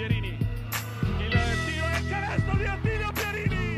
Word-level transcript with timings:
Pierini. 0.00 0.38
Il 1.18 1.30
tiro 1.66 1.86
e 1.86 1.98
il 1.98 2.08
canestro 2.08 2.56
di 2.56 2.64
Attilio 2.64 3.12
Pierini. 3.12 3.74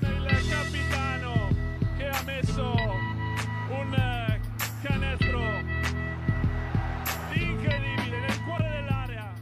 Il 0.00 0.48
capitano 0.48 1.48
che 1.96 2.08
ha 2.08 2.22
messo 2.24 2.72
un 3.68 4.40
canestro 4.82 5.40
incredibile 7.34 8.18
nel 8.18 8.42
cuore 8.42 8.68
dell'area. 8.68 9.32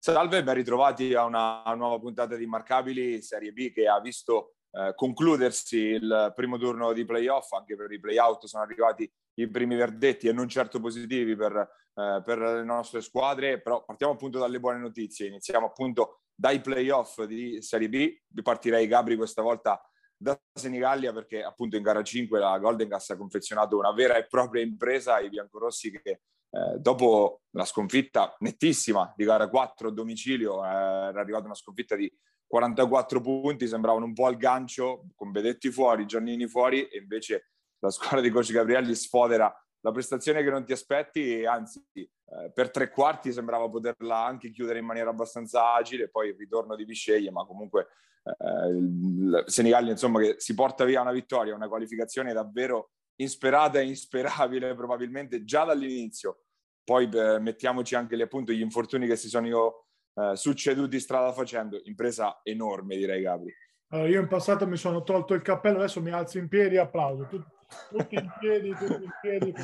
Salve, 0.00 0.42
ben 0.42 0.54
ritrovati 0.54 1.14
a 1.14 1.22
una 1.22 1.62
nuova 1.76 2.00
puntata 2.00 2.34
di 2.34 2.42
Immarcabili 2.42 3.22
Serie 3.22 3.52
B 3.52 3.70
che 3.70 3.86
ha 3.86 4.00
visto 4.00 4.56
eh, 4.76 4.94
concludersi 4.94 5.76
il 5.76 6.32
primo 6.34 6.58
turno 6.58 6.92
di 6.92 7.04
playoff, 7.04 7.52
anche 7.52 7.76
per 7.76 7.92
i 7.92 8.00
playout 8.00 8.46
sono 8.46 8.64
arrivati 8.64 9.10
i 9.34 9.48
primi 9.48 9.76
verdetti 9.76 10.26
e 10.26 10.32
non 10.32 10.48
certo 10.48 10.80
positivi 10.80 11.36
per, 11.36 11.56
eh, 11.56 12.22
per 12.24 12.38
le 12.38 12.64
nostre 12.64 13.00
squadre, 13.00 13.60
però 13.60 13.84
partiamo 13.84 14.14
appunto 14.14 14.38
dalle 14.38 14.58
buone 14.58 14.78
notizie, 14.78 15.28
iniziamo 15.28 15.66
appunto 15.66 16.22
dai 16.34 16.60
playoff 16.60 17.22
di 17.22 17.62
Serie 17.62 17.88
B, 17.88 18.16
partirei 18.42 18.88
Gabri 18.88 19.16
questa 19.16 19.42
volta 19.42 19.80
da 20.16 20.38
Senigallia 20.52 21.12
perché 21.12 21.42
appunto 21.42 21.76
in 21.76 21.82
gara 21.82 22.02
5 22.02 22.38
la 22.38 22.58
Golden 22.58 22.88
Gas 22.88 23.10
ha 23.10 23.16
confezionato 23.16 23.76
una 23.76 23.92
vera 23.92 24.16
e 24.16 24.26
propria 24.26 24.62
impresa 24.62 25.14
ai 25.14 25.28
biancorossi 25.28 25.90
che 25.90 26.10
eh, 26.10 26.78
dopo 26.78 27.42
la 27.50 27.64
sconfitta 27.64 28.34
nettissima 28.38 29.12
di 29.16 29.24
gara 29.24 29.48
4 29.48 29.88
a 29.88 29.92
domicilio 29.92 30.64
eh, 30.64 30.68
era 30.68 31.20
arrivata 31.20 31.44
una 31.44 31.54
sconfitta 31.54 31.94
di 31.96 32.10
44 32.54 33.20
punti, 33.20 33.66
sembravano 33.66 34.04
un 34.04 34.12
po' 34.12 34.26
al 34.26 34.36
gancio 34.36 35.06
con 35.16 35.32
Bedetti 35.32 35.72
fuori, 35.72 36.06
Giannini 36.06 36.46
fuori 36.46 36.86
e 36.86 36.98
invece 36.98 37.50
la 37.80 37.90
squadra 37.90 38.20
di 38.20 38.30
coach 38.30 38.52
Gabrielli 38.52 38.94
sfodera 38.94 39.52
la 39.80 39.90
prestazione 39.90 40.40
che 40.44 40.50
non 40.50 40.64
ti 40.64 40.70
aspetti 40.70 41.40
e 41.40 41.48
anzi 41.48 41.84
eh, 41.94 42.52
per 42.54 42.70
tre 42.70 42.90
quarti 42.90 43.32
sembrava 43.32 43.68
poterla 43.68 44.24
anche 44.24 44.52
chiudere 44.52 44.78
in 44.78 44.84
maniera 44.84 45.10
abbastanza 45.10 45.74
agile, 45.74 46.08
poi 46.08 46.28
il 46.28 46.36
ritorno 46.36 46.76
di 46.76 46.84
Bisceglie, 46.84 47.32
ma 47.32 47.44
comunque 47.44 47.88
eh, 48.22 48.68
il 48.68 49.42
Senigallia 49.46 49.90
insomma 49.90 50.20
che 50.20 50.36
si 50.38 50.54
porta 50.54 50.84
via 50.84 51.00
una 51.00 51.10
vittoria, 51.10 51.56
una 51.56 51.66
qualificazione 51.66 52.32
davvero 52.32 52.92
insperata 53.16 53.80
e 53.80 53.86
insperabile 53.86 54.76
probabilmente 54.76 55.42
già 55.42 55.64
dall'inizio. 55.64 56.44
Poi 56.84 57.08
eh, 57.12 57.40
mettiamoci 57.40 57.96
anche 57.96 58.14
appunto 58.22 58.52
gli 58.52 58.60
infortuni 58.60 59.08
che 59.08 59.16
si 59.16 59.28
sono 59.28 59.83
eh, 60.14 60.36
succeduti 60.36 61.00
strada 61.00 61.32
facendo, 61.32 61.80
impresa 61.84 62.40
enorme 62.42 62.96
direi 62.96 63.22
Gabri. 63.22 63.52
Allora, 63.88 64.08
io 64.08 64.20
in 64.20 64.28
passato 64.28 64.66
mi 64.66 64.76
sono 64.76 65.02
tolto 65.02 65.34
il 65.34 65.42
cappello, 65.42 65.78
adesso 65.78 66.00
mi 66.00 66.10
alzo 66.10 66.38
in 66.38 66.48
piedi 66.48 66.76
e 66.76 66.78
applaudo. 66.78 67.26
Tut- 67.26 67.52
tutti 67.90 68.14
in 68.14 68.30
piedi, 68.38 68.70
tutti 68.74 69.04
in 69.04 69.10
piedi 69.20 69.54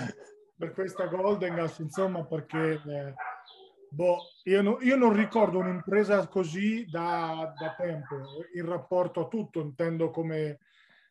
per 0.57 0.73
questa 0.73 1.07
Golden 1.07 1.55
Gas, 1.55 1.79
insomma, 1.79 2.25
perché 2.25 2.81
eh, 2.87 3.15
boh, 3.89 4.19
io, 4.45 4.63
no, 4.63 4.79
io, 4.81 4.97
non 4.97 5.15
ricordo 5.15 5.59
un'impresa 5.59 6.27
così 6.29 6.85
da, 6.87 7.53
da, 7.59 7.75
tempo, 7.77 8.17
in 8.55 8.67
rapporto 8.67 9.21
a 9.21 9.29
tutto, 9.29 9.61
intendo 9.61 10.11
come 10.11 10.59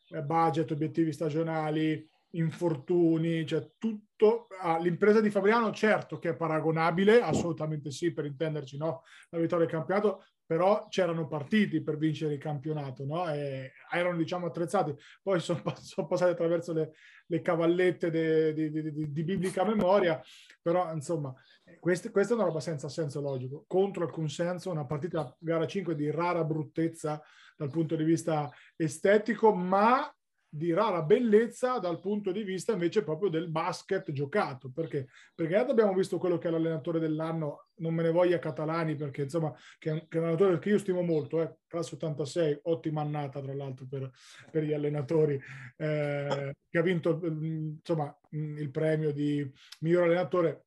eh, 0.10 0.22
budget, 0.22 0.72
obiettivi 0.72 1.12
stagionali, 1.12 2.08
infortuni, 2.31 3.45
cioè 3.45 3.72
tutto. 3.77 4.47
Ah, 4.61 4.77
l'impresa 4.77 5.22
di 5.22 5.30
Fabriano, 5.30 5.72
certo 5.72 6.19
che 6.19 6.30
è 6.30 6.36
paragonabile, 6.36 7.21
assolutamente 7.21 7.91
sì, 7.91 8.11
per 8.11 8.25
intenderci, 8.25 8.77
no? 8.77 9.03
La 9.30 9.39
vittoria 9.39 9.66
del 9.66 9.73
campionato, 9.73 10.25
però 10.45 10.88
c'erano 10.89 11.27
partiti 11.27 11.81
per 11.81 11.97
vincere 11.97 12.33
il 12.33 12.39
campionato, 12.39 13.05
no? 13.05 13.31
E 13.31 13.71
erano, 13.91 14.17
diciamo, 14.17 14.47
attrezzati. 14.47 14.95
Poi 15.21 15.39
sono, 15.39 15.61
sono 15.80 16.08
passati 16.08 16.31
attraverso 16.31 16.73
le, 16.73 16.91
le 17.27 17.41
cavallette 17.41 18.09
di, 18.11 18.69
di, 18.69 18.81
di, 18.81 19.11
di, 19.11 19.23
biblica 19.23 19.64
memoria, 19.64 20.21
però, 20.61 20.91
insomma, 20.93 21.33
questa, 21.80 22.11
questa 22.11 22.33
è 22.33 22.36
una 22.36 22.45
roba 22.45 22.59
senza 22.59 22.89
senso 22.89 23.21
logico. 23.21 23.64
Contro 23.67 24.03
il 24.03 24.11
consenso, 24.11 24.71
una 24.71 24.86
partita 24.86 25.36
gara 25.39 25.66
5 25.66 25.95
di 25.95 26.11
rara 26.11 26.43
bruttezza 26.43 27.21
dal 27.55 27.70
punto 27.70 27.95
di 27.95 28.04
vista 28.04 28.49
estetico, 28.75 29.54
ma 29.54 30.11
di 30.49 30.73
rara 30.73 31.04
bellezza 31.04 31.77
dal 31.77 31.99
punto 31.99 32.32
di 32.32 32.43
vista 32.43 32.71
invece 32.73 33.04
proprio 33.04 33.30
del 33.30 33.49
basket 33.49 34.11
giocato. 34.11 34.71
Perché? 34.71 35.08
Perché 35.36 35.55
abbiamo 35.55 35.93
visto 35.93 36.17
quello 36.17 36.37
che 36.37 36.48
è 36.48 36.52
l'allenatore 36.52 36.99
dell'anno, 36.99 37.67
non 37.76 37.93
me 37.93 38.04
ne 38.04 38.11
voglia 38.11 38.39
Catalani, 38.39 38.95
perché 38.95 39.23
insomma, 39.23 39.54
che 39.77 39.89
è 39.89 39.93
un 40.17 40.23
allenatore 40.23 40.60
che 40.60 40.70
io 40.70 40.80
stimo 40.80 41.02
molto, 41.02 41.42
eh, 41.42 41.58
classe 41.67 41.95
86, 41.95 42.60
ottima 42.64 43.02
annata 43.02 43.39
tra 43.42 43.54
l'altro 43.54 43.86
per, 43.87 44.10
per 44.52 44.64
gli 44.64 44.73
allenatori, 44.73 45.39
eh, 45.77 46.55
che 46.67 46.77
ha 46.77 46.81
vinto 46.81 47.20
insomma 47.23 48.17
il 48.31 48.71
premio 48.71 49.11
di 49.11 49.49
miglior 49.80 50.04
allenatore 50.04 50.66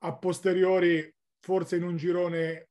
a 0.00 0.16
posteriori 0.16 1.12
forse 1.40 1.76
in 1.76 1.82
un 1.82 1.96
girone 1.96 2.68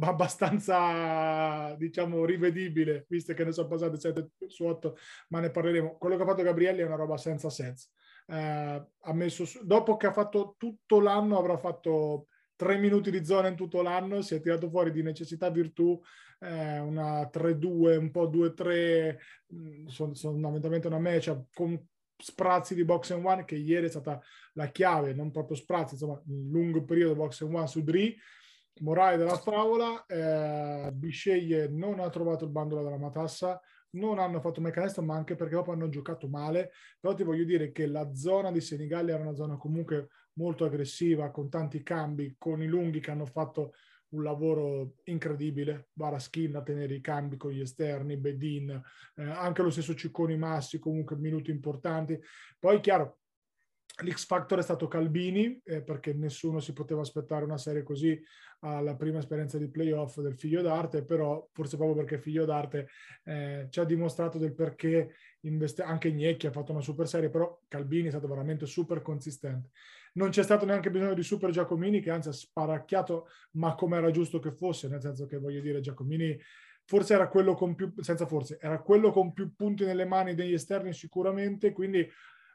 abbastanza, 0.00 1.74
diciamo, 1.76 2.24
rivedibile, 2.24 3.06
visto 3.08 3.34
che 3.34 3.44
ne 3.44 3.52
sono 3.52 3.68
passate 3.68 3.98
7 3.98 4.30
su 4.46 4.64
8, 4.64 4.96
ma 5.28 5.40
ne 5.40 5.50
parleremo. 5.50 5.96
Quello 5.98 6.16
che 6.16 6.22
ha 6.22 6.26
fatto 6.26 6.42
Gabrielli 6.42 6.80
è 6.80 6.86
una 6.86 6.96
roba 6.96 7.16
senza 7.16 7.50
senso. 7.50 7.88
Eh, 8.26 8.86
ha 9.00 9.12
messo 9.12 9.44
su, 9.44 9.64
dopo 9.64 9.96
che 9.96 10.06
ha 10.06 10.12
fatto 10.12 10.54
tutto 10.58 11.00
l'anno, 11.00 11.38
avrà 11.38 11.56
fatto 11.56 12.26
tre 12.54 12.76
minuti 12.76 13.10
di 13.10 13.24
zona 13.24 13.48
in 13.48 13.56
tutto 13.56 13.82
l'anno, 13.82 14.20
si 14.20 14.34
è 14.34 14.40
tirato 14.40 14.68
fuori 14.68 14.90
di 14.90 15.02
necessità 15.02 15.48
virtù 15.48 16.00
eh, 16.40 16.78
una 16.78 17.28
3-2, 17.32 17.96
un 17.96 18.10
po' 18.10 18.28
2-3, 18.28 19.16
mm, 19.54 19.86
sono, 19.86 20.14
fondamentalmente 20.14 20.86
una 20.86 20.98
match 20.98 21.44
con 21.52 21.80
sprazzi 22.20 22.74
di 22.74 22.84
box 22.84 23.12
and 23.12 23.24
one 23.24 23.44
che 23.44 23.54
ieri 23.54 23.86
è 23.86 23.90
stata 23.90 24.20
la 24.54 24.66
chiave, 24.66 25.14
non 25.14 25.30
proprio 25.30 25.56
sprazzi, 25.56 25.94
insomma, 25.94 26.20
un 26.26 26.48
lungo 26.50 26.84
periodo 26.84 27.14
box 27.14 27.42
and 27.42 27.54
one 27.54 27.66
su 27.66 27.82
Dri, 27.82 28.16
morale 28.80 29.16
della 29.16 29.36
favola, 29.36 30.04
eh, 30.06 30.90
Bisceglie 30.92 31.68
non 31.68 32.00
ha 32.00 32.08
trovato 32.10 32.44
il 32.44 32.50
bandolo 32.50 32.82
della 32.82 32.98
matassa, 32.98 33.60
non 33.90 34.18
hanno 34.18 34.40
fatto 34.40 34.60
mai 34.60 34.72
canestro, 34.72 35.02
ma 35.02 35.14
anche 35.14 35.34
perché 35.34 35.54
dopo 35.54 35.72
hanno 35.72 35.88
giocato 35.88 36.28
male. 36.28 36.72
Però 37.00 37.14
ti 37.14 37.22
voglio 37.22 37.44
dire 37.44 37.72
che 37.72 37.86
la 37.86 38.14
zona 38.14 38.50
di 38.50 38.60
Senigallia 38.60 39.14
era 39.14 39.22
una 39.22 39.34
zona 39.34 39.56
comunque 39.56 40.08
molto 40.34 40.64
aggressiva, 40.64 41.30
con 41.30 41.48
tanti 41.48 41.82
cambi, 41.82 42.34
con 42.38 42.62
i 42.62 42.66
lunghi 42.66 43.00
che 43.00 43.10
hanno 43.10 43.26
fatto 43.26 43.72
un 44.10 44.22
lavoro 44.22 44.94
incredibile. 45.04 45.88
Baraskin 45.92 46.56
a 46.56 46.62
tenere 46.62 46.94
i 46.94 47.00
cambi 47.00 47.36
con 47.36 47.50
gli 47.50 47.60
esterni, 47.60 48.16
Bedin, 48.16 48.70
eh, 49.16 49.22
anche 49.22 49.62
lo 49.62 49.70
stesso 49.70 49.94
Cicconi 49.94 50.36
Massi, 50.36 50.78
comunque 50.78 51.16
minuti 51.16 51.50
importanti. 51.50 52.18
Poi, 52.58 52.80
chiaro, 52.80 53.18
L'X 54.00 54.26
Factor 54.26 54.58
è 54.58 54.62
stato 54.62 54.86
Calbini, 54.86 55.60
eh, 55.64 55.82
perché 55.82 56.12
nessuno 56.12 56.60
si 56.60 56.72
poteva 56.72 57.00
aspettare 57.00 57.44
una 57.44 57.58
serie 57.58 57.82
così 57.82 58.20
alla 58.60 58.96
prima 58.96 59.18
esperienza 59.18 59.58
di 59.58 59.68
playoff 59.68 60.20
del 60.20 60.36
figlio 60.36 60.62
d'arte, 60.62 61.04
però 61.04 61.48
forse 61.52 61.76
proprio 61.76 61.96
perché 61.96 62.18
figlio 62.18 62.44
d'arte 62.44 62.88
eh, 63.24 63.66
ci 63.70 63.80
ha 63.80 63.84
dimostrato 63.84 64.38
del 64.38 64.54
perché 64.54 65.14
investe- 65.40 65.82
anche 65.82 66.12
Gnecchi 66.12 66.46
ha 66.46 66.52
fatto 66.52 66.72
una 66.72 66.80
super 66.80 67.08
serie, 67.08 67.30
però 67.30 67.60
Calbini 67.68 68.06
è 68.06 68.10
stato 68.10 68.28
veramente 68.28 68.66
super 68.66 69.02
consistente. 69.02 69.70
Non 70.14 70.30
c'è 70.30 70.42
stato 70.42 70.64
neanche 70.64 70.90
bisogno 70.90 71.14
di 71.14 71.22
Super 71.22 71.50
Giacomini, 71.50 72.00
che 72.00 72.10
anzi 72.10 72.28
ha 72.28 72.32
sparacchiato, 72.32 73.28
ma 73.52 73.74
come 73.74 73.96
era 73.96 74.10
giusto 74.10 74.38
che 74.38 74.52
fosse, 74.52 74.88
nel 74.88 75.00
senso 75.00 75.26
che 75.26 75.38
voglio 75.38 75.60
dire, 75.60 75.80
Giacomini 75.80 76.38
forse 76.84 77.14
era 77.14 77.28
quello 77.28 77.54
con 77.54 77.74
più, 77.74 77.92
senza 77.98 78.26
forse, 78.26 78.58
era 78.60 78.80
quello 78.80 79.10
con 79.10 79.34
più 79.34 79.54
punti 79.54 79.84
nelle 79.84 80.06
mani 80.06 80.34
degli 80.34 80.54
esterni 80.54 80.94
sicuramente, 80.94 81.70
quindi 81.70 82.08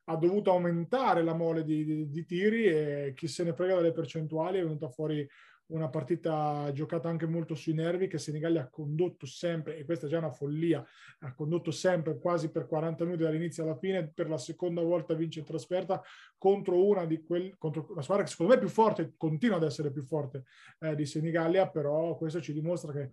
ha 0.05 0.15
dovuto 0.17 0.51
aumentare 0.51 1.23
la 1.23 1.33
mole 1.33 1.63
di, 1.63 1.85
di, 1.85 2.09
di, 2.09 2.25
tiri 2.25 2.65
e 2.65 3.13
chi 3.15 3.27
se 3.27 3.43
ne 3.43 3.53
frega 3.53 3.75
delle 3.75 3.93
percentuali 3.93 4.59
è 4.59 4.63
venuta 4.63 4.89
fuori 4.89 5.27
una 5.67 5.89
partita 5.89 6.69
giocata 6.73 7.07
anche 7.07 7.25
molto 7.25 7.55
sui 7.55 7.73
nervi 7.73 8.07
che 8.07 8.17
Senigallia 8.17 8.63
ha 8.63 8.69
condotto 8.69 9.25
sempre, 9.25 9.77
e 9.77 9.85
questa 9.85 10.05
è 10.05 10.09
già 10.09 10.17
una 10.17 10.31
follia, 10.31 10.85
ha 11.19 11.33
condotto 11.33 11.71
sempre 11.71 12.19
quasi 12.19 12.51
per 12.51 12.67
40 12.67 13.05
minuti 13.05 13.23
dall'inizio 13.23 13.63
alla 13.63 13.77
fine, 13.77 14.09
per 14.09 14.29
la 14.29 14.37
seconda 14.37 14.81
volta 14.81 15.13
vince 15.13 15.39
in 15.39 15.45
trasferta 15.45 16.01
contro 16.37 16.85
una 16.85 17.05
di 17.05 17.23
quelle, 17.23 17.55
contro 17.57 17.87
una 17.89 18.01
squadra 18.01 18.25
che 18.25 18.29
secondo 18.29 18.53
me 18.53 18.59
è 18.59 18.61
più 18.61 18.71
forte, 18.71 19.13
continua 19.17 19.55
ad 19.55 19.63
essere 19.63 19.91
più 19.91 20.03
forte 20.03 20.43
eh, 20.79 20.95
di 20.95 21.05
Senigallia, 21.05 21.69
però 21.69 22.15
questo 22.17 22.41
ci 22.41 22.53
dimostra 22.53 22.91
che 22.91 23.11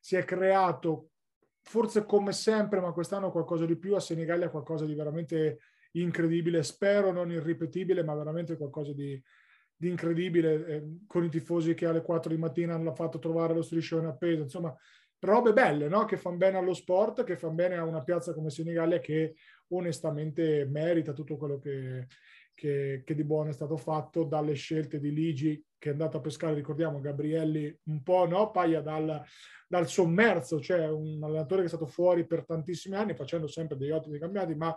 si 0.00 0.16
è 0.16 0.24
creato 0.24 1.10
forse 1.62 2.04
come 2.04 2.32
sempre, 2.32 2.80
ma 2.80 2.92
quest'anno 2.92 3.30
qualcosa 3.30 3.64
di 3.64 3.76
più, 3.76 3.94
a 3.94 4.00
Senigallia 4.00 4.50
qualcosa 4.50 4.84
di 4.84 4.94
veramente 4.94 5.60
incredibile, 6.00 6.62
spero 6.62 7.12
non 7.12 7.30
irripetibile, 7.30 8.02
ma 8.02 8.14
veramente 8.14 8.56
qualcosa 8.56 8.92
di, 8.92 9.20
di 9.76 9.88
incredibile, 9.88 10.66
eh, 10.66 10.96
con 11.06 11.24
i 11.24 11.28
tifosi 11.28 11.74
che 11.74 11.86
alle 11.86 12.02
4 12.02 12.30
di 12.32 12.38
mattina 12.38 12.74
hanno 12.74 12.94
fatto 12.94 13.18
trovare 13.18 13.54
lo 13.54 13.62
striscione 13.62 14.08
appeso, 14.08 14.42
insomma, 14.42 14.76
robe 15.20 15.52
belle, 15.52 15.88
no? 15.88 16.04
che 16.04 16.16
fanno 16.16 16.36
bene 16.36 16.58
allo 16.58 16.74
sport, 16.74 17.24
che 17.24 17.36
fanno 17.36 17.54
bene 17.54 17.76
a 17.76 17.84
una 17.84 18.02
piazza 18.02 18.34
come 18.34 18.50
Senigallia 18.50 18.98
che 18.98 19.34
onestamente 19.68 20.66
merita 20.66 21.12
tutto 21.12 21.36
quello 21.36 21.58
che, 21.58 22.06
che, 22.54 23.02
che, 23.04 23.14
di 23.14 23.24
buono 23.24 23.50
è 23.50 23.52
stato 23.52 23.76
fatto 23.76 24.24
dalle 24.24 24.54
scelte 24.54 25.00
di 25.00 25.12
Ligi 25.12 25.64
che 25.78 25.90
è 25.90 25.92
andato 25.92 26.18
a 26.18 26.20
pescare, 26.20 26.54
ricordiamo 26.54 27.00
Gabrielli 27.00 27.74
un 27.84 28.02
po' 28.02 28.26
no, 28.26 28.50
paia 28.50 28.80
dal, 28.80 29.22
dal 29.68 29.88
sommerso, 29.88 30.60
cioè 30.60 30.88
un 30.88 31.22
allenatore 31.22 31.60
che 31.60 31.66
è 31.66 31.70
stato 31.70 31.86
fuori 31.86 32.26
per 32.26 32.44
tantissimi 32.44 32.96
anni 32.96 33.14
facendo 33.14 33.46
sempre 33.46 33.76
degli 33.76 33.90
ottimi 33.90 34.18
campionati, 34.18 34.54
ma 34.54 34.74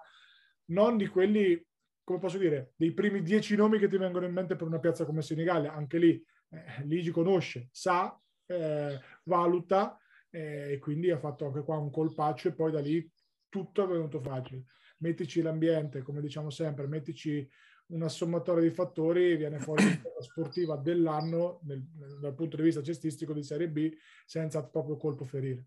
non 0.68 0.98
di 0.98 1.08
quelli 1.08 1.66
come 2.08 2.20
posso 2.20 2.38
dire, 2.38 2.72
dei 2.78 2.94
primi 2.94 3.22
dieci 3.22 3.58
nomi 3.58 3.78
che 3.78 3.90
ti 3.90 3.98
vengono 3.98 4.26
in 4.26 4.32
mente 4.32 4.56
per 4.56 4.66
una 4.66 4.80
piazza 4.80 5.04
come 5.04 5.22
Senigallia. 5.22 5.74
Anche 5.74 5.98
lì, 5.98 6.26
eh, 6.52 6.86
Ligi 6.86 7.12
conosce, 7.12 7.68
sa, 7.70 8.18
eh, 8.46 8.98
valuta 9.24 10.00
eh, 10.30 10.72
e 10.72 10.80
quindi 10.80 11.12
ha 11.12 11.20
fatto 11.20 11.48
anche 11.48 11.64
qua 11.64 11.78
un 11.78 11.92
colpaccio 11.92 12.48
e 12.48 12.54
poi 12.54 12.72
da 12.72 12.80
lì 12.80 13.06
tutto 13.50 13.84
è 13.84 13.88
venuto 13.88 14.22
facile. 14.22 14.64
Mettici 15.00 15.42
l'ambiente, 15.42 16.02
come 16.02 16.22
diciamo 16.22 16.50
sempre, 16.50 16.88
mettici 16.88 17.46
una 17.88 18.08
sommatoria 18.08 18.64
di 18.64 18.74
fattori, 18.74 19.36
viene 19.36 19.60
fuori 19.60 19.84
la 19.84 20.22
sportiva 20.22 20.78
dell'anno 20.78 21.60
nel, 21.64 21.84
dal 22.22 22.36
punto 22.36 22.56
di 22.56 22.64
vista 22.64 22.82
cestistico 22.82 23.34
di 23.34 23.44
Serie 23.44 23.68
B 23.68 23.94
senza 24.26 24.66
proprio 24.66 24.96
colpo 24.96 25.26
ferire. 25.26 25.66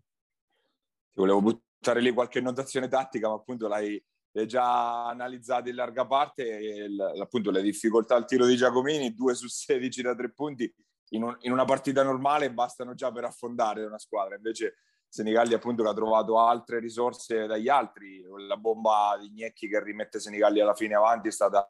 Ti 1.11 1.19
volevo 1.19 1.39
buttare 1.39 2.01
lì 2.01 2.11
qualche 2.11 2.41
notazione 2.41 2.87
tattica, 2.87 3.27
ma 3.27 3.35
appunto 3.35 3.67
l'hai, 3.67 4.03
l'hai 4.31 4.47
già 4.47 5.07
analizzata 5.07 5.69
in 5.69 5.75
larga 5.75 6.05
parte. 6.05 6.43
Il, 6.43 6.99
appunto 7.19 7.51
le 7.51 7.61
difficoltà 7.61 8.15
al 8.15 8.25
tiro 8.25 8.45
di 8.45 8.55
Giacomini, 8.55 9.13
2 9.13 9.33
su 9.35 9.47
16 9.47 10.01
da 10.01 10.15
tre 10.15 10.31
punti, 10.31 10.73
in, 11.09 11.23
un, 11.23 11.35
in, 11.41 11.51
una 11.51 11.65
partita 11.65 12.03
normale 12.03 12.51
bastano 12.51 12.93
già 12.93 13.11
per 13.11 13.25
affondare 13.25 13.85
una 13.85 13.99
squadra. 13.99 14.35
Invece 14.35 14.75
Senigalli 15.07 15.53
appunto 15.53 15.83
che 15.83 15.89
ha 15.89 15.93
trovato 15.93 16.39
altre 16.39 16.79
risorse 16.79 17.45
dagli 17.45 17.67
altri, 17.67 18.23
la 18.47 18.55
bomba 18.57 19.17
di 19.19 19.29
Gnecchi 19.31 19.67
che 19.67 19.83
rimette 19.83 20.19
Senigalli 20.19 20.61
alla 20.61 20.73
fine 20.73 20.95
avanti 20.95 21.27
è 21.27 21.31
stata 21.31 21.67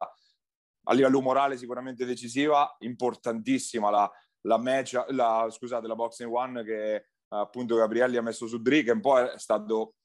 a 0.83 0.93
livello 0.93 1.21
morale 1.21 1.57
sicuramente 1.57 2.05
decisiva, 2.05 2.75
importantissima 2.79 3.89
la, 3.89 4.11
la 4.41 4.57
match, 4.57 5.05
la, 5.09 5.47
scusate, 5.49 5.87
la 5.87 5.95
boxing 5.95 6.31
one 6.31 6.63
che 6.63 7.05
appunto 7.29 7.75
Gabrielli 7.75 8.17
ha 8.17 8.21
messo 8.21 8.47
su 8.47 8.61
Dri, 8.61 8.83
che 8.83 8.91
un 8.91 8.99
po' 8.99 9.19
è 9.19 9.37
stato, 9.37 9.95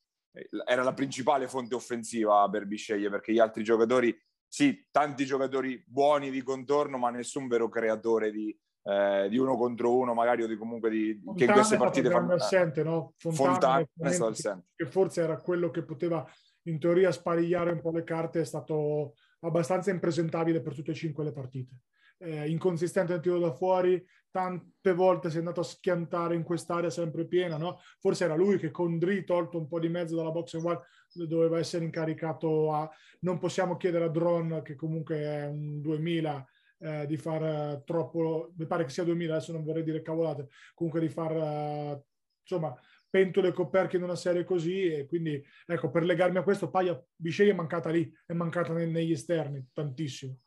era 0.67 0.83
la 0.83 0.95
principale 0.95 1.49
fonte 1.49 1.75
offensiva 1.75 2.49
per 2.51 2.67
Bisceglie, 2.67 3.11
perché 3.11 3.33
gli 3.33 3.39
altri 3.39 3.63
giocatori, 3.65 4.17
sì, 4.47 4.87
tanti 4.91 5.25
giocatori 5.25 5.83
buoni 5.87 6.31
di 6.31 6.43
contorno, 6.43 6.99
ma 6.99 7.11
nessun 7.11 7.49
vero 7.49 7.69
creatore 7.69 8.31
di, 8.31 8.57
eh, 8.85 9.29
di 9.29 9.39
uno 9.39 9.57
contro 9.57 9.97
uno, 9.97 10.15
magari 10.15 10.43
o 10.43 10.47
di 10.47 10.57
comunque 10.57 10.91
di, 10.91 11.21
che 11.37 11.45
in 11.45 11.53
queste 11.53 11.77
partite 11.77 12.11
fanno 12.11 12.35
assente, 12.35 12.83
no? 12.83 13.15
Fontana, 13.17 13.45
Fontana 13.45 13.89
è 13.97 14.13
stato 14.13 14.31
assente. 14.31 14.67
Che 14.77 14.87
forse 14.87 15.23
era 15.23 15.41
quello 15.41 15.71
che 15.71 15.83
poteva 15.83 16.27
in 16.65 16.79
teoria 16.79 17.13
sparigliare 17.13 17.71
un 17.71 17.81
po' 17.81 17.91
le 17.91 18.05
carte, 18.05 18.41
è 18.41 18.45
stato 18.45 19.15
abbastanza 19.41 19.91
impresentabile 19.91 20.61
per 20.61 20.75
tutte 20.75 20.91
e 20.93 20.95
cinque 20.95 21.25
le 21.25 21.33
partite. 21.33 21.77
Eh, 22.19 22.49
inconsistente 22.49 23.13
nel 23.13 23.21
tiro 23.21 23.39
da 23.39 23.53
fuori, 23.53 24.05
tante 24.37 24.93
volte 24.93 25.31
si 25.31 25.37
è 25.37 25.39
andato 25.39 25.61
a 25.61 25.65
schiantare 25.65 26.35
in 26.35 26.43
quest'area 26.43 26.91
sempre 26.91 27.27
piena, 27.27 27.57
no? 27.57 27.81
Forse 28.01 28.25
era 28.25 28.35
lui 28.35 28.59
che 28.59 28.71
con 28.71 28.99
Dri 28.99 29.25
tolto 29.25 29.57
un 29.57 29.67
po' 29.67 29.81
di 29.81 29.89
mezzo 29.89 30.15
dalla 30.15 30.31
box 30.31 30.55
and 30.55 30.65
one 30.65 30.81
doveva 31.27 31.59
essere 31.59 31.85
incaricato 31.85 32.73
a... 32.73 32.91
Non 33.21 33.39
possiamo 33.39 33.79
chiedere 33.79 34.05
a 34.05 34.09
Drone, 34.09 34.61
che 34.61 34.75
comunque 34.75 35.17
è 35.17 35.47
un 35.47 35.81
2000, 35.81 36.47
eh, 36.81 37.07
di 37.07 37.17
far 37.17 37.79
uh, 37.79 37.85
troppo... 37.85 38.53
Mi 38.59 38.67
pare 38.67 38.85
che 38.85 38.91
sia 38.91 39.05
2000, 39.05 39.35
adesso 39.35 39.53
non 39.53 39.65
vorrei 39.65 39.83
dire 39.83 40.03
cavolate, 40.03 40.49
comunque 40.75 41.01
di 41.01 41.09
far... 41.09 41.33
Uh, 41.33 42.05
insomma, 42.43 42.79
pentole 43.09 43.53
coperche 43.53 43.97
in 43.97 44.03
una 44.03 44.17
serie 44.17 44.45
così 44.45 44.87
e 44.93 45.07
quindi 45.07 45.43
ecco 45.67 45.91
per 45.91 46.05
legarmi 46.05 46.37
a 46.37 46.43
questo 46.43 46.69
Paia 46.69 47.01
Bisceglie 47.15 47.53
è 47.53 47.55
mancata 47.55 47.89
lì 47.89 48.13
è 48.27 48.35
mancata 48.35 48.73
negli 48.73 49.13
esterni 49.13 49.65
tantissimo 49.73 50.41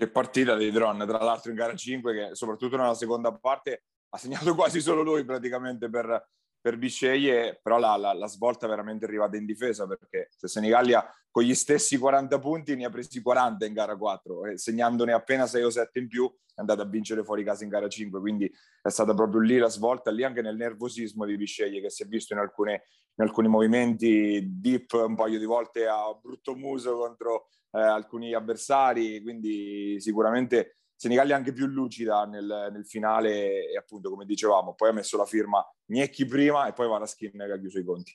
che 0.00 0.08
partita 0.08 0.54
dei 0.54 0.70
drone 0.70 1.04
tra 1.04 1.18
l'altro 1.18 1.50
in 1.50 1.58
gara 1.58 1.76
5 1.76 2.14
che 2.14 2.34
soprattutto 2.34 2.78
nella 2.78 2.94
seconda 2.94 3.36
parte 3.36 3.84
ha 4.08 4.16
segnato 4.16 4.54
quasi 4.56 4.80
solo 4.80 5.02
lui 5.02 5.26
praticamente 5.26 5.90
per, 5.90 6.26
per 6.58 6.78
Bisceglie, 6.78 7.60
però 7.62 7.78
la, 7.78 7.96
la, 7.96 8.14
la, 8.14 8.26
svolta 8.26 8.64
è 8.64 8.68
veramente 8.70 9.04
arrivata 9.04 9.36
in 9.36 9.44
difesa 9.44 9.86
perché 9.86 10.28
se 10.30 10.48
Senigallia 10.48 11.06
con 11.30 11.42
gli 11.42 11.54
stessi 11.54 11.98
40 11.98 12.38
punti 12.38 12.74
ne 12.76 12.86
ha 12.86 12.88
presi 12.88 13.20
40 13.20 13.66
in 13.66 13.74
gara 13.74 13.94
4 13.94 14.46
e 14.46 14.56
segnandone 14.56 15.12
appena 15.12 15.46
6 15.46 15.62
o 15.64 15.68
7 15.70 15.98
in 15.98 16.08
più 16.08 16.34
è 16.46 16.60
andata 16.60 16.80
a 16.80 16.86
vincere 16.86 17.22
fuori 17.22 17.44
casa 17.44 17.64
in 17.64 17.68
gara 17.68 17.86
5 17.86 18.20
quindi 18.20 18.50
è 18.80 18.88
stata 18.88 19.12
proprio 19.12 19.42
lì 19.42 19.58
la 19.58 19.68
svolta 19.68 20.10
lì 20.10 20.24
anche 20.24 20.40
nel 20.40 20.56
nervosismo 20.56 21.26
di 21.26 21.36
Bisceglie 21.36 21.82
che 21.82 21.90
si 21.90 22.04
è 22.04 22.06
visto 22.06 22.32
in, 22.32 22.38
alcune, 22.38 22.84
in 23.16 23.24
alcuni 23.24 23.48
movimenti 23.48 24.42
deep 24.58 24.92
un 24.92 25.14
paio 25.14 25.38
di 25.38 25.44
volte 25.44 25.86
a 25.86 26.18
brutto 26.18 26.56
muso 26.56 26.96
contro 26.96 27.48
eh, 27.72 27.80
alcuni 27.80 28.34
avversari 28.34 29.22
quindi 29.22 30.00
sicuramente 30.00 30.76
Senigallia 31.00 31.34
anche 31.34 31.54
più 31.54 31.66
lucida 31.66 32.26
nel, 32.26 32.68
nel, 32.70 32.86
finale 32.86 33.70
e 33.70 33.76
appunto 33.78 34.10
come 34.10 34.26
dicevamo 34.26 34.74
poi 34.74 34.90
ha 34.90 34.92
messo 34.92 35.16
la 35.16 35.24
firma 35.24 35.66
Gnecchi 35.86 36.26
prima 36.26 36.68
e 36.68 36.74
poi 36.74 36.88
Varaskin 36.88 37.30
che 37.32 37.52
ha 37.52 37.58
chiuso 37.58 37.78
i 37.78 37.84
conti. 37.84 38.14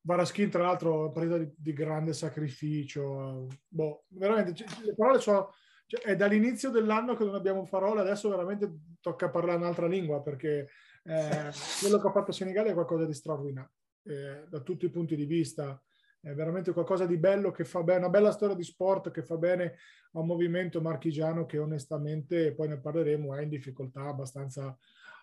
Varaskin 0.00 0.50
tra 0.50 0.62
l'altro 0.62 1.12
partita 1.12 1.38
di, 1.38 1.48
di 1.56 1.72
grande 1.72 2.12
sacrificio, 2.12 3.46
boh, 3.68 4.04
veramente 4.08 4.52
cioè, 4.52 4.66
le 4.82 4.96
parole 4.96 5.20
sono, 5.20 5.54
cioè, 5.86 6.00
è 6.00 6.16
dall'inizio 6.16 6.70
dell'anno 6.70 7.14
che 7.14 7.24
non 7.24 7.36
abbiamo 7.36 7.62
parole, 7.62 8.00
adesso 8.00 8.28
veramente 8.28 8.68
tocca 9.00 9.30
parlare 9.30 9.58
un'altra 9.58 9.86
lingua 9.86 10.20
perché 10.22 10.70
eh, 11.04 11.50
quello 11.80 12.00
che 12.00 12.08
ha 12.08 12.12
fatto 12.12 12.32
Senigallia 12.32 12.72
è 12.72 12.74
qualcosa 12.74 13.04
di 13.06 13.14
straordinario 13.14 13.70
eh, 14.02 14.44
da 14.48 14.58
tutti 14.58 14.86
i 14.86 14.90
punti 14.90 15.14
di 15.14 15.24
vista 15.24 15.80
è 16.22 16.32
veramente 16.34 16.72
qualcosa 16.72 17.04
di 17.04 17.16
bello 17.16 17.50
che 17.50 17.64
fa 17.64 17.82
bene, 17.82 17.98
una 17.98 18.08
bella 18.08 18.30
storia 18.30 18.54
di 18.54 18.62
sport 18.62 19.10
che 19.10 19.24
fa 19.24 19.36
bene 19.36 19.76
a 20.12 20.20
un 20.20 20.26
movimento 20.26 20.80
marchigiano 20.80 21.46
che 21.46 21.58
onestamente, 21.58 22.54
poi 22.54 22.68
ne 22.68 22.78
parleremo, 22.78 23.34
è 23.34 23.42
in 23.42 23.48
difficoltà 23.48 24.02
abbastanza, 24.02 24.76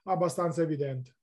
abbastanza 0.03 0.61
evidente. 0.61 1.15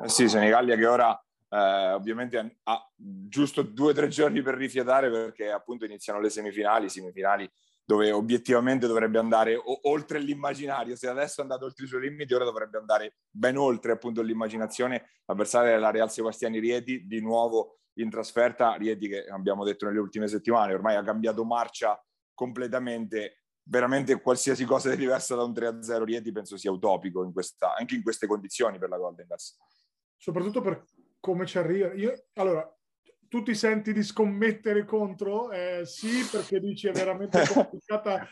Eh 0.00 0.08
sì, 0.08 0.28
Senigallia 0.28 0.76
che 0.76 0.86
ora 0.86 1.18
eh, 1.48 1.92
ovviamente 1.92 2.58
ha 2.64 2.92
giusto 2.94 3.62
due 3.62 3.92
o 3.92 3.94
tre 3.94 4.08
giorni 4.08 4.42
per 4.42 4.54
rifiatare 4.54 5.10
perché 5.10 5.50
appunto 5.50 5.86
iniziano 5.86 6.20
le 6.20 6.28
semifinali, 6.28 6.90
semifinali 6.90 7.50
dove 7.86 8.12
obiettivamente 8.12 8.86
dovrebbe 8.86 9.18
andare 9.18 9.56
o- 9.56 9.80
oltre 9.84 10.18
l'immaginario. 10.18 10.94
Se 10.94 11.08
adesso 11.08 11.40
è 11.40 11.42
andato 11.42 11.64
oltre 11.64 11.86
i 11.86 11.88
suoi 11.88 12.02
limiti, 12.02 12.34
ora 12.34 12.44
dovrebbe 12.44 12.76
andare 12.76 13.14
ben 13.30 13.56
oltre 13.56 13.92
appunto 13.92 14.20
l'immaginazione. 14.20 15.08
L'avversario 15.24 15.74
è 15.74 15.78
la 15.78 15.90
Real 15.90 16.10
Sebastiani 16.10 16.58
Rieti, 16.58 17.06
di 17.06 17.22
nuovo 17.22 17.78
in 18.00 18.10
trasferta, 18.10 18.74
Rieti 18.74 19.08
che 19.08 19.26
abbiamo 19.26 19.64
detto 19.64 19.86
nelle 19.86 19.98
ultime 19.98 20.28
settimane, 20.28 20.74
ormai 20.74 20.96
ha 20.96 21.02
cambiato 21.02 21.44
marcia 21.44 22.00
completamente, 22.34 23.42
veramente 23.62 24.20
qualsiasi 24.20 24.64
cosa 24.64 24.90
di 24.90 24.96
diversa 24.96 25.34
da 25.34 25.42
un 25.42 25.52
3-0 25.52 26.04
Rieti 26.04 26.32
penso 26.32 26.56
sia 26.56 26.70
utopico 26.70 27.22
in 27.24 27.32
questa, 27.32 27.74
anche 27.74 27.94
in 27.94 28.02
queste 28.02 28.26
condizioni 28.26 28.78
per 28.78 28.88
la 28.88 28.98
Golden 28.98 29.26
Gas. 29.26 29.56
Soprattutto 30.16 30.60
per 30.60 30.84
come 31.20 31.46
ci 31.46 31.58
arriva. 31.58 31.92
Io, 31.94 32.26
allora, 32.34 32.68
tu 33.28 33.42
ti 33.42 33.54
senti 33.54 33.92
di 33.92 34.02
scommettere 34.02 34.84
contro? 34.84 35.50
Eh, 35.50 35.82
sì, 35.84 36.26
perché 36.30 36.60
dici 36.60 36.88
è 36.88 36.92
veramente 36.92 37.42
complicata. 37.52 38.28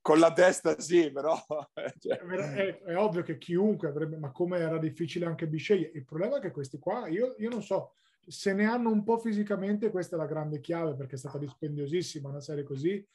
Con 0.00 0.18
la 0.18 0.32
testa 0.32 0.78
sì, 0.78 1.10
però... 1.10 1.34
Cioè. 1.98 2.18
È, 2.18 2.82
è, 2.82 2.96
ovvio 2.96 3.22
che 3.22 3.38
chiunque 3.38 3.88
avrebbe, 3.88 4.18
ma 4.18 4.30
come 4.30 4.58
era 4.58 4.78
difficile 4.78 5.26
anche 5.26 5.48
Bisceglie. 5.48 5.90
Il 5.94 6.04
problema 6.04 6.36
è 6.36 6.40
che 6.40 6.50
questi 6.50 6.78
qua, 6.78 7.08
io, 7.08 7.34
io 7.38 7.48
non 7.48 7.62
so, 7.62 7.94
se 8.26 8.52
ne 8.52 8.66
hanno 8.66 8.90
un 8.90 9.04
po' 9.04 9.18
fisicamente, 9.18 9.90
questa 9.90 10.16
è 10.16 10.18
la 10.18 10.26
grande 10.26 10.60
chiave 10.60 10.94
perché 10.94 11.14
è 11.14 11.18
stata 11.18 11.38
dispendiosissima 11.38 12.28
una 12.28 12.40
serie 12.40 12.64
così. 12.64 13.06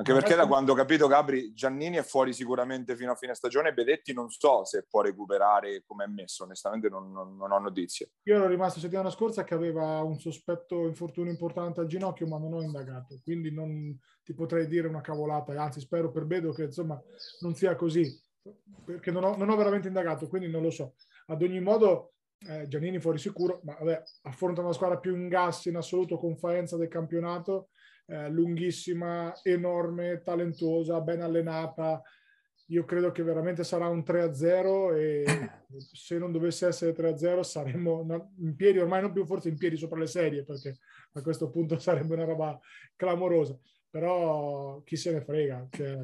Anche 0.00 0.12
perché 0.12 0.36
da 0.36 0.46
quando 0.46 0.72
ho 0.72 0.74
capito 0.76 1.08
Gabri, 1.08 1.52
Giannini 1.52 1.96
è 1.96 2.04
fuori 2.04 2.32
sicuramente 2.32 2.94
fino 2.94 3.10
a 3.10 3.16
fine 3.16 3.34
stagione, 3.34 3.74
Bedetti 3.74 4.12
non 4.12 4.30
so 4.30 4.64
se 4.64 4.86
può 4.88 5.00
recuperare 5.00 5.82
come 5.84 6.04
è 6.04 6.06
messo, 6.06 6.44
onestamente 6.44 6.88
non, 6.88 7.10
non, 7.10 7.36
non, 7.36 7.50
ho 7.50 7.58
notizie. 7.58 8.12
Io 8.22 8.36
ero 8.36 8.46
rimasto 8.46 8.78
settimana 8.78 9.10
scorsa 9.10 9.42
che 9.42 9.54
aveva 9.54 10.00
un 10.02 10.16
sospetto 10.20 10.86
infortunio 10.86 11.32
importante 11.32 11.80
al 11.80 11.88
ginocchio, 11.88 12.28
ma 12.28 12.38
non 12.38 12.52
ho 12.52 12.62
indagato, 12.62 13.18
quindi 13.24 13.50
non 13.50 13.98
ti 14.22 14.34
potrei 14.34 14.68
dire 14.68 14.86
una 14.86 15.00
cavolata, 15.00 15.60
anzi 15.60 15.80
spero 15.80 16.12
per 16.12 16.26
Bedo 16.26 16.52
che 16.52 16.64
insomma 16.64 17.00
non 17.40 17.56
sia 17.56 17.74
così, 17.74 18.08
perché 18.84 19.10
non 19.10 19.24
ho, 19.24 19.36
non 19.36 19.50
ho 19.50 19.56
veramente 19.56 19.88
indagato, 19.88 20.28
quindi 20.28 20.48
non 20.48 20.62
lo 20.62 20.70
so. 20.70 20.94
Ad 21.26 21.42
ogni 21.42 21.60
modo 21.60 22.12
eh, 22.46 22.68
Giannini 22.68 23.00
fuori 23.00 23.18
sicuro, 23.18 23.60
ma 23.64 23.76
vabbè, 23.78 24.02
affronta 24.22 24.60
una 24.60 24.72
squadra 24.72 24.98
più 24.98 25.14
in 25.14 25.28
gas 25.28 25.66
in 25.66 25.76
assoluto 25.76 26.16
con 26.18 26.36
Faenza 26.36 26.76
del 26.76 26.88
campionato, 26.88 27.70
eh, 28.06 28.28
lunghissima, 28.30 29.34
enorme, 29.42 30.22
talentuosa, 30.22 31.00
ben 31.00 31.20
allenata. 31.22 32.00
Io 32.70 32.84
credo 32.84 33.10
che 33.12 33.22
veramente 33.22 33.64
sarà 33.64 33.88
un 33.88 34.02
3-0 34.02 34.94
e 34.96 35.24
se 35.92 36.18
non 36.18 36.30
dovesse 36.30 36.66
essere 36.66 36.92
3-0 36.92 37.40
saremmo 37.40 38.32
in 38.38 38.54
piedi, 38.54 38.78
ormai 38.78 39.00
non 39.00 39.12
più 39.12 39.24
forse 39.24 39.48
in 39.48 39.56
piedi 39.56 39.76
sopra 39.76 39.98
le 39.98 40.06
serie, 40.06 40.44
perché 40.44 40.78
a 41.12 41.22
questo 41.22 41.50
punto 41.50 41.78
sarebbe 41.80 42.14
una 42.14 42.24
roba 42.24 42.58
clamorosa. 42.94 43.58
Però 43.90 44.82
chi 44.84 44.96
se 44.96 45.12
ne 45.12 45.22
frega, 45.22 45.66
cioè, 45.70 45.98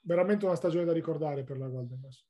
veramente 0.00 0.46
una 0.46 0.54
stagione 0.54 0.86
da 0.86 0.92
ricordare 0.92 1.44
per 1.44 1.58
la 1.58 1.68
Golden 1.68 2.00
Pass. 2.00 2.24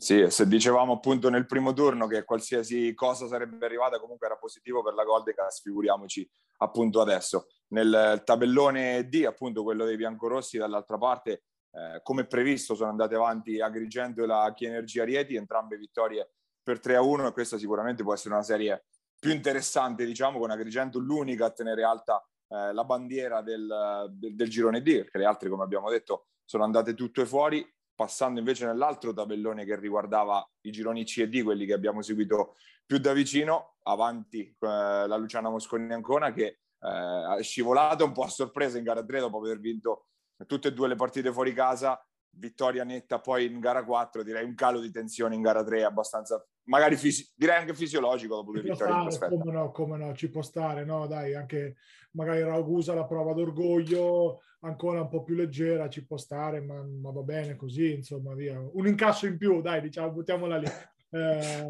Sì, 0.00 0.30
se 0.30 0.48
dicevamo 0.48 0.94
appunto 0.94 1.28
nel 1.28 1.44
primo 1.44 1.74
turno 1.74 2.06
che 2.06 2.24
qualsiasi 2.24 2.94
cosa 2.94 3.26
sarebbe 3.26 3.66
arrivata 3.66 4.00
comunque 4.00 4.26
era 4.26 4.38
positivo 4.38 4.82
per 4.82 4.94
la 4.94 5.04
Goldecast, 5.04 5.60
figuriamoci 5.60 6.26
appunto 6.56 7.02
adesso. 7.02 7.48
Nel 7.74 8.22
tabellone 8.24 9.06
D, 9.10 9.24
appunto 9.26 9.62
quello 9.62 9.84
dei 9.84 9.96
biancorossi, 9.96 10.56
dall'altra 10.56 10.96
parte, 10.96 11.42
eh, 11.72 12.00
come 12.02 12.26
previsto, 12.26 12.74
sono 12.74 12.88
andate 12.88 13.14
avanti 13.14 13.60
Agrigento 13.60 14.22
e 14.22 14.26
la 14.26 14.50
Chi 14.56 14.64
Energia 14.64 15.04
Rieti, 15.04 15.36
entrambe 15.36 15.76
vittorie 15.76 16.30
per 16.62 16.80
3-1 16.80 17.26
e 17.26 17.32
questa 17.32 17.58
sicuramente 17.58 18.02
può 18.02 18.14
essere 18.14 18.32
una 18.32 18.42
serie 18.42 18.86
più 19.18 19.32
interessante, 19.32 20.06
diciamo, 20.06 20.38
con 20.38 20.50
Agrigento 20.50 20.98
l'unica 20.98 21.44
a 21.44 21.50
tenere 21.50 21.84
alta 21.84 22.26
eh, 22.48 22.72
la 22.72 22.84
bandiera 22.84 23.42
del, 23.42 24.08
del, 24.12 24.34
del, 24.34 24.48
girone 24.48 24.80
D, 24.80 24.96
perché 25.02 25.18
le 25.18 25.26
altre, 25.26 25.50
come 25.50 25.62
abbiamo 25.62 25.90
detto, 25.90 26.28
sono 26.42 26.64
andate 26.64 26.94
tutte 26.94 27.26
fuori, 27.26 27.70
passando 28.00 28.38
invece 28.38 28.64
nell'altro 28.64 29.12
tabellone 29.12 29.66
che 29.66 29.78
riguardava 29.78 30.42
i 30.62 30.70
gironi 30.70 31.04
C 31.04 31.18
e 31.18 31.28
D, 31.28 31.42
quelli 31.42 31.66
che 31.66 31.74
abbiamo 31.74 32.00
seguito 32.00 32.54
più 32.86 32.96
da 32.96 33.12
vicino, 33.12 33.74
avanti 33.82 34.56
eh, 34.58 34.66
la 34.66 35.16
Luciana 35.18 35.50
Mosconi 35.50 35.92
Ancona 35.92 36.32
che 36.32 36.60
eh, 36.80 37.36
è 37.38 37.42
scivolata 37.42 38.02
un 38.02 38.12
po' 38.12 38.22
a 38.22 38.28
sorpresa 38.28 38.78
in 38.78 38.84
gara 38.84 39.04
3 39.04 39.20
dopo 39.20 39.36
aver 39.36 39.60
vinto 39.60 40.06
tutte 40.46 40.68
e 40.68 40.72
due 40.72 40.88
le 40.88 40.94
partite 40.94 41.30
fuori 41.30 41.52
casa, 41.52 42.02
vittoria 42.32 42.84
netta 42.84 43.20
poi 43.20 43.46
in 43.46 43.60
gara 43.60 43.84
4, 43.84 44.22
direi 44.22 44.44
un 44.44 44.54
calo 44.54 44.80
di 44.80 44.90
tensione 44.90 45.34
in 45.34 45.42
gara 45.42 45.62
3 45.62 45.84
abbastanza, 45.84 46.44
magari 46.64 46.96
fisi- 46.96 47.30
direi 47.34 47.58
anche 47.58 47.74
fisiologico 47.74 48.36
dopo 48.36 48.52
due 48.52 48.62
vittorie 48.62 49.10
stare, 49.10 49.36
Come 49.36 49.52
no, 49.52 49.70
come 49.70 49.96
no, 49.96 50.14
ci 50.14 50.30
può 50.30 50.42
stare, 50.42 50.84
no 50.84 51.06
dai, 51.06 51.34
anche 51.34 51.76
magari 52.12 52.42
Ragusa 52.42 52.94
la 52.94 53.06
prova 53.06 53.32
d'orgoglio, 53.32 54.40
ancora 54.60 55.00
un 55.00 55.08
po' 55.08 55.22
più 55.22 55.34
leggera, 55.34 55.88
ci 55.88 56.04
può 56.04 56.16
stare, 56.16 56.60
ma, 56.60 56.82
ma 56.82 57.10
va 57.10 57.22
bene 57.22 57.56
così, 57.56 57.94
insomma, 57.94 58.34
via. 58.34 58.60
Un 58.60 58.86
incasso 58.86 59.26
in 59.26 59.36
più, 59.36 59.60
dai, 59.60 59.80
diciamo, 59.80 60.12
buttiamola 60.12 60.56
lì. 60.56 60.66
Eh, 61.12 61.66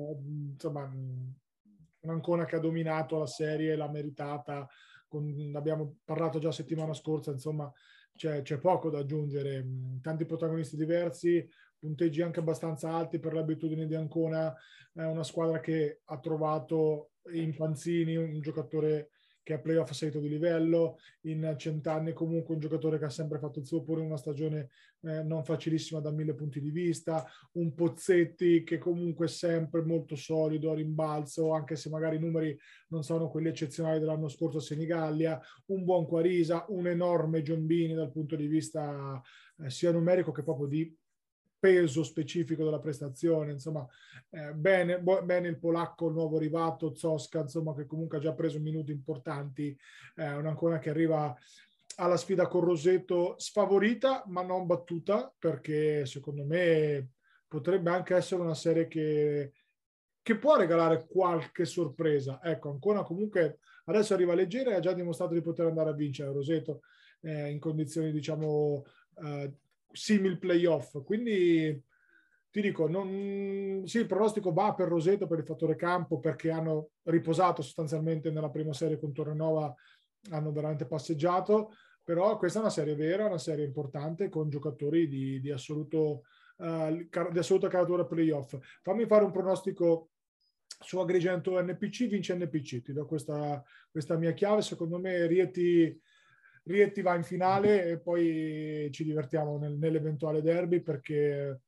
insomma, 0.52 0.86
un'Ancona 2.00 2.44
che 2.44 2.56
ha 2.56 2.60
dominato 2.60 3.18
la 3.18 3.26
serie, 3.26 3.74
l'ha 3.74 3.88
meritata, 3.88 4.68
con, 5.08 5.50
abbiamo 5.54 5.96
parlato 6.04 6.38
già 6.38 6.52
settimana 6.52 6.92
scorsa, 6.92 7.30
insomma, 7.30 7.72
c'è, 8.16 8.42
c'è, 8.42 8.58
poco 8.58 8.90
da 8.90 8.98
aggiungere, 8.98 9.66
tanti 10.02 10.24
protagonisti 10.24 10.76
diversi, 10.76 11.48
punteggi 11.78 12.22
anche 12.22 12.40
abbastanza 12.40 12.92
alti 12.92 13.18
per 13.18 13.32
l'abitudine 13.32 13.86
di 13.86 13.94
Ancona, 13.94 14.54
è 14.92 15.04
una 15.04 15.24
squadra 15.24 15.60
che 15.60 16.00
ha 16.04 16.18
trovato 16.18 17.12
in 17.32 17.54
Panzini 17.54 18.16
un 18.16 18.40
giocatore 18.40 19.10
che 19.42 19.54
a 19.54 19.58
playoff 19.58 19.90
ha 19.90 19.94
salito 19.94 20.18
di 20.20 20.28
livello, 20.28 20.98
in 21.22 21.54
cent'anni 21.56 22.12
comunque 22.12 22.54
un 22.54 22.60
giocatore 22.60 22.98
che 22.98 23.06
ha 23.06 23.10
sempre 23.10 23.38
fatto 23.38 23.58
il 23.58 23.66
suo 23.66 23.82
pure 23.82 24.00
in 24.00 24.06
una 24.06 24.16
stagione 24.16 24.70
eh, 25.02 25.22
non 25.22 25.44
facilissima 25.44 26.00
da 26.00 26.10
mille 26.10 26.34
punti 26.34 26.60
di 26.60 26.70
vista, 26.70 27.26
un 27.52 27.74
Pozzetti 27.74 28.62
che 28.64 28.78
comunque 28.78 29.26
è 29.26 29.28
sempre 29.28 29.82
molto 29.82 30.14
solido 30.14 30.70
a 30.70 30.74
rimbalzo, 30.74 31.52
anche 31.52 31.76
se 31.76 31.88
magari 31.88 32.16
i 32.16 32.20
numeri 32.20 32.56
non 32.88 33.02
sono 33.02 33.30
quelli 33.30 33.48
eccezionali 33.48 33.98
dell'anno 33.98 34.28
scorso 34.28 34.58
a 34.58 34.62
Senigallia, 34.62 35.40
un 35.66 35.84
buon 35.84 36.06
Quarisa, 36.06 36.64
un 36.68 36.86
enorme 36.86 37.42
Giombini 37.42 37.94
dal 37.94 38.10
punto 38.10 38.36
di 38.36 38.46
vista 38.46 39.20
eh, 39.58 39.70
sia 39.70 39.92
numerico 39.92 40.32
che 40.32 40.42
proprio 40.42 40.66
di 40.66 40.98
peso 41.60 42.02
specifico 42.02 42.64
della 42.64 42.80
prestazione, 42.80 43.52
insomma, 43.52 43.86
eh, 44.30 44.54
bene, 44.54 44.98
bo- 44.98 45.22
bene, 45.22 45.48
il 45.48 45.58
polacco 45.58 46.08
il 46.08 46.14
nuovo 46.14 46.36
arrivato, 46.36 46.94
Zoska, 46.94 47.40
insomma, 47.40 47.74
che 47.74 47.86
comunque 47.86 48.16
ha 48.16 48.20
già 48.20 48.32
preso 48.32 48.58
minuti 48.58 48.90
importanti, 48.90 49.78
eh, 50.16 50.32
un'ancona 50.32 50.78
che 50.78 50.90
arriva 50.90 51.36
alla 51.96 52.16
sfida 52.16 52.48
con 52.48 52.62
Roseto 52.62 53.34
sfavorita, 53.36 54.24
ma 54.28 54.42
non 54.42 54.66
battuta, 54.66 55.32
perché 55.38 56.06
secondo 56.06 56.44
me 56.44 57.10
potrebbe 57.46 57.90
anche 57.90 58.14
essere 58.14 58.40
una 58.40 58.54
serie 58.54 58.88
che, 58.88 59.52
che 60.22 60.38
può 60.38 60.56
regalare 60.56 61.06
qualche 61.06 61.66
sorpresa. 61.66 62.40
Ecco, 62.42 62.70
ancora 62.70 63.02
comunque 63.02 63.58
adesso 63.84 64.14
arriva 64.14 64.34
leggera 64.34 64.70
e 64.70 64.74
ha 64.76 64.80
già 64.80 64.94
dimostrato 64.94 65.34
di 65.34 65.42
poter 65.42 65.66
andare 65.66 65.90
a 65.90 65.94
vincere 65.94 66.32
Roseto 66.32 66.80
eh, 67.20 67.50
in 67.50 67.58
condizioni, 67.58 68.12
diciamo, 68.12 68.84
eh, 69.22 69.52
simil 69.92 70.38
playoff. 70.38 71.02
Quindi 71.04 71.82
ti 72.50 72.60
dico, 72.60 72.88
non, 72.88 73.82
sì, 73.84 73.98
il 73.98 74.06
pronostico 74.06 74.52
va 74.52 74.74
per 74.74 74.88
Roseto 74.88 75.26
per 75.26 75.38
il 75.38 75.44
fattore 75.44 75.76
campo 75.76 76.18
perché 76.18 76.50
hanno 76.50 76.90
riposato 77.04 77.62
sostanzialmente 77.62 78.30
nella 78.30 78.50
prima 78.50 78.72
serie 78.72 78.98
con 78.98 79.12
Torrenova, 79.12 79.72
hanno 80.30 80.52
veramente 80.52 80.86
passeggiato, 80.86 81.72
però 82.02 82.36
questa 82.36 82.58
è 82.58 82.62
una 82.62 82.70
serie 82.70 82.96
vera, 82.96 83.26
una 83.26 83.38
serie 83.38 83.64
importante 83.64 84.28
con 84.28 84.48
giocatori 84.48 85.06
di, 85.06 85.40
di, 85.40 85.50
assoluto, 85.50 86.22
uh, 86.56 87.06
di 87.30 87.38
assoluta 87.38 87.68
caratura 87.68 88.04
playoff. 88.04 88.56
Fammi 88.82 89.06
fare 89.06 89.24
un 89.24 89.30
pronostico 89.30 90.10
su 90.66 90.98
Agrigento 90.98 91.60
NPC, 91.60 92.08
vince 92.08 92.34
NPC, 92.34 92.82
ti 92.82 92.92
do 92.92 93.06
questa, 93.06 93.62
questa 93.90 94.16
mia 94.16 94.32
chiave, 94.32 94.62
secondo 94.62 94.98
me 94.98 95.26
Rieti 95.26 96.00
Rieti 96.70 97.02
va 97.02 97.14
in 97.14 97.24
finale 97.24 97.84
e 97.84 97.98
poi 97.98 98.88
ci 98.92 99.04
divertiamo 99.04 99.58
nel, 99.58 99.76
nell'eventuale 99.76 100.40
derby 100.40 100.80
perché 100.80 101.62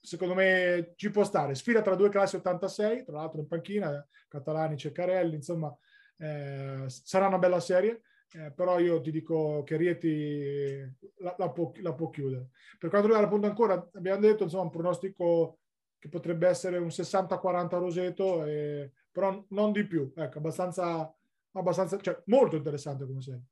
secondo 0.00 0.34
me 0.34 0.92
ci 0.96 1.10
può 1.10 1.24
stare. 1.24 1.54
Sfida 1.54 1.82
tra 1.82 1.94
due 1.94 2.08
classi 2.08 2.36
86, 2.36 3.04
tra 3.04 3.16
l'altro 3.18 3.40
in 3.40 3.46
panchina, 3.46 4.06
Catalani, 4.28 4.76
Ceccarelli, 4.76 5.34
insomma 5.34 5.76
eh, 6.16 6.84
sarà 6.86 7.26
una 7.26 7.38
bella 7.38 7.60
serie. 7.60 8.02
Eh, 8.32 8.52
però 8.52 8.78
io 8.78 9.00
ti 9.00 9.10
dico 9.10 9.64
che 9.64 9.76
Rieti 9.76 10.78
la, 11.18 11.34
la, 11.36 11.50
può, 11.50 11.72
la, 11.80 11.92
può, 11.94 12.10
chiudere. 12.10 12.50
Per 12.78 12.88
quanto 12.88 13.08
riguarda 13.08 13.26
appunto 13.26 13.48
ancora, 13.48 13.90
abbiamo 13.94 14.20
detto 14.20 14.44
insomma 14.44 14.62
un 14.62 14.70
pronostico 14.70 15.58
che 15.98 16.08
potrebbe 16.08 16.46
essere 16.46 16.78
un 16.78 16.86
60-40 16.86 17.68
Roseto, 17.78 18.44
eh, 18.44 18.92
però 19.10 19.44
non 19.48 19.72
di 19.72 19.84
più, 19.84 20.12
ecco, 20.14 20.38
abbastanza, 20.38 21.12
abbastanza 21.52 21.98
cioè 21.98 22.22
molto 22.26 22.54
interessante 22.54 23.04
come 23.04 23.20
serie. 23.20 23.42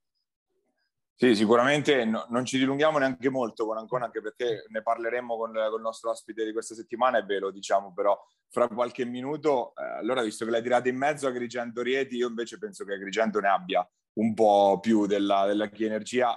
Sì, 1.20 1.34
sicuramente 1.34 2.04
no, 2.04 2.26
non 2.28 2.44
ci 2.44 2.58
dilunghiamo 2.58 2.96
neanche 2.98 3.28
molto 3.28 3.66
con 3.66 3.76
Ancona, 3.76 4.04
anche 4.04 4.20
perché 4.20 4.66
ne 4.68 4.82
parleremo 4.82 5.36
con, 5.36 5.50
con, 5.50 5.74
il 5.74 5.82
nostro 5.82 6.10
ospite 6.10 6.44
di 6.44 6.52
questa 6.52 6.76
settimana 6.76 7.18
e 7.18 7.24
ve 7.24 7.40
lo 7.40 7.50
diciamo 7.50 7.92
però 7.92 8.16
fra 8.48 8.68
qualche 8.68 9.04
minuto. 9.04 9.72
Eh, 9.74 9.98
allora, 9.98 10.22
visto 10.22 10.44
che 10.44 10.52
l'hai 10.52 10.62
tirata 10.62 10.88
in 10.88 10.96
mezzo 10.96 11.26
a 11.26 11.30
Agrigento 11.30 11.82
Rieti, 11.82 12.14
io 12.14 12.28
invece 12.28 12.58
penso 12.58 12.84
che 12.84 12.92
Agrigento 12.92 13.40
ne 13.40 13.48
abbia 13.48 13.84
un 14.20 14.32
po' 14.32 14.78
più 14.80 15.06
della, 15.06 15.44
della 15.44 15.66
chi 15.66 15.86
energia. 15.86 16.36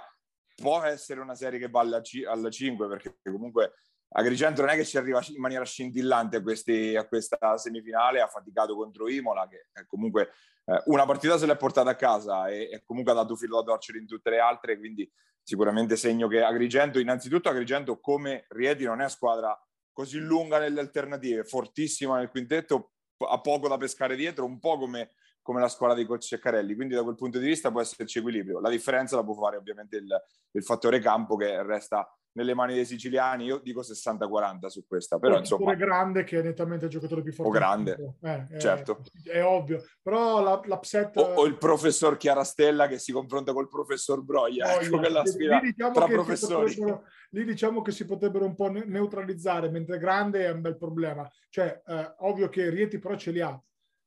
Può 0.52 0.82
essere 0.82 1.20
una 1.20 1.36
serie 1.36 1.60
che 1.60 1.68
va 1.68 1.78
alla, 1.78 2.02
alla 2.28 2.50
5, 2.50 2.88
perché 2.88 3.18
comunque 3.22 3.74
Agrigento 4.14 4.60
non 4.60 4.70
è 4.70 4.76
che 4.76 4.84
ci 4.84 4.98
arriva 4.98 5.22
in 5.28 5.40
maniera 5.40 5.64
scintillante 5.64 6.36
a, 6.36 6.42
questi, 6.42 6.94
a 6.96 7.06
questa 7.06 7.56
semifinale, 7.56 8.20
ha 8.20 8.26
faticato 8.26 8.74
contro 8.74 9.08
Imola, 9.08 9.48
che 9.48 9.66
comunque 9.86 10.32
eh, 10.66 10.82
una 10.86 11.06
partita 11.06 11.38
se 11.38 11.46
l'è 11.46 11.56
portata 11.56 11.90
a 11.90 11.96
casa 11.96 12.48
e, 12.48 12.68
e, 12.70 12.82
comunque 12.84 13.12
ha 13.12 13.16
dato 13.16 13.36
filo 13.36 13.56
da 13.56 13.72
torcere 13.72 13.98
in 13.98 14.06
tutte 14.06 14.30
le 14.30 14.38
altre, 14.38 14.78
quindi 14.78 15.10
sicuramente 15.42 15.96
segno 15.96 16.28
che 16.28 16.42
Agrigento, 16.42 16.98
innanzitutto 16.98 17.48
Agrigento 17.48 18.00
come 18.00 18.44
Rieti 18.48 18.84
non 18.84 19.00
è 19.00 19.08
squadra 19.08 19.58
così 19.92 20.18
lunga 20.18 20.58
nelle 20.58 20.80
alternative, 20.80 21.44
fortissima 21.44 22.18
nel 22.18 22.28
quintetto, 22.28 22.92
ha 23.18 23.40
poco 23.40 23.68
da 23.68 23.76
pescare 23.76 24.16
dietro, 24.16 24.44
un 24.44 24.58
po' 24.58 24.78
come, 24.78 25.12
come 25.40 25.60
la 25.60 25.68
squadra 25.68 25.96
di 25.96 26.04
coach 26.04 26.22
Ceccarelli, 26.22 26.74
quindi 26.74 26.94
da 26.94 27.02
quel 27.02 27.14
punto 27.14 27.38
di 27.38 27.46
vista 27.46 27.70
può 27.70 27.80
esserci 27.80 28.18
equilibrio. 28.18 28.60
La 28.60 28.70
differenza 28.70 29.16
la 29.16 29.24
può 29.24 29.34
fare 29.34 29.56
ovviamente 29.56 29.96
il, 29.96 30.22
il 30.52 30.64
fattore 30.64 30.98
campo 30.98 31.36
che 31.36 31.62
resta 31.62 32.06
nelle 32.32 32.54
mani 32.54 32.74
dei 32.74 32.84
siciliani, 32.84 33.44
io 33.44 33.58
dico 33.58 33.80
60-40 33.80 34.66
su 34.66 34.86
questa, 34.86 35.18
però 35.18 35.38
insomma... 35.38 35.74
grande 35.74 36.24
che 36.24 36.38
è 36.38 36.42
nettamente 36.42 36.86
il 36.86 36.90
giocatore 36.90 37.22
più 37.22 37.32
forte. 37.32 37.50
O 37.50 37.54
grande, 37.54 38.16
eh, 38.22 38.58
certo. 38.58 39.02
È, 39.24 39.42
ovvio, 39.42 39.82
però 40.02 40.42
la, 40.42 40.60
l'upset... 40.64 41.16
O, 41.16 41.22
o, 41.34 41.44
il 41.44 41.56
professor 41.58 42.16
Chiarastella 42.16 42.86
che 42.86 42.98
si 42.98 43.12
confronta 43.12 43.52
col 43.52 43.68
professor 43.68 44.22
Broia, 44.22 44.74
oh, 44.74 44.80
ecco 44.80 44.98
quella 44.98 45.24
sfida 45.26 45.58
lì 45.58 45.72
diciamo 45.72 45.92
tra 45.92 46.06
professori. 46.06 47.00
Lì 47.34 47.44
diciamo 47.44 47.80
che 47.80 47.92
si 47.92 48.04
potrebbero 48.04 48.44
un 48.44 48.54
po' 48.54 48.70
neutralizzare, 48.70 49.70
mentre 49.70 49.96
grande 49.96 50.44
è 50.44 50.50
un 50.50 50.60
bel 50.60 50.76
problema. 50.76 51.26
Cioè, 51.48 51.80
eh, 51.86 52.14
ovvio 52.18 52.50
che 52.50 52.68
Rieti 52.68 52.98
però 52.98 53.16
ce 53.16 53.30
li 53.30 53.40
ha, 53.40 53.58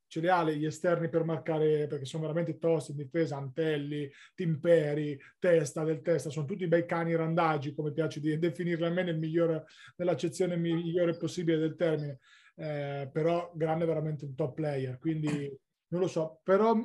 ce 0.07 0.19
li 0.19 0.27
ha 0.27 0.43
gli 0.49 0.65
esterni 0.65 1.09
per 1.09 1.23
marcare, 1.23 1.87
perché 1.87 2.05
sono 2.05 2.23
veramente 2.23 2.57
tosti 2.57 2.91
in 2.91 2.97
difesa, 2.97 3.37
Antelli, 3.37 4.09
Timperi, 4.33 5.19
Testa 5.39 5.83
del 5.83 6.01
Testa, 6.01 6.29
sono 6.29 6.45
tutti 6.45 6.67
bei 6.67 6.85
cani 6.85 7.15
randagi, 7.15 7.73
come 7.73 7.91
piace 7.91 8.19
di 8.19 8.37
definirli 8.37 8.85
a 8.85 8.89
me 8.89 9.03
nel 9.03 9.17
migliore, 9.17 9.65
nell'accezione 9.97 10.55
migliore 10.55 11.17
possibile 11.17 11.57
del 11.57 11.75
termine, 11.75 12.19
eh, 12.55 13.09
però 13.11 13.51
grande 13.55 13.85
veramente 13.85 14.25
un 14.25 14.35
top 14.35 14.55
player, 14.55 14.97
quindi 14.97 15.51
non 15.87 16.01
lo 16.01 16.07
so, 16.07 16.39
però 16.43 16.75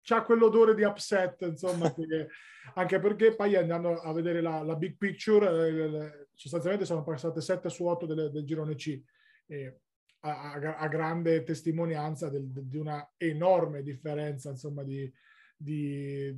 c'ha 0.00 0.22
quell'odore 0.22 0.74
di 0.74 0.84
upset, 0.84 1.42
insomma, 1.42 1.92
che, 1.92 2.28
anche 2.74 2.98
perché 2.98 3.34
poi 3.34 3.56
andando 3.56 4.00
a 4.00 4.12
vedere 4.12 4.40
la, 4.40 4.62
la 4.62 4.76
big 4.76 4.96
picture, 4.96 5.68
eh, 5.68 6.28
sostanzialmente 6.32 6.86
sono 6.86 7.04
passate 7.04 7.40
7 7.40 7.68
su 7.68 7.84
8 7.84 8.06
del, 8.06 8.30
del 8.30 8.44
girone 8.44 8.74
C. 8.74 9.00
E 9.46 9.80
a, 10.20 10.76
a 10.76 10.88
grande 10.88 11.42
testimonianza 11.42 12.28
del, 12.28 12.48
di 12.50 12.76
una 12.76 13.12
enorme 13.16 13.82
differenza, 13.82 14.50
insomma, 14.50 14.82
di, 14.82 15.10
di 15.56 16.36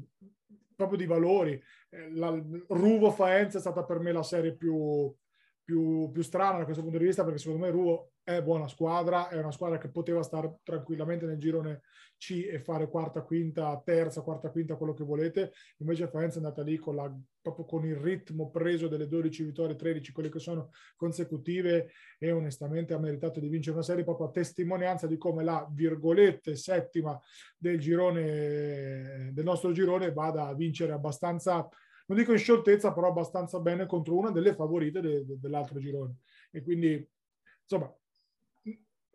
proprio 0.75 0.99
di 0.99 1.07
valori. 1.07 1.63
Eh, 1.91 2.11
la, 2.15 2.31
Ruvo 2.69 3.11
Faenza 3.11 3.59
è 3.59 3.61
stata 3.61 3.85
per 3.85 3.99
me 3.99 4.13
la 4.13 4.23
serie 4.23 4.55
più, 4.55 5.15
più, 5.63 6.11
più 6.11 6.23
strana 6.23 6.59
da 6.59 6.65
questo 6.65 6.83
punto 6.83 6.99
di 6.99 7.05
vista 7.05 7.25
perché 7.25 7.39
secondo 7.39 7.65
me 7.65 7.71
Ruo 7.71 8.10
è 8.23 8.43
buona 8.43 8.69
squadra, 8.69 9.29
è 9.29 9.39
una 9.39 9.51
squadra 9.51 9.79
che 9.79 9.89
poteva 9.89 10.23
stare 10.23 10.59
tranquillamente 10.63 11.27
nel 11.27 11.39
girone 11.39 11.83
C 12.17 12.47
e 12.51 12.61
fare 12.61 12.89
quarta, 12.89 13.23
quinta, 13.23 13.81
terza, 13.83 14.21
quarta, 14.21 14.51
quinta, 14.51 14.77
quello 14.77 14.93
che 14.93 15.05
volete. 15.05 15.53
Invece 15.79 16.09
Faenza 16.09 16.39
è 16.39 16.43
andata 16.43 16.63
lì 16.63 16.77
con, 16.77 16.97
la, 16.97 17.11
proprio 17.41 17.65
con 17.65 17.85
il 17.87 17.97
ritmo 17.97 18.51
preso 18.51 18.89
delle 18.89 19.09
12 19.09 19.45
vittorie, 19.45 19.75
13, 19.75 20.13
quelle 20.13 20.29
che 20.29 20.39
sono 20.39 20.71
consecutive 20.97 21.91
e 22.19 22.31
onestamente 22.31 22.93
ha 22.93 22.99
meritato 22.99 23.41
di 23.41 23.49
vincere 23.49 23.77
una 23.77 23.85
serie 23.85 24.05
proprio 24.05 24.27
a 24.27 24.31
testimonianza 24.31 25.07
di 25.07 25.17
come 25.17 25.43
la 25.43 25.67
virgolette 25.71 26.57
settima 26.57 27.19
del 27.57 27.79
girone 27.79 29.31
del 29.33 29.45
nostro 29.45 29.73
girone 29.73 30.13
vada 30.13 30.47
a 30.47 30.55
vincere 30.55 30.93
abbastanza 30.93 31.67
non 32.11 32.19
dico 32.19 32.33
in 32.33 32.39
scioltezza, 32.39 32.93
però 32.93 33.09
abbastanza 33.09 33.61
bene 33.61 33.87
contro 33.87 34.17
una 34.17 34.33
delle 34.33 34.53
favorite 34.53 35.01
de, 35.01 35.25
de, 35.25 35.39
dell'altro 35.39 35.79
girone. 35.79 36.17
E 36.51 36.61
quindi, 36.61 37.09
insomma, 37.63 37.89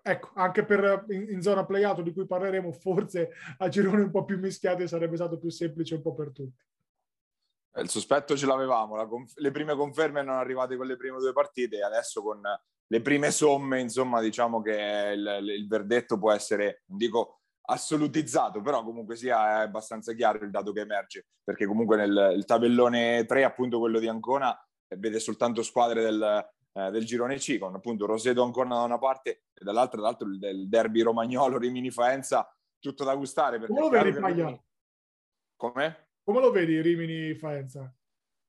ecco, 0.07 0.29
anche 0.35 0.63
per 0.63 1.05
in, 1.09 1.31
in 1.31 1.41
zona 1.41 1.65
playout 1.65 2.01
di 2.01 2.13
cui 2.13 2.27
parleremo, 2.27 2.71
forse 2.71 3.31
a 3.57 3.67
gironi 3.69 4.03
un 4.03 4.11
po' 4.11 4.23
più 4.23 4.37
mischiati 4.37 4.87
sarebbe 4.87 5.15
stato 5.15 5.39
più 5.39 5.49
semplice 5.49 5.95
un 5.95 6.01
po' 6.01 6.13
per 6.13 6.31
tutti. 6.31 6.63
Eh, 7.73 7.81
il 7.81 7.89
sospetto 7.89 8.37
ce 8.37 8.45
l'avevamo, 8.45 9.07
conf- 9.07 9.37
le 9.37 9.49
prime 9.49 9.75
conferme 9.75 10.19
erano 10.19 10.37
arrivate 10.37 10.77
con 10.77 10.85
le 10.85 10.95
prime 10.95 11.17
due 11.17 11.33
partite 11.33 11.81
adesso 11.81 12.21
con 12.21 12.39
le 12.87 13.01
prime 13.01 13.31
somme, 13.31 13.79
insomma, 13.79 14.21
diciamo 14.21 14.61
che 14.61 15.13
il, 15.15 15.39
il 15.57 15.67
verdetto 15.67 16.19
può 16.19 16.31
essere, 16.31 16.83
non 16.85 16.99
dico 16.99 17.39
assolutizzato, 17.61 18.61
però 18.61 18.83
comunque 18.83 19.15
sia 19.15 19.61
abbastanza 19.61 20.13
chiaro 20.13 20.45
il 20.45 20.51
dato 20.51 20.71
che 20.71 20.81
emerge, 20.81 21.25
perché 21.43 21.65
comunque 21.65 21.97
nel 21.97 22.43
tabellone 22.45 23.25
3, 23.25 23.43
appunto 23.43 23.79
quello 23.79 23.97
di 23.97 24.07
Ancona, 24.07 24.55
vede 24.97 25.19
soltanto 25.19 25.63
squadre 25.63 26.03
del, 26.03 26.47
eh, 26.75 26.91
del 26.91 27.05
girone 27.05 27.37
C, 27.37 27.57
con 27.57 27.73
appunto 27.73 28.05
Roseto 28.05 28.43
Ancona 28.43 28.75
da 28.75 28.83
una 28.83 28.97
parte 28.97 29.43
e 29.53 29.63
dall'altra, 29.63 30.01
dall'altro 30.01 30.27
il, 30.27 30.43
il 30.43 30.67
derby 30.67 31.01
romagnolo 31.01 31.57
Rimini 31.57 31.89
Faenza, 31.89 32.53
tutto 32.79 33.03
da 33.03 33.15
gustare. 33.15 33.65
Come 33.65 33.79
lo 33.79 33.89
vedi 33.89 34.11
Rimini... 34.11 34.63
Come? 35.55 36.09
Come 36.23 36.39
lo 36.41 36.51
vedi 36.51 36.81
Rimini 36.81 37.33
Faenza? 37.35 37.95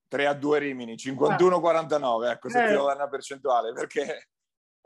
3 0.09 0.27
a 0.27 0.35
2 0.35 0.59
Rimini, 0.59 0.95
51-49, 0.95 2.25
eh. 2.25 2.31
ecco, 2.31 2.49
se 2.49 2.63
eh. 2.63 2.67
ti 2.67 2.73
devo 2.73 2.87
dare 2.87 2.99
una 2.99 3.09
percentuale, 3.09 3.73
perché 3.73 4.29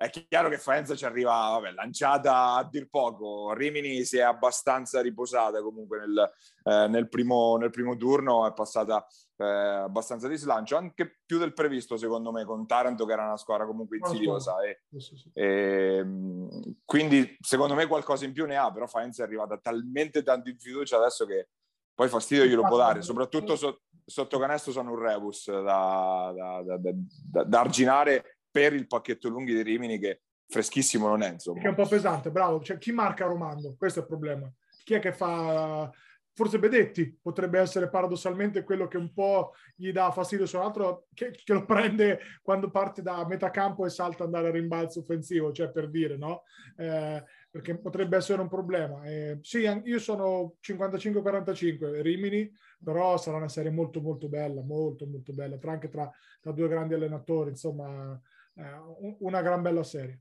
è 0.01 0.09
chiaro 0.09 0.49
che 0.49 0.57
Faenza 0.57 0.97
ci 0.97 1.05
arriva 1.05 1.31
vabbè, 1.31 1.73
lanciata 1.73 2.55
a 2.55 2.65
dir 2.65 2.89
poco. 2.89 3.53
Rimini 3.53 4.03
si 4.07 4.17
è 4.17 4.23
abbastanza 4.23 5.03
riposata 5.03 5.61
comunque 5.61 5.99
nel, 5.99 6.33
eh, 6.65 6.89
nel, 6.89 7.07
primo, 7.11 7.59
nel 7.59 7.69
primo, 7.69 7.95
turno, 7.99 8.47
è 8.47 8.55
passata 8.55 9.07
eh, 9.37 9.45
abbastanza 9.45 10.27
di 10.27 10.39
slancio, 10.39 10.79
anche 10.79 11.21
più 11.27 11.37
del 11.37 11.53
previsto 11.53 11.99
secondo 11.99 12.33
me 12.33 12.47
con 12.47 12.67
Taranto 12.67 13.05
che 13.05 13.13
era 13.13 13.27
una 13.27 13.37
squadra 13.37 13.67
comunque 13.67 13.99
insidiosa. 13.99 14.63
E, 14.63 14.85
sì, 14.99 15.17
sì. 15.17 15.31
E, 15.35 15.97
ehm, 15.99 16.77
quindi 16.87 17.37
secondo 17.39 17.75
me 17.75 17.87
qualcosa 17.87 18.25
in 18.25 18.33
più 18.33 18.47
ne 18.47 18.57
ha, 18.57 18.73
però 18.73 18.87
Faenza 18.87 19.23
è 19.23 19.27
arrivata 19.27 19.59
talmente 19.59 20.23
tanto 20.23 20.49
in 20.49 20.59
fiducia 20.59 20.97
adesso 20.97 21.27
che 21.27 21.49
poi 21.93 22.09
fastidio 22.09 22.47
glielo 22.47 22.63
può 22.63 22.79
dare, 22.79 23.03
soprattutto 23.03 23.55
so, 23.55 23.83
sotto 24.03 24.39
canestro 24.39 24.73
sono 24.73 24.93
un 24.93 24.99
rebus 24.99 25.51
da, 25.51 26.33
da, 26.35 26.79
da, 26.79 27.45
da 27.45 27.61
arginare 27.61 28.40
per 28.51 28.73
il 28.73 28.87
pacchetto 28.87 29.29
lunghi 29.29 29.55
di 29.55 29.63
Rimini 29.63 29.99
che 29.99 30.23
freschissimo 30.51 31.09
non 31.09 31.23
è 31.23 31.33
insomma. 31.33 31.61
Che 31.61 31.67
è 31.67 31.71
un 31.71 31.77
po' 31.77 31.87
pesante, 31.87 32.31
bravo. 32.31 32.61
Cioè, 32.61 32.79
chi 32.79 32.93
marca 32.93 33.27
Romando? 33.27 33.75
Questo 33.79 34.01
è 34.01 34.03
il 34.03 34.09
problema. 34.09 34.53
Chi 34.85 34.95
è 34.95 34.99
che 34.99 35.13
fa... 35.13 35.91
Forse 36.33 36.59
Bedetti 36.59 37.19
potrebbe 37.21 37.59
essere 37.59 37.91
paradossalmente 37.91 38.63
quello 38.63 38.87
che 38.89 38.97
un 38.97 39.13
po' 39.13 39.53
gli 39.75 39.93
dà 39.93 40.11
fastidio 40.11 40.47
su 40.47 40.57
un 40.57 40.63
altro, 40.63 41.07
che, 41.13 41.33
che 41.33 41.53
lo 41.53 41.67
prende 41.67 42.21
quando 42.41 42.71
parte 42.71 43.03
da 43.03 43.27
metà 43.27 43.51
campo 43.51 43.85
e 43.85 43.91
salta 43.91 44.25
andare 44.25 44.49
a 44.49 44.53
rimbalzo 44.53 45.01
offensivo, 45.01 45.53
cioè 45.53 45.71
per 45.71 45.91
dire, 45.91 46.17
no? 46.17 46.45
Eh, 46.77 47.23
perché 47.51 47.77
potrebbe 47.77 48.17
essere 48.17 48.41
un 48.41 48.49
problema. 48.49 49.05
Eh, 49.05 49.39
sì, 49.43 49.59
io 49.59 49.99
sono 49.99 50.55
55-45, 50.67 52.01
Rimini, 52.01 52.51
però 52.83 53.19
sarà 53.19 53.37
una 53.37 53.49
serie 53.49 53.73
molto 53.73 54.01
molto 54.01 54.29
bella, 54.29 54.63
molto 54.63 55.07
molto 55.07 55.35
bella, 55.35 55.59
tra 55.59 55.73
anche 55.73 55.89
tra, 55.91 56.11
tra 56.41 56.53
due 56.53 56.69
grandi 56.69 56.95
allenatori, 56.95 57.51
insomma 57.51 58.19
eh, 58.55 59.17
una 59.21 59.43
gran 59.43 59.63
bella 59.63 59.83
serie. 59.83 60.21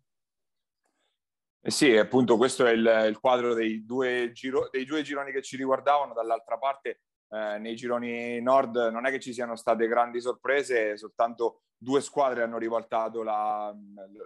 Eh 1.62 1.72
sì, 1.72 1.96
appunto 1.98 2.38
questo 2.38 2.66
è 2.66 2.72
il, 2.72 3.06
il 3.08 3.20
quadro 3.20 3.54
dei 3.54 3.86
due, 3.86 4.32
giro, 4.32 4.70
dei 4.72 4.86
due, 4.86 5.02
gironi 5.02 5.32
che 5.32 5.42
ci 5.42 5.58
riguardavano. 5.58 6.14
Dall'altra 6.14 6.58
parte, 6.58 7.02
eh, 7.30 7.58
nei 7.60 7.76
gironi 7.76 8.42
nord 8.42 8.76
non 8.92 9.06
è 9.06 9.12
che 9.12 9.20
ci 9.20 9.34
siano 9.34 9.56
state 9.56 9.88
grandi 9.88 10.22
sorprese, 10.22 10.98
soltanto 10.98 11.64
due 11.78 12.02
squadre 12.02 12.44
hanno 12.44 12.58
rivoltato 12.58 13.24
la, 13.24 13.74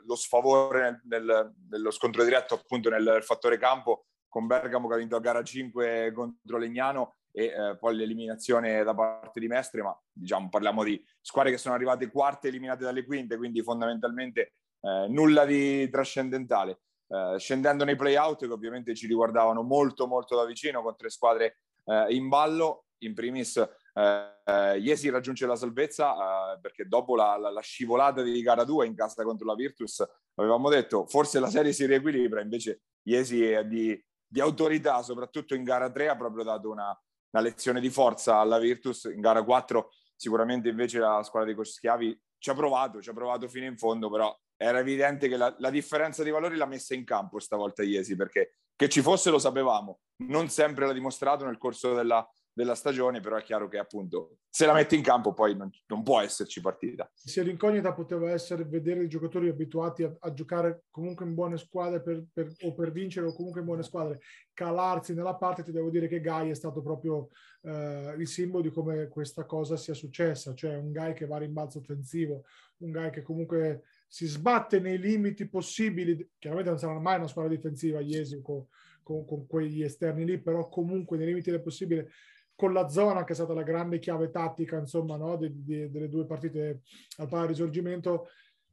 lo 0.06 0.16
sfavore 0.16 1.02
nel, 1.06 1.26
nel, 1.26 1.54
nello 1.70 1.92
scontro 1.92 2.24
diretto 2.24 2.56
appunto 2.56 2.90
nel 2.90 3.20
fattore 3.22 3.58
campo 3.58 4.06
con 4.28 4.48
Bergamo 4.48 4.88
che 4.88 4.96
ha 4.96 4.98
vinto 4.98 5.16
a 5.16 5.20
gara 5.20 5.44
5 5.44 6.12
contro 6.12 6.58
Legnano 6.58 7.18
e 7.36 7.46
eh, 7.46 7.78
poi 7.80 7.96
l'eliminazione 7.96 8.84
da 8.84 8.94
parte 8.94 9.40
di 9.40 9.48
Mestre, 9.48 9.82
ma 9.82 9.98
diciamo 10.12 10.50
parliamo 10.50 10.84
di 10.84 11.04
squadre 11.20 11.52
che 11.52 11.58
sono 11.58 11.74
arrivate 11.74 12.12
quarte 12.12 12.48
eliminate 12.48 12.84
dalle 12.84 13.04
quinte, 13.04 13.38
quindi 13.38 13.64
fondamentalmente 13.64 14.54
eh, 14.82 15.08
nulla 15.10 15.44
di 15.46 15.90
trascendentale. 15.90 16.82
Eh, 17.08 17.36
scendendo 17.38 17.84
nei 17.84 17.96
play-out 17.96 18.46
che 18.46 18.52
ovviamente 18.52 18.96
ci 18.96 19.08
riguardavano 19.08 19.62
molto 19.62 20.08
molto 20.08 20.36
da 20.36 20.46
vicino 20.46 20.82
con 20.82 20.96
tre 20.96 21.10
squadre 21.10 21.58
eh, 21.86 22.14
in 22.14 22.30
ballo, 22.30 22.86
in 23.00 23.14
primis 23.14 23.58
eh, 23.96 24.80
Iesi 24.80 25.10
raggiunge 25.10 25.46
la 25.46 25.56
salvezza 25.56 26.54
eh, 26.54 26.60
perché 26.60 26.88
dopo 26.88 27.16
la, 27.16 27.38
la, 27.38 27.52
la, 27.52 27.62
scivolata 27.62 28.22
di 28.22 28.42
gara 28.42 28.64
2 28.64 28.88
in 28.88 28.96
casa 28.96 29.24
contro 29.24 29.46
la 29.46 29.56
Virtus 29.56 30.04
avevamo 30.36 30.70
detto 30.70 31.06
forse 31.06 31.40
la 31.40 31.50
serie 31.50 31.74
si 31.74 31.86
riequilibra, 31.86 32.42
invece 32.42 32.82
Iesi 33.04 33.44
è 33.44 33.66
di, 33.66 34.02
di 34.26 34.40
autorità, 34.40 35.02
soprattutto 35.02 35.56
in 35.56 35.64
gara 35.64 35.92
3 35.92 36.08
ha 36.08 36.16
proprio 36.16 36.44
dato 36.44 36.70
una, 36.70 36.98
una 37.34 37.44
lezione 37.44 37.80
di 37.80 37.90
forza 37.90 38.38
alla 38.38 38.60
Virtus. 38.60 39.06
In 39.06 39.22
gara 39.22 39.44
4 39.44 39.90
sicuramente 40.16 40.70
invece 40.70 41.00
la 41.00 41.22
squadra 41.24 41.50
dei 41.50 41.56
coach 41.58 41.72
schiavi 41.72 42.20
ci 42.38 42.50
ha 42.50 42.54
provato, 42.54 43.02
ci 43.02 43.10
ha 43.10 43.14
provato 43.14 43.48
fino 43.48 43.66
in 43.66 43.78
fondo, 43.78 44.10
però 44.10 44.36
era 44.56 44.80
evidente 44.80 45.28
che 45.28 45.36
la, 45.36 45.54
la 45.58 45.70
differenza 45.70 46.24
di 46.24 46.30
valori 46.30 46.56
l'ha 46.56 46.66
messa 46.66 46.94
in 46.94 47.04
campo 47.04 47.40
stavolta 47.40 47.84
Iesi, 47.84 48.16
perché 48.16 48.58
che 48.76 48.90
ci 48.90 49.02
fosse 49.02 49.30
lo 49.30 49.40
sapevamo, 49.40 50.00
non 50.28 50.50
sempre 50.50 50.86
l'ha 50.86 50.94
dimostrato 50.94 51.46
nel 51.46 51.58
corso 51.58 51.94
della, 51.94 52.28
della 52.54 52.76
stagione, 52.76 53.20
però 53.20 53.36
è 53.36 53.44
chiaro 53.44 53.68
che 53.68 53.78
appunto 53.78 54.38
se 54.48 54.68
la 54.68 54.74
metti 54.74 54.96
in 54.96 55.02
campo 55.02 55.34
poi 55.34 55.56
non, 55.58 55.72
non 55.88 56.04
può 56.04 56.22
esserci 56.22 56.62
partita. 56.62 57.12
Se 57.16 57.42
l'incognita 57.42 57.94
poteva 57.94 58.30
essere 58.30 58.64
vedere 58.64 59.04
i 59.04 59.10
giocatori 59.10 59.50
abituati 59.50 60.04
a, 60.04 60.16
a 60.20 60.32
giocare 60.34 60.84
comunque 60.92 61.26
in 61.26 61.34
buone 61.34 61.58
squadre 61.58 62.02
per, 62.02 62.24
per, 62.32 62.54
o 62.62 62.74
per 62.74 62.92
vincere 62.92 63.26
o 63.26 63.34
comunque 63.34 63.62
in 63.62 63.66
buone 63.66 63.82
squadre, 63.82 64.20
calarsi 64.54 65.16
nella 65.16 65.36
parte, 65.36 65.64
ti 65.64 65.72
devo 65.72 65.90
dire 65.90 66.08
che 66.08 66.22
Gai 66.22 66.52
è 66.52 66.56
stato 66.56 66.84
proprio 66.84 67.30
eh, 67.64 68.14
il 68.18 68.28
simbolo 68.28 68.62
di 68.62 68.70
come 68.70 69.08
questa 69.08 69.46
cosa 69.46 69.76
sia 69.76 69.96
successa, 69.96 70.54
cioè 70.54 70.76
un 70.76 70.92
Gai 70.92 71.14
che 71.14 71.26
va 71.26 71.38
a 71.38 71.40
rimbalzo 71.40 71.80
offensivo, 71.80 72.44
un 72.78 72.92
Gai 72.92 73.10
che 73.10 73.24
comunque 73.24 73.86
si 74.08 74.28
sbatte 74.28 74.80
nei 74.80 75.00
limiti 75.00 75.50
possibili, 75.50 76.30
chiaramente 76.38 76.70
non 76.70 76.80
sarà 76.80 77.00
mai 77.00 77.18
una 77.18 77.28
squadra 77.28 77.52
difensiva 77.52 78.00
Iesi 78.00 78.40
con, 78.44 78.68
con 79.02 79.48
quegli 79.48 79.82
esterni 79.82 80.24
lì, 80.24 80.40
però 80.40 80.70
comunque 80.70 81.18
nei 81.18 81.26
limiti 81.26 81.50
del 81.50 81.64
possibile 81.64 82.12
con 82.56 82.74
la 82.74 82.88
zona 82.88 83.24
che 83.24 83.34
è 83.34 83.36
stata 83.36 83.54
la 83.54 83.64
grande 83.64 84.00
chiave 84.00 84.30
tattica 84.30 84.78
insomma 84.78 85.18
no, 85.18 85.38
de, 85.38 85.52
de, 85.54 85.90
delle 85.90 86.10
due 86.10 86.26
partite 86.26 86.82
al 87.18 87.28
pari 87.28 87.48
risorgimento 87.48 88.28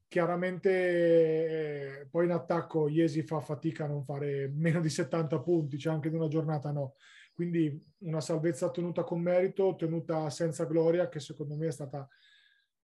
chiaramente 0.07 0.71
eh, 0.71 2.07
poi 2.11 2.25
in 2.25 2.33
attacco 2.33 2.89
Iesi 2.89 3.23
fa 3.23 3.41
fatica 3.41 3.85
a 3.85 3.89
non 3.89 4.05
fare 4.05 4.51
meno 4.53 4.81
di 4.81 4.91
70 4.91 5.41
punti 5.41 5.77
c'è 5.77 5.89
anche 5.91 6.09
in 6.09 6.17
una 6.17 6.29
giornata 6.29 6.73
no. 6.73 6.95
Quindi 7.33 7.81
una 7.99 8.21
salvezza 8.21 8.71
tenuta 8.71 9.05
con 9.05 9.21
merito 9.21 9.77
tenuta 9.77 10.29
senza 10.29 10.65
gloria 10.65 11.09
che 11.09 11.21
secondo 11.21 11.57
me 11.57 11.69
è 11.69 11.71
stata 11.71 12.07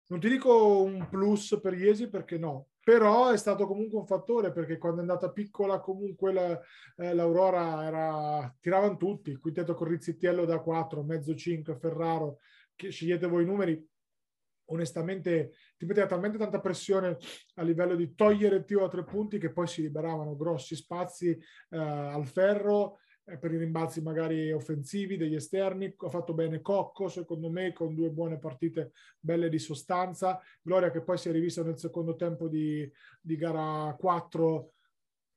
non 0.06 0.20
ti 0.20 0.28
dico 0.28 0.82
un 0.82 1.09
plus 1.11 1.59
per 1.61 1.74
Iesi 1.74 2.09
perché 2.09 2.38
no 2.38 2.68
però 2.87 3.31
è 3.31 3.37
stato 3.37 3.66
comunque 3.66 3.99
un 3.99 4.07
fattore 4.07 4.53
perché 4.53 4.79
quando 4.79 4.99
è 4.99 5.01
andata 5.01 5.33
piccola 5.33 5.81
comunque 5.81 6.33
la, 6.33 6.61
eh, 6.99 7.14
l'Aurora 7.14 7.85
era, 7.85 8.57
tiravano 8.61 8.96
tutti, 8.96 9.35
quintetto 9.35 9.75
con 9.75 9.88
Rizzitiello 9.88 10.44
da 10.44 10.61
4, 10.61 11.03
mezzo 11.03 11.35
5, 11.35 11.75
Ferraro, 11.81 12.38
che 12.77 12.90
scegliete 12.90 13.27
voi 13.27 13.42
i 13.42 13.46
numeri, 13.46 13.85
onestamente 14.66 15.55
ti 15.77 15.85
metteva 15.85 16.07
talmente 16.07 16.38
tanta 16.38 16.61
pressione 16.61 17.16
a 17.57 17.62
livello 17.64 17.96
di 17.96 18.14
togliere 18.14 18.55
il 18.55 18.64
tiro 18.64 18.85
a 18.85 18.88
tre 18.88 19.03
punti 19.03 19.38
che 19.38 19.51
poi 19.51 19.66
si 19.66 19.83
liberavano 19.83 20.37
grossi 20.37 20.77
spazi 20.77 21.31
eh, 21.31 21.77
al 21.77 22.25
ferro 22.25 23.01
per 23.39 23.53
i 23.53 23.59
rimbalzi 23.59 24.01
magari 24.01 24.53
offensivi 24.53 25.17
degli 25.17 25.35
esterni. 25.35 25.93
Ha 25.97 26.09
fatto 26.09 26.33
bene 26.33 26.61
Cocco, 26.61 27.09
secondo 27.09 27.51
me, 27.51 27.73
con 27.73 27.95
due 27.95 28.11
buone 28.11 28.39
partite 28.39 28.93
belle 29.19 29.49
di 29.49 29.59
sostanza. 29.59 30.41
Gloria 30.62 30.91
che 30.91 31.03
poi 31.03 31.19
si 31.19 31.29
è 31.29 31.33
rivista 31.33 31.62
nel 31.65 31.79
secondo 31.79 32.15
tempo 32.15 32.49
di, 32.49 32.89
di 33.21 33.37
gara 33.37 33.95
4 33.99 34.71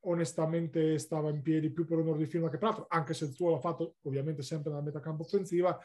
onestamente 0.01 0.97
stava 0.97 1.29
in 1.29 1.41
piedi 1.41 1.71
più 1.71 1.85
per 1.85 1.97
onore 1.97 2.19
di 2.19 2.25
firma 2.25 2.49
che 2.49 2.57
per 2.57 2.69
altro, 2.69 2.85
anche 2.87 3.13
se 3.13 3.25
il 3.25 3.31
suo 3.31 3.49
l'ha 3.49 3.59
fatto 3.59 3.95
ovviamente 4.03 4.41
sempre 4.41 4.69
nella 4.69 4.83
metacampo 4.83 5.23
offensiva. 5.23 5.77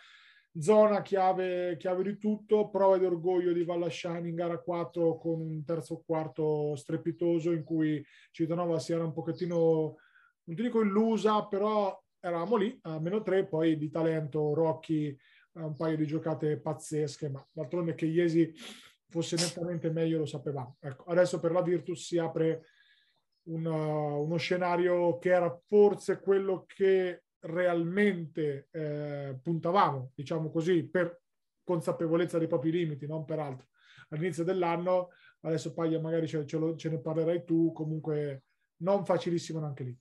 zona 0.56 1.02
chiave, 1.02 1.76
chiave 1.78 2.04
di 2.04 2.18
tutto, 2.18 2.68
prova 2.68 2.96
di 2.96 3.04
orgoglio 3.04 3.52
di 3.52 3.64
Vallasciani 3.64 4.28
in 4.28 4.36
gara 4.36 4.58
4 4.58 5.16
con 5.16 5.40
un 5.40 5.64
terzo 5.64 6.02
quarto 6.06 6.76
strepitoso 6.76 7.50
in 7.50 7.64
cui 7.64 8.04
Citanova 8.30 8.78
si 8.78 8.92
era 8.92 9.04
un 9.04 9.12
pochettino, 9.12 9.96
non 10.44 10.56
ti 10.56 10.62
dico 10.62 10.82
illusa, 10.82 11.46
però 11.46 11.98
eravamo 12.20 12.56
lì 12.56 12.78
a 12.82 12.98
meno 13.00 13.22
3, 13.22 13.46
poi 13.46 13.76
di 13.76 13.90
talento 13.90 14.54
Rocchi 14.54 15.16
un 15.52 15.76
paio 15.76 15.96
di 15.96 16.06
giocate 16.06 16.58
pazzesche, 16.58 17.28
ma 17.28 17.46
d'altronde 17.52 17.94
che 17.94 18.06
Iesi 18.06 18.52
fosse 19.08 19.36
nettamente 19.36 19.90
meglio 19.90 20.18
lo 20.18 20.26
sapevamo. 20.26 20.76
Ecco, 20.80 21.04
adesso 21.04 21.38
per 21.38 21.52
la 21.52 21.62
Virtus 21.62 22.04
si 22.04 22.18
apre 22.18 22.66
un, 23.44 23.64
uno 23.66 24.36
scenario 24.36 25.18
che 25.18 25.30
era 25.30 25.56
forse 25.66 26.20
quello 26.20 26.64
che 26.66 27.24
realmente 27.40 28.68
eh, 28.70 29.38
puntavamo, 29.40 30.12
diciamo 30.14 30.50
così, 30.50 30.88
per 30.88 31.20
consapevolezza 31.62 32.38
dei 32.38 32.48
propri 32.48 32.70
limiti, 32.70 33.06
non 33.06 33.24
per 33.24 33.38
altro. 33.38 33.68
All'inizio 34.08 34.44
dell'anno, 34.44 35.10
adesso 35.40 35.72
Paglia 35.72 36.00
magari 36.00 36.26
ce, 36.26 36.44
ce, 36.46 36.58
lo, 36.58 36.74
ce 36.74 36.90
ne 36.90 36.98
parlerai 36.98 37.44
tu, 37.44 37.72
comunque 37.72 38.44
non 38.78 39.04
facilissimo 39.04 39.60
neanche 39.60 39.84
lì. 39.84 39.98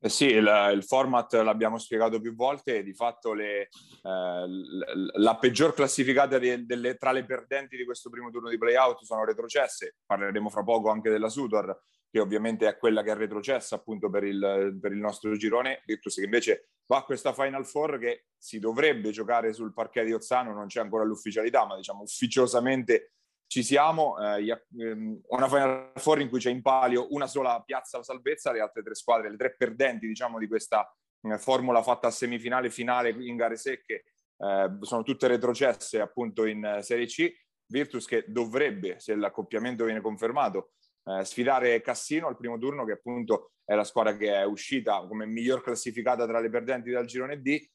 Eh 0.00 0.08
sì, 0.08 0.26
il, 0.26 0.70
il, 0.74 0.84
format 0.84 1.32
l'abbiamo 1.34 1.76
spiegato 1.76 2.20
più 2.20 2.32
volte 2.36 2.84
di 2.84 2.94
fatto 2.94 3.32
le, 3.32 3.62
eh, 4.02 4.46
la 5.14 5.36
peggior 5.36 5.74
classificata 5.74 6.38
di, 6.38 6.64
delle, 6.64 6.94
tra 6.96 7.10
le 7.10 7.24
perdenti 7.24 7.76
di 7.76 7.84
questo 7.84 8.08
primo 8.08 8.30
turno 8.30 8.48
di 8.48 8.58
playout 8.58 9.02
sono 9.02 9.24
retrocesse. 9.24 9.96
Parleremo 10.06 10.50
fra 10.50 10.62
poco 10.62 10.90
anche 10.90 11.10
della 11.10 11.28
Sudor, 11.28 11.76
che 12.08 12.20
ovviamente 12.20 12.68
è 12.68 12.78
quella 12.78 13.02
che 13.02 13.10
è 13.10 13.16
retrocessa 13.16 13.74
appunto 13.74 14.08
per 14.08 14.22
il, 14.22 14.78
per 14.80 14.92
il 14.92 14.98
nostro 14.98 15.34
girone. 15.36 15.82
Virtus 15.84 16.14
che 16.14 16.24
invece 16.24 16.68
va 16.86 16.98
a 16.98 17.04
questa 17.04 17.32
Final 17.32 17.66
Four 17.66 17.98
che 17.98 18.26
si 18.36 18.60
dovrebbe 18.60 19.10
giocare 19.10 19.52
sul 19.52 19.72
parquet 19.72 20.06
di 20.06 20.12
Ozzano, 20.12 20.52
non 20.52 20.68
c'è 20.68 20.80
ancora 20.80 21.02
l'ufficialità, 21.02 21.66
ma 21.66 21.74
diciamo 21.74 22.02
ufficiosamente 22.02 23.14
ci 23.48 23.62
siamo, 23.62 24.18
eh, 24.18 24.62
ehm, 24.78 25.22
una 25.28 25.48
Final 25.48 25.92
Four 25.96 26.20
in 26.20 26.28
cui 26.28 26.38
c'è 26.38 26.50
in 26.50 26.60
palio 26.60 27.08
una 27.10 27.26
sola 27.26 27.60
piazza 27.64 28.02
salvezza, 28.02 28.52
le 28.52 28.60
altre 28.60 28.82
tre 28.82 28.94
squadre, 28.94 29.30
le 29.30 29.38
tre 29.38 29.56
perdenti 29.56 30.06
diciamo 30.06 30.38
di 30.38 30.46
questa 30.46 30.86
eh, 31.22 31.38
formula 31.38 31.82
fatta 31.82 32.08
a 32.08 32.10
semifinale 32.10 32.68
finale 32.68 33.08
in 33.08 33.36
gare 33.36 33.56
secche, 33.56 34.04
eh, 34.36 34.76
sono 34.80 35.02
tutte 35.02 35.26
retrocesse 35.28 35.98
appunto 35.98 36.44
in 36.44 36.62
eh, 36.62 36.82
Serie 36.82 37.06
C. 37.06 37.32
Virtus 37.70 38.06
che 38.06 38.24
dovrebbe, 38.28 38.98
se 38.98 39.14
l'accoppiamento 39.14 39.84
viene 39.84 40.00
confermato, 40.00 40.72
eh, 41.04 41.24
sfidare 41.24 41.80
Cassino 41.80 42.26
al 42.26 42.36
primo 42.36 42.58
turno, 42.58 42.84
che 42.84 42.92
appunto 42.92 43.52
è 43.64 43.74
la 43.74 43.84
squadra 43.84 44.16
che 44.16 44.32
è 44.32 44.44
uscita 44.44 45.06
come 45.06 45.26
miglior 45.26 45.62
classificata 45.62 46.26
tra 46.26 46.40
le 46.40 46.50
perdenti 46.50 46.90
dal 46.90 47.06
girone 47.06 47.40
D. 47.40 47.66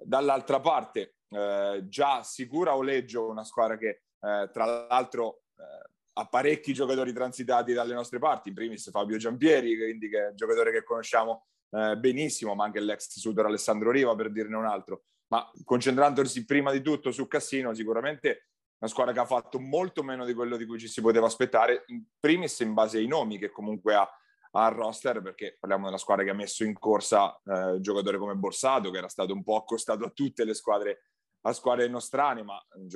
Dall'altra 0.00 0.60
parte, 0.60 1.16
eh, 1.30 1.84
già 1.86 2.22
sicura 2.22 2.76
Oleggio, 2.76 3.28
una 3.28 3.44
squadra 3.44 3.76
che 3.76 4.02
eh, 4.20 4.50
tra 4.52 4.86
l'altro 4.88 5.42
eh, 5.56 5.90
ha 6.14 6.26
parecchi 6.26 6.72
giocatori 6.72 7.12
transitati 7.12 7.72
dalle 7.72 7.94
nostre 7.94 8.18
parti, 8.18 8.48
in 8.48 8.54
primis 8.54 8.90
Fabio 8.90 9.16
Giampieri, 9.16 9.76
quindi 9.76 10.08
che 10.08 10.24
è 10.24 10.28
un 10.28 10.36
giocatore 10.36 10.72
che 10.72 10.82
conosciamo 10.82 11.46
eh, 11.70 11.96
benissimo, 11.96 12.54
ma 12.54 12.64
anche 12.64 12.80
l'ex 12.80 13.18
Sudor 13.18 13.46
Alessandro 13.46 13.90
Riva 13.90 14.14
per 14.14 14.32
dirne 14.32 14.56
un 14.56 14.66
altro. 14.66 15.04
Ma 15.28 15.48
concentrandosi 15.64 16.44
prima 16.44 16.72
di 16.72 16.80
tutto 16.80 17.12
su 17.12 17.26
Cassino, 17.28 17.74
sicuramente 17.74 18.48
una 18.78 18.90
squadra 18.90 19.12
che 19.12 19.20
ha 19.20 19.26
fatto 19.26 19.58
molto 19.58 20.02
meno 20.02 20.24
di 20.24 20.34
quello 20.34 20.56
di 20.56 20.64
cui 20.64 20.78
ci 20.78 20.88
si 20.88 21.00
poteva 21.00 21.26
aspettare, 21.26 21.84
in 21.88 22.04
primis 22.18 22.58
in 22.60 22.74
base 22.74 22.98
ai 22.98 23.06
nomi 23.06 23.38
che 23.38 23.50
comunque 23.50 23.94
ha 23.94 24.08
al 24.52 24.72
roster, 24.72 25.20
perché 25.20 25.56
parliamo 25.60 25.86
della 25.86 25.98
squadra 25.98 26.24
che 26.24 26.30
ha 26.30 26.34
messo 26.34 26.64
in 26.64 26.78
corsa 26.78 27.38
eh, 27.44 27.80
giocatore 27.80 28.18
come 28.18 28.34
Borsato, 28.34 28.90
che 28.90 28.98
era 28.98 29.08
stato 29.08 29.32
un 29.34 29.42
po' 29.42 29.56
accostato 29.56 30.04
a 30.04 30.10
tutte 30.10 30.44
le 30.44 30.54
squadre 30.54 31.02
a 31.48 31.52
squadre 31.52 31.88
nostrane, 31.88 32.42
ma 32.42 32.62
un 32.74 32.88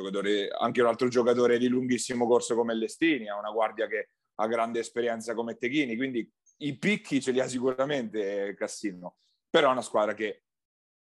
anche 0.59 0.81
un 0.81 0.87
altro 0.87 1.09
giocatore 1.09 1.59
di 1.59 1.69
lunghissimo 1.69 2.27
corso 2.27 2.55
come 2.55 2.75
Lestini, 2.75 3.29
ha 3.29 3.39
una 3.39 3.51
guardia 3.51 3.87
che 3.87 4.11
ha 4.37 4.47
grande 4.47 4.81
esperienza 4.81 5.35
come 5.35 5.57
Techini, 5.57 5.97
quindi 5.97 6.29
i 6.59 6.79
picchi 6.79 7.21
ce 7.21 7.33
li 7.33 7.41
ha 7.41 7.49
sicuramente 7.49 8.55
Cassino, 8.57 9.17
però 9.49 9.69
è 9.69 9.73
una 9.73 9.83
squadra 9.83 10.15
che 10.15 10.45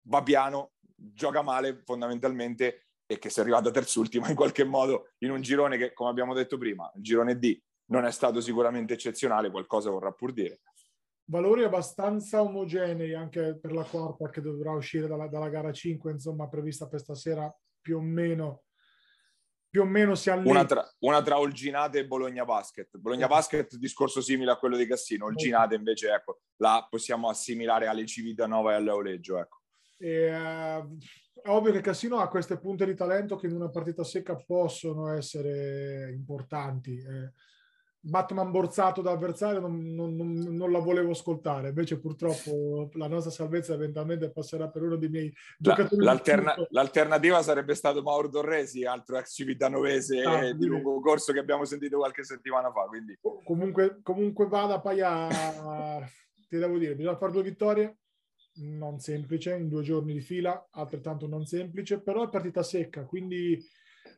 va 0.07 0.23
piano, 0.23 0.73
gioca 0.83 1.43
male 1.43 1.83
fondamentalmente 1.85 2.87
e 3.07 3.19
che 3.19 3.29
si 3.29 3.41
è 3.41 3.43
arrivata 3.43 3.71
terzultima 3.71 4.29
in 4.29 4.35
qualche 4.35 4.65
modo 4.65 5.11
in 5.19 5.31
un 5.31 5.41
girone 5.41 5.77
che, 5.77 5.93
come 5.93 6.11
abbiamo 6.11 6.35
detto 6.35 6.57
prima, 6.59 6.91
il 6.95 7.03
girone 7.03 7.39
D 7.39 7.61
non 7.87 8.05
è 8.05 8.13
stato 8.13 8.41
sicuramente 8.41 8.95
eccezionale, 8.95 9.51
qualcosa 9.51 9.91
vorrà 9.91 10.13
pur 10.13 10.33
dire 10.33 10.61
valori 11.33 11.65
abbastanza 11.65 12.43
omogenei 12.43 13.15
anche 13.15 13.59
per 13.59 13.73
la 13.73 13.85
quarta 13.85 14.29
che 14.29 14.43
dovrà 14.43 14.73
uscire 14.73 15.07
dalla, 15.07 15.29
dalla 15.29 15.49
gara 15.49 15.73
5, 15.73 16.13
insomma, 16.13 16.47
prevista 16.47 16.87
per 16.89 17.01
stasera 17.01 17.51
più 17.81 17.97
o 17.97 18.01
meno 18.03 18.65
più 19.73 19.81
o 19.81 19.87
meno 19.87 20.15
si 20.15 20.29
allena. 20.29 20.51
Una 20.51 20.65
tra, 20.67 20.95
una 20.99 21.23
tra 21.23 21.39
Olginate 21.39 22.01
e 22.01 22.07
Bologna 22.07 22.45
Basket. 22.45 22.99
Bologna 22.99 23.27
Basket, 23.27 23.75
discorso 23.77 24.21
simile 24.21 24.51
a 24.51 24.59
quello 24.59 24.77
di 24.77 24.87
Cassino. 24.87 25.25
Olginate 25.25 25.77
invece, 25.77 26.13
ecco, 26.13 26.43
la 26.57 26.87
possiamo 26.91 27.31
assimilare 27.31 27.87
alle 27.87 28.05
Civitanova 28.05 28.73
e 28.73 28.75
all'Auleggio, 28.75 29.39
ecco. 29.39 29.61
E, 29.97 30.31
uh, 30.31 30.99
è 31.43 31.49
ovvio 31.49 31.73
che 31.73 31.81
Cassino 31.81 32.19
ha 32.19 32.29
queste 32.29 32.59
punte 32.59 32.85
di 32.85 32.95
talento 32.95 33.37
che 33.37 33.47
in 33.47 33.55
una 33.55 33.71
partita 33.71 34.05
secca 34.05 34.37
possono 34.37 35.11
essere 35.11 36.13
importanti. 36.13 36.99
Eh, 36.99 37.33
Batman 38.05 38.51
borzato 38.51 39.01
da 39.01 39.13
avversario 39.13 39.61
non, 39.61 39.95
non, 39.95 40.17
non, 40.17 40.33
non, 40.33 40.73
la 40.73 40.81
volevo 40.81 41.13
ascoltare, 41.13 41.69
invece 41.69 42.01
purtroppo 42.01 42.91
la 42.95 43.07
nostra 43.07 43.31
salvezza 43.31 43.75
eventualmente 43.75 44.33
passerà 44.33 44.69
per 44.69 44.83
uno 44.83 44.97
dei 44.97 45.09
miei 45.09 45.33
giocatori. 45.57 46.05
L'alterna- 46.05 46.57
l'alternativa 46.71 47.41
sarebbe 47.43 47.77
stato 47.77 48.03
Mauro 48.03 48.29
Torresi, 48.29 48.85
altro 48.85 49.19
ex 49.19 49.35
civitanovese 49.35 50.23
ah, 50.23 50.53
di 50.53 50.67
lungo 50.67 51.01
corso 51.01 51.33
che 51.33 51.39
abbiamo 51.39 51.65
sentito 51.65 51.99
qualche 51.99 52.25
settimana 52.25 52.73
fa. 52.73 52.87
Quindi. 52.87 53.17
Comunque, 53.45 54.01
comunque 54.03 54.49
vada, 54.49 54.81
Paia, 54.81 55.29
ti 56.49 56.59
devo 56.59 56.79
dire, 56.79 56.97
bisogna 56.97 57.17
fare 57.17 57.31
due 57.31 57.43
vittorie, 57.45 57.99
non 58.55 58.99
semplice, 58.99 59.55
in 59.55 59.69
due 59.69 59.83
giorni 59.83 60.13
di 60.13 60.21
fila, 60.21 60.67
altrettanto 60.73 61.29
non 61.29 61.47
semplice, 61.47 62.01
però 62.01 62.25
è 62.25 62.29
partita 62.29 62.65
secca, 62.65 63.05
quindi 63.05 63.65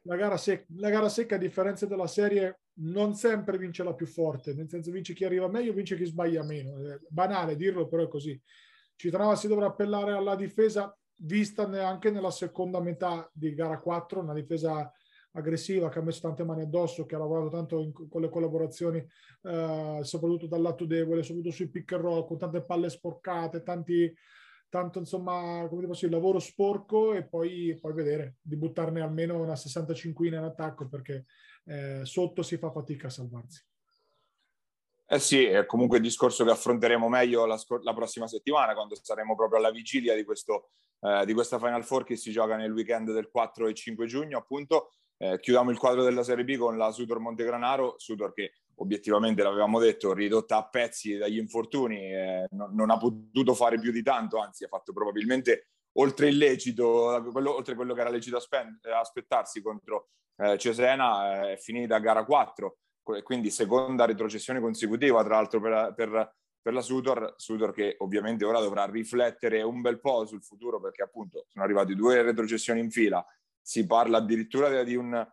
la 0.04 0.16
gara, 0.16 0.38
sec- 0.38 0.68
la 0.76 0.88
gara 0.88 1.10
secca 1.10 1.34
a 1.34 1.38
differenza 1.38 1.84
della 1.84 2.06
serie 2.06 2.60
non 2.76 3.14
sempre 3.14 3.58
vince 3.58 3.82
la 3.82 3.94
più 3.94 4.06
forte, 4.06 4.54
nel 4.54 4.68
senso 4.68 4.90
vince 4.90 5.14
chi 5.14 5.24
arriva 5.24 5.48
meglio, 5.48 5.72
vince 5.72 5.96
chi 5.96 6.04
sbaglia 6.04 6.42
meno. 6.42 6.76
È 6.84 6.98
banale 7.08 7.56
dirlo, 7.56 7.86
però 7.86 8.04
è 8.04 8.08
così. 8.08 8.40
Cittadella 8.96 9.36
si 9.36 9.48
dovrà 9.48 9.66
appellare 9.66 10.12
alla 10.12 10.36
difesa 10.36 10.96
vista 11.16 11.62
anche 11.62 12.10
nella 12.10 12.30
seconda 12.30 12.80
metà 12.80 13.28
di 13.32 13.54
gara 13.54 13.78
4, 13.78 14.20
una 14.20 14.34
difesa 14.34 14.90
aggressiva 15.32 15.88
che 15.88 15.98
ha 15.98 16.02
messo 16.02 16.20
tante 16.20 16.44
mani 16.44 16.62
addosso, 16.62 17.06
che 17.06 17.14
ha 17.14 17.18
lavorato 17.18 17.48
tanto 17.48 17.80
in, 17.80 17.92
con 17.92 18.20
le 18.20 18.28
collaborazioni, 18.28 18.98
eh, 19.42 19.98
soprattutto 20.02 20.46
dal 20.46 20.62
lato 20.62 20.84
debole, 20.84 21.22
soprattutto 21.22 21.54
sui 21.54 21.70
pick 21.70 21.92
and 21.92 22.02
roll, 22.02 22.26
con 22.26 22.38
tante 22.38 22.62
palle 22.62 22.88
sporcate, 22.88 23.62
tanti, 23.62 24.12
tanto 24.68 24.98
insomma, 24.98 25.66
come 25.68 25.86
posso 25.86 26.06
dire, 26.06 26.18
lavoro 26.18 26.38
sporco 26.38 27.14
e 27.14 27.24
poi, 27.24 27.76
poi 27.80 27.92
vedere 27.92 28.36
di 28.42 28.56
buttarne 28.56 29.00
almeno 29.00 29.40
una 29.40 29.56
65 29.56 30.26
in 30.26 30.34
attacco 30.34 30.88
perché 30.88 31.26
eh, 31.66 32.00
sotto 32.04 32.42
si 32.42 32.56
fa 32.56 32.70
fatica 32.70 33.06
a 33.06 33.10
salvarsi. 33.10 33.62
Eh 35.06 35.18
sì, 35.18 35.44
è 35.44 35.66
comunque 35.66 35.98
il 35.98 36.02
discorso 36.02 36.44
che 36.44 36.50
affronteremo 36.50 37.08
meglio 37.08 37.44
la, 37.44 37.58
scor- 37.58 37.82
la 37.84 37.92
prossima 37.92 38.26
settimana, 38.26 38.74
quando 38.74 38.96
saremo 39.00 39.34
proprio 39.34 39.58
alla 39.58 39.70
vigilia 39.70 40.14
di, 40.14 40.24
questo, 40.24 40.70
eh, 41.00 41.24
di, 41.26 41.34
questa 41.34 41.58
Final 41.58 41.84
Four 41.84 42.04
che 42.04 42.16
si 42.16 42.30
gioca 42.30 42.56
nel 42.56 42.72
weekend 42.72 43.12
del 43.12 43.28
4 43.28 43.68
e 43.68 43.74
5 43.74 44.06
giugno, 44.06 44.38
appunto. 44.38 44.92
Eh, 45.16 45.38
chiudiamo 45.38 45.70
il 45.70 45.78
quadro 45.78 46.02
della 46.02 46.24
Serie 46.24 46.44
B 46.44 46.56
con 46.56 46.76
la 46.76 46.90
Sudor 46.90 47.18
Montegranaro, 47.18 47.94
Sudor 47.98 48.32
che 48.32 48.54
obiettivamente 48.76 49.42
l'avevamo 49.42 49.78
detto, 49.78 50.12
ridotta 50.12 50.56
a 50.56 50.68
pezzi 50.68 51.16
dagli 51.16 51.38
infortuni, 51.38 52.12
eh, 52.12 52.46
non, 52.50 52.74
non, 52.74 52.90
ha 52.90 52.96
potuto 52.96 53.54
fare 53.54 53.78
più 53.78 53.92
di 53.92 54.02
tanto, 54.02 54.38
anzi 54.38 54.64
ha 54.64 54.68
fatto 54.68 54.92
probabilmente 54.92 55.68
oltre 55.92 56.28
il 56.28 56.36
lecito, 56.36 57.28
quello, 57.30 57.54
oltre 57.54 57.74
quello 57.74 57.94
che 57.94 58.00
era 58.00 58.10
lecito 58.10 58.36
aspettarsi 58.36 59.62
contro 59.62 60.08
eh, 60.36 60.58
Cesena, 60.58 61.48
eh, 61.48 61.52
è 61.52 61.56
finita 61.56 61.96
a 61.96 62.00
gara 62.00 62.24
4, 62.24 62.78
quindi 63.22 63.50
seconda 63.50 64.06
retrocessione 64.06 64.60
consecutiva, 64.60 65.22
tra 65.22 65.34
l'altro 65.34 65.60
per, 65.60 65.92
per, 65.94 66.34
per 66.60 66.72
la 66.72 66.80
Sudor, 66.80 67.34
Sudor 67.36 67.72
che 67.72 67.96
ovviamente 67.98 68.44
ora 68.44 68.60
dovrà 68.60 68.86
riflettere 68.86 69.62
un 69.62 69.82
bel 69.82 70.00
po' 70.00 70.24
sul 70.24 70.42
futuro 70.42 70.80
perché 70.80 71.02
appunto 71.02 71.44
sono 71.48 71.64
arrivati 71.64 71.94
due 71.94 72.22
retrocessioni 72.22 72.80
in 72.80 72.90
fila, 72.90 73.24
si 73.60 73.86
parla 73.86 74.18
addirittura 74.18 74.82
di 74.82 74.96
un... 74.96 75.32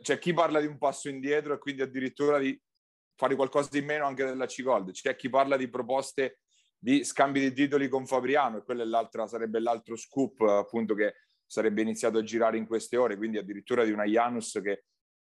C'è 0.00 0.18
chi 0.18 0.32
parla 0.32 0.60
di 0.60 0.66
un 0.66 0.78
passo 0.78 1.08
indietro 1.08 1.54
e 1.54 1.58
quindi 1.58 1.82
addirittura 1.82 2.38
di 2.38 2.58
fare 3.16 3.34
qualcosa 3.34 3.68
di 3.70 3.82
meno 3.82 4.06
anche 4.06 4.24
della 4.24 4.46
C-Gold. 4.46 4.92
C'è 4.92 5.16
chi 5.16 5.28
parla 5.28 5.56
di 5.56 5.68
proposte 5.68 6.40
di 6.78 7.04
scambi 7.04 7.40
di 7.40 7.52
titoli 7.52 7.88
con 7.88 8.06
Fabriano 8.06 8.58
e 8.58 8.62
quello 8.62 9.08
sarebbe 9.26 9.60
l'altro 9.60 9.96
scoop 9.96 10.40
appunto 10.40 10.94
che 10.94 11.14
sarebbe 11.50 11.82
iniziato 11.82 12.18
a 12.18 12.22
girare 12.22 12.56
in 12.56 12.66
queste 12.66 12.96
ore, 12.96 13.16
quindi 13.16 13.36
addirittura 13.36 13.82
di 13.82 13.90
una 13.90 14.04
Janus 14.04 14.60
che 14.62 14.84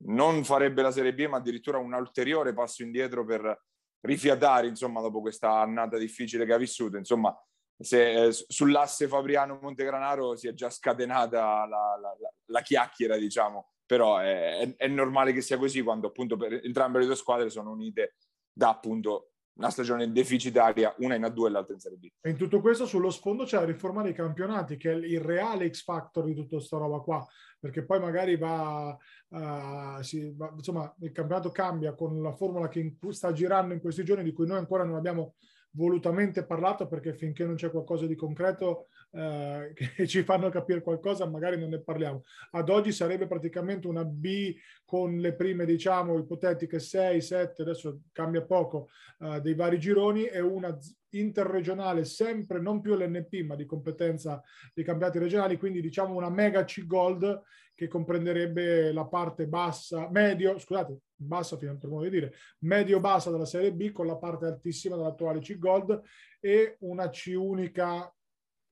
non 0.07 0.42
farebbe 0.42 0.83
la 0.83 0.90
Serie 0.90 1.14
B 1.14 1.26
ma 1.26 1.37
addirittura 1.37 1.78
un 1.78 1.92
ulteriore 1.92 2.52
passo 2.52 2.83
indietro 2.83 3.24
per 3.24 3.62
rifiatare 4.00 4.66
insomma 4.66 5.00
dopo 5.00 5.20
questa 5.20 5.61
annata 5.61 5.96
difficile 5.96 6.44
che 6.44 6.52
ha 6.52 6.59
vissuto. 6.59 6.96
Insomma 6.96 7.33
se, 7.78 8.24
eh, 8.24 8.33
sull'asse 8.33 9.07
Fabriano-Montegranaro 9.07 10.35
si 10.35 10.48
è 10.48 10.54
già 10.54 10.70
scatenata 10.70 11.66
la, 11.66 11.96
la, 11.96 12.16
la, 12.20 12.33
la 12.46 12.61
chiacchiera, 12.62 13.16
diciamo, 13.16 13.70
però 13.87 14.18
è, 14.18 14.59
è, 14.59 14.76
è, 14.76 14.88
normale 14.88 15.33
che 15.33 15.40
sia 15.40 15.57
così 15.57 15.83
quando 15.83 16.09
appunto 16.09 16.37
per 16.37 16.61
entrambe 16.64 16.98
le 16.98 17.07
due 17.07 17.14
squadre 17.14 17.48
sono 17.48 17.70
unite 17.70 18.16
da 18.52 18.70
appunto 18.70 19.35
una 19.59 19.71
stagione 19.71 20.11
deficitaria, 20.11 20.94
una 20.99 21.16
in 21.16 21.23
A2 21.23 21.47
e 21.47 21.51
l'altra 21.51 21.75
in 21.75 21.81
Serie 21.81 21.99
B. 21.99 22.09
E 22.21 22.31
in 22.31 22.37
tutto 22.37 22.61
questo 22.61 22.87
sullo 22.87 23.11
sfondo 23.11 23.44
c'è 23.44 23.59
la 23.59 23.64
riforma 23.64 24.03
dei 24.03 24.14
campionati, 24.14 24.77
che 24.77 24.90
è 24.90 24.94
il 24.94 25.21
reale 25.21 25.68
X 25.68 25.83
factor 25.83 26.25
di 26.25 26.35
tutta 26.35 26.57
questa 26.57 26.79
roba 26.79 27.01
qua, 27.01 27.27
perché 27.59 27.85
poi 27.85 27.99
magari 27.99 28.37
va, 28.37 28.97
uh, 29.29 30.01
si, 30.03 30.33
va, 30.35 30.53
insomma, 30.57 30.92
il 31.01 31.11
campionato 31.11 31.51
cambia 31.51 31.92
con 31.94 32.23
la 32.23 32.33
formula 32.33 32.68
che 32.68 32.81
in, 32.81 32.97
sta 33.11 33.33
girando 33.33 33.75
in 33.75 33.81
questi 33.81 34.05
giorni, 34.05 34.23
di 34.23 34.33
cui 34.33 34.47
noi 34.47 34.59
ancora 34.59 34.85
non 34.85 34.94
abbiamo 34.94 35.35
volutamente 35.72 36.44
parlato 36.44 36.87
perché 36.87 37.14
finché 37.14 37.44
non 37.44 37.54
c'è 37.54 37.70
qualcosa 37.70 38.07
di 38.07 38.14
concreto 38.14 38.87
eh, 39.12 39.72
che 39.94 40.07
ci 40.07 40.22
fanno 40.22 40.48
capire 40.48 40.83
qualcosa 40.83 41.26
magari 41.26 41.59
non 41.59 41.70
ne 41.70 41.81
parliamo. 41.81 42.24
Ad 42.52 42.68
oggi 42.68 42.92
sarebbe 42.92 43.26
praticamente 43.26 43.87
una 43.87 44.04
B 44.04 44.54
con 44.85 45.18
le 45.18 45.35
prime 45.35 45.64
diciamo 45.64 46.18
ipotetiche 46.18 46.78
6, 46.78 47.20
7, 47.20 47.62
adesso 47.62 48.00
cambia 48.12 48.42
poco, 48.42 48.88
eh, 49.20 49.40
dei 49.40 49.54
vari 49.54 49.78
gironi 49.78 50.24
e 50.24 50.40
una 50.40 50.76
interregionale 51.11 52.04
sempre 52.04 52.61
non 52.61 52.81
più 52.81 52.94
l'NP 52.94 53.42
ma 53.44 53.54
di 53.54 53.64
competenza 53.64 54.42
dei 54.74 54.85
campionati 54.85 55.18
regionali, 55.18 55.57
quindi 55.57 55.81
diciamo 55.81 56.14
una 56.14 56.31
mega 56.31 56.64
C 56.64 56.87
Gold 56.87 57.42
che 57.78 57.86
comprenderebbe 57.86 58.90
la 58.90 59.04
parte 59.04 59.46
bassa, 59.46 60.08
medio, 60.10 60.58
scusate, 60.58 60.98
bassa 61.14 61.56
fino 61.56 61.78
per 61.78 61.88
modo 61.88 62.02
di 62.02 62.10
dire, 62.10 62.34
medio-bassa 62.64 63.30
della 63.30 63.44
Serie 63.44 63.72
B 63.72 63.92
con 63.92 64.04
la 64.04 64.16
parte 64.16 64.46
altissima 64.46 64.96
dell'attuale 64.96 65.38
C 65.38 65.56
Gold 65.56 66.02
e 66.40 66.74
una 66.80 67.08
C 67.08 67.34
unica 67.36 68.12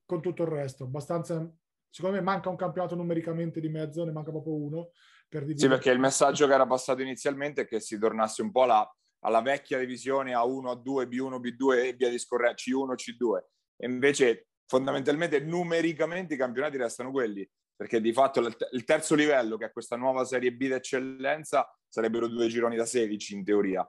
con 0.05 0.21
tutto 0.21 0.43
il 0.43 0.49
resto. 0.49 0.83
Abbastanza, 0.83 1.49
secondo 1.89 2.17
me 2.17 2.21
manca 2.21 2.49
un 2.49 2.57
campionato 2.57 2.95
numericamente 2.95 3.61
di 3.61 3.69
mezzo, 3.69 4.03
ne 4.03 4.11
manca 4.11 4.31
proprio 4.31 4.55
uno. 4.55 4.89
Per 5.29 5.45
sì, 5.55 5.69
perché 5.69 5.91
il 5.91 5.99
messaggio 5.99 6.45
che 6.45 6.53
era 6.53 6.67
passato 6.67 7.01
inizialmente 7.01 7.61
è 7.61 7.65
che 7.65 7.79
si 7.79 7.97
tornasse 7.97 8.41
un 8.41 8.51
po' 8.51 8.63
alla, 8.63 8.93
alla 9.19 9.41
vecchia 9.41 9.79
divisione 9.79 10.33
A1, 10.33 10.81
A2, 10.83 11.07
B1, 11.07 11.39
B2 11.39 11.85
e 11.85 11.93
via 11.93 12.09
discorrendo, 12.09 12.55
C1, 12.57 12.91
C2. 12.91 13.41
E 13.77 13.87
invece 13.87 14.47
fondamentalmente 14.65 15.39
numericamente 15.39 16.33
i 16.33 16.37
campionati 16.37 16.75
restano 16.75 17.11
quelli 17.11 17.49
perché 17.77 18.01
di 18.01 18.11
fatto 18.11 18.39
il 18.39 18.83
terzo 18.83 19.13
livello, 19.13 19.55
che 19.55 19.65
è 19.65 19.71
questa 19.71 19.95
nuova 19.95 20.25
Serie 20.25 20.51
B 20.51 20.67
d'eccellenza, 20.67 21.71
sarebbero 21.87 22.27
due 22.27 22.47
gironi 22.47 22.75
da 22.75 22.85
16 22.85 23.35
in 23.35 23.43
teoria. 23.43 23.87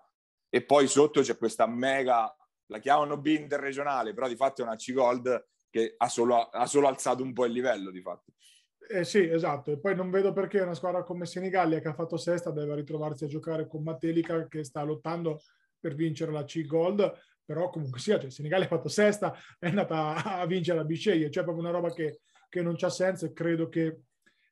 E 0.50 0.62
poi 0.62 0.86
sotto 0.86 1.22
c'è 1.22 1.38
questa 1.38 1.66
mega, 1.66 2.32
la 2.66 2.78
chiamano 2.78 3.18
B 3.18 3.28
interregionale, 3.28 4.12
però 4.12 4.28
di 4.28 4.36
fatto 4.36 4.60
è 4.60 4.64
una 4.64 4.76
C-Gold 4.76 5.46
che 5.70 5.94
ha 5.96 6.08
solo, 6.08 6.48
ha 6.48 6.66
solo 6.66 6.86
alzato 6.86 7.22
un 7.22 7.32
po' 7.32 7.46
il 7.46 7.52
livello 7.52 7.90
di 7.90 8.02
fatto. 8.02 8.34
Eh 8.90 9.04
sì, 9.04 9.26
esatto. 9.26 9.72
E 9.72 9.78
poi 9.78 9.94
non 9.94 10.10
vedo 10.10 10.34
perché 10.34 10.60
una 10.60 10.74
squadra 10.74 11.02
come 11.02 11.24
Senigallia 11.24 11.80
che 11.80 11.88
ha 11.88 11.94
fatto 11.94 12.18
sesta 12.18 12.50
deve 12.50 12.74
ritrovarsi 12.74 13.24
a 13.24 13.28
giocare 13.28 13.66
con 13.66 13.82
Matelica 13.82 14.46
che 14.48 14.64
sta 14.64 14.82
lottando 14.82 15.40
per 15.78 15.94
vincere 15.94 16.32
la 16.32 16.44
C-Gold, 16.44 17.12
però 17.42 17.70
comunque 17.70 18.00
sia, 18.00 18.18
cioè 18.18 18.30
Senigallia 18.30 18.66
ha 18.66 18.68
fatto 18.68 18.88
sesta, 18.88 19.34
è 19.58 19.68
andata 19.68 20.22
a 20.22 20.46
vincere 20.46 20.76
la 20.76 20.84
Biceglie, 20.84 21.30
cioè 21.30 21.44
proprio 21.44 21.64
una 21.64 21.72
roba 21.72 21.90
che 21.92 22.20
che 22.48 22.62
non 22.62 22.76
c'ha 22.76 22.90
senso 22.90 23.26
e 23.26 23.32
credo 23.32 23.68
che 23.68 24.02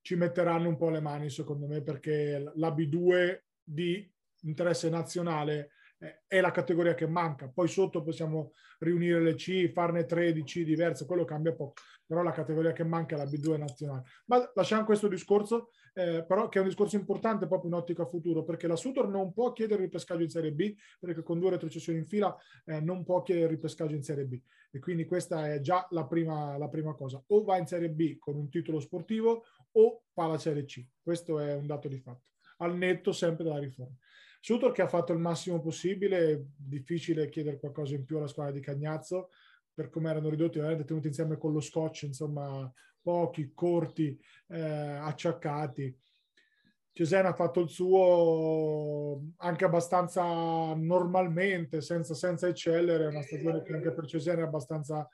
ci 0.03 0.15
metteranno 0.15 0.69
un 0.69 0.77
po' 0.77 0.91
le 0.91 1.01
mani, 1.01 1.31
secondo 1.31 1.67
me, 1.67 1.83
perché 1.83 2.53
la 2.55 2.71
B2 2.71 3.41
di 3.63 4.09
interesse 4.43 4.89
nazionale 4.89 5.71
eh, 5.99 6.23
è 6.27 6.41
la 6.41 6.51
categoria 6.51 6.95
che 6.95 7.09
manca. 7.09 7.49
Poi 7.49 7.67
sotto 7.67 8.03
possiamo 8.03 8.53
riunire 8.79 9.21
le 9.21 9.35
C, 9.35 9.71
farne 9.73 10.05
13 10.05 10.65
diverse, 10.65 11.07
quello 11.07 11.25
cambia 11.25 11.55
poco, 11.55 11.75
però 12.07 12.23
la 12.23 12.33
categoria 12.33 12.73
che 12.73 12.85
manca 12.85 13.15
è 13.15 13.19
la 13.19 13.25
B2 13.25 13.59
nazionale. 13.59 14.05
Ma 14.27 14.51
lasciamo 14.55 14.85
questo 14.85 15.09
discorso, 15.09 15.71
eh, 15.95 16.25
però 16.27 16.49
che 16.49 16.59
è 16.59 16.63
un 16.63 16.69
discorso 16.69 16.97
importante 16.97 17.47
proprio 17.47 17.71
in 17.71 17.77
ottica 17.77 18.05
futuro, 18.05 18.45
perché 18.45 18.67
la 18.67 18.77
Sutor 18.77 19.09
non 19.09 19.33
può 19.33 19.53
chiedere 19.53 19.81
il 19.81 19.87
ripescaggio 19.87 20.23
in 20.23 20.31
Serie 20.31 20.53
B, 20.53 20.75
perché 21.01 21.23
con 21.23 21.39
due 21.41 21.51
retrocessioni 21.51 21.99
in 21.99 22.07
fila 22.07 22.35
eh, 22.65 22.81
non 22.81 23.05
può 23.05 23.23
chiedere 23.23 23.47
il 23.47 23.53
ripescaggio 23.53 23.95
in 23.95 24.03
Serie 24.03 24.25
B. 24.25 24.41
E 24.71 24.79
quindi 24.79 25.05
questa 25.05 25.53
è 25.53 25.61
già 25.61 25.87
la 25.91 26.07
prima, 26.07 26.57
la 26.57 26.69
prima 26.69 26.95
cosa. 26.95 27.23
O 27.29 27.43
va 27.43 27.57
in 27.57 27.67
Serie 27.67 27.91
B 27.91 28.19
con 28.19 28.37
un 28.37 28.49
titolo 28.49 28.79
sportivo 28.79 29.45
o 29.73 30.03
fa 30.13 30.27
la 30.27 30.39
Serie 30.39 30.65
C. 30.65 30.85
Questo 31.03 31.41
è 31.41 31.55
un 31.55 31.67
dato 31.67 31.89
di 31.89 31.99
fatto, 31.99 32.25
al 32.59 32.77
netto 32.77 33.13
sempre 33.13 33.45
della 33.45 33.59
riforma. 33.59 33.97
Sutor 34.41 34.71
che 34.71 34.83
ha 34.83 34.87
fatto 34.87 35.13
il 35.13 35.19
massimo 35.19 35.61
possibile, 35.61 36.51
difficile 36.57 37.29
chiedere 37.29 37.59
qualcosa 37.59 37.95
in 37.95 38.05
più 38.05 38.19
alla 38.19 38.29
squadra 38.29 38.53
di 38.53 38.61
Cagnazzo, 38.61 39.31
per 39.77 39.91
come 39.91 40.09
erano 40.09 40.31
ridotti, 40.31 40.57
veramente 40.57 40.87
tenuti 40.87 41.09
insieme 41.09 41.37
con 41.37 41.53
lo 41.53 41.61
scotch, 41.61 42.05
insomma, 42.05 42.73
pochi, 43.03 43.53
corti, 43.53 44.19
eh, 44.49 44.59
acciaccati. 44.59 45.95
Cesena 46.93 47.29
ha 47.29 47.35
fatto 47.35 47.61
il 47.61 47.69
suo 47.69 49.21
anche 49.37 49.67
abbastanza 49.67 50.23
normalmente, 50.73 51.83
senza, 51.83 52.15
senza 52.15 52.49
eccellere, 52.49 53.05
è 53.05 53.09
una 53.09 53.21
stagione 53.21 53.63
che 53.63 53.75
anche 53.75 53.93
per 53.93 54.07
Cesena 54.07 54.41
è 54.41 54.45
abbastanza 54.45 55.07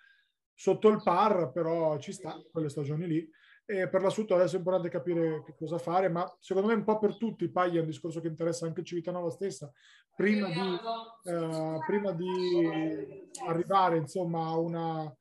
sotto 0.55 0.89
il 0.91 1.03
par, 1.03 1.51
però 1.51 1.99
ci 1.99 2.13
sta, 2.13 2.41
quelle 2.53 2.69
stagioni 2.69 3.09
lì. 3.09 3.29
E 3.73 3.89
per 3.89 4.03
l'assunto 4.03 4.35
adesso 4.35 4.57
è 4.57 4.59
importante 4.59 4.91
capire 4.91 5.43
che 5.45 5.55
cosa 5.57 5.79
fare, 5.79 6.11
ma 6.11 6.31
secondo 6.41 6.69
me 6.69 6.75
un 6.75 6.85
po' 6.85 6.99
per 6.99 7.17
tutti, 7.17 7.49
poi 7.49 7.79
è 7.79 7.81
un 7.81 7.87
discorso 7.87 8.21
che 8.21 8.29
interessa 8.29 8.67
anche 8.67 8.85
Civitanova 8.85 9.31
stessa, 9.31 9.73
prima 10.15 10.47
di, 10.49 11.31
eh, 11.31 11.79
prima 11.87 12.13
di 12.13 13.31
arrivare 13.47 13.97
insomma 13.97 14.49
a 14.49 14.59
una, 14.59 15.17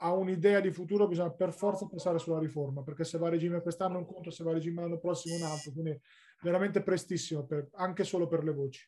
a 0.00 0.12
un'idea 0.12 0.60
di 0.60 0.70
futuro 0.70 1.08
bisogna 1.08 1.30
per 1.30 1.54
forza 1.54 1.86
pensare 1.86 2.18
sulla 2.18 2.38
riforma, 2.38 2.82
perché 2.82 3.04
se 3.04 3.16
va 3.16 3.28
a 3.28 3.30
regime 3.30 3.62
quest'anno 3.62 3.96
un 3.96 4.04
conto, 4.04 4.30
se 4.30 4.44
va 4.44 4.50
a 4.50 4.54
regime 4.54 4.82
l'anno 4.82 4.98
prossimo 4.98 5.36
un 5.36 5.44
altro, 5.44 5.72
quindi 5.72 5.98
veramente 6.42 6.82
prestissimo, 6.82 7.46
per, 7.46 7.68
anche 7.76 8.04
solo 8.04 8.26
per 8.26 8.44
le 8.44 8.52
voci. 8.52 8.86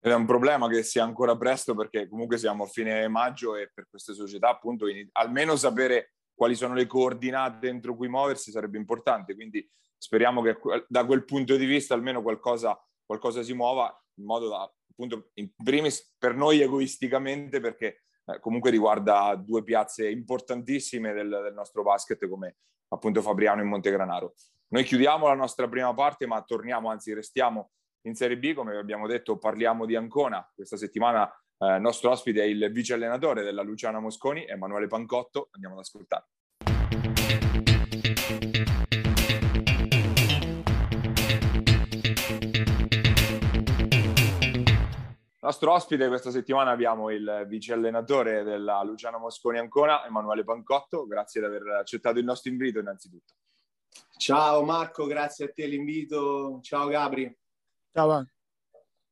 È 0.00 0.12
un 0.12 0.26
problema 0.26 0.66
che 0.66 0.82
sia 0.82 1.04
ancora 1.04 1.36
presto 1.36 1.76
perché 1.76 2.08
comunque 2.08 2.36
siamo 2.36 2.64
a 2.64 2.66
fine 2.66 3.06
maggio 3.06 3.54
e 3.54 3.70
per 3.72 3.86
queste 3.88 4.12
società 4.12 4.48
appunto 4.48 4.88
in, 4.88 5.08
almeno 5.12 5.54
sapere 5.54 6.14
quali 6.34 6.54
sono 6.54 6.74
le 6.74 6.86
coordinate 6.86 7.68
entro 7.68 7.94
cui 7.94 8.08
muoversi 8.08 8.50
sarebbe 8.50 8.78
importante, 8.78 9.34
quindi 9.34 9.68
speriamo 9.96 10.42
che 10.42 10.58
da 10.88 11.04
quel 11.04 11.24
punto 11.24 11.56
di 11.56 11.66
vista 11.66 11.94
almeno 11.94 12.22
qualcosa, 12.22 12.78
qualcosa 13.04 13.42
si 13.42 13.52
muova 13.54 13.94
in 14.16 14.24
modo 14.24 14.48
da 14.48 14.72
appunto 14.92 15.30
in 15.34 15.50
primis 15.54 16.14
per 16.18 16.34
noi 16.34 16.60
egoisticamente 16.60 17.60
perché 17.60 18.02
eh, 18.26 18.40
comunque 18.40 18.70
riguarda 18.70 19.34
due 19.34 19.64
piazze 19.64 20.08
importantissime 20.08 21.12
del, 21.12 21.28
del, 21.28 21.54
nostro 21.54 21.82
basket 21.82 22.28
come 22.28 22.56
appunto 22.88 23.22
Fabriano 23.22 23.62
e 23.62 23.64
Montegranaro. 23.64 24.34
Noi 24.68 24.84
chiudiamo 24.84 25.26
la 25.26 25.34
nostra 25.34 25.68
prima 25.68 25.92
parte, 25.92 26.26
ma 26.26 26.42
torniamo, 26.42 26.90
anzi 26.90 27.12
restiamo 27.12 27.72
in 28.02 28.14
Serie 28.14 28.38
B, 28.38 28.54
come 28.54 28.76
abbiamo 28.76 29.06
detto 29.06 29.38
parliamo 29.38 29.86
di 29.86 29.96
Ancona. 29.96 30.48
Questa 30.54 30.76
settimana 30.76 31.30
eh, 31.62 31.76
il 31.76 31.80
nostro 31.80 32.10
ospite 32.10 32.42
è 32.42 32.46
il 32.46 32.70
vice 32.72 32.94
allenatore 32.94 33.44
della 33.44 33.62
Luciana 33.62 34.00
Mosconi, 34.00 34.44
Emanuele 34.46 34.88
Pancotto. 34.88 35.48
Andiamo 35.52 35.76
ad 35.76 35.80
ascoltare. 35.80 36.26
Nostro 45.42 45.72
ospite 45.72 46.06
questa 46.06 46.30
settimana 46.30 46.70
abbiamo 46.70 47.10
il 47.10 47.44
vice 47.48 47.72
allenatore 47.72 48.42
della 48.44 48.82
Luciano 48.82 49.18
Mosconi 49.18 49.58
Ancona, 49.58 50.04
Emanuele 50.06 50.44
Pancotto. 50.44 51.06
Grazie 51.06 51.40
di 51.40 51.46
aver 51.46 51.66
accettato 51.80 52.18
il 52.18 52.24
nostro 52.24 52.50
invito 52.50 52.78
innanzitutto. 52.78 53.34
Ciao 54.16 54.62
Marco, 54.64 55.06
grazie 55.06 55.46
a 55.46 55.52
te 55.52 55.66
l'invito. 55.66 56.60
Ciao 56.62 56.86
Gabri. 56.86 57.36
Ciao. 57.92 58.24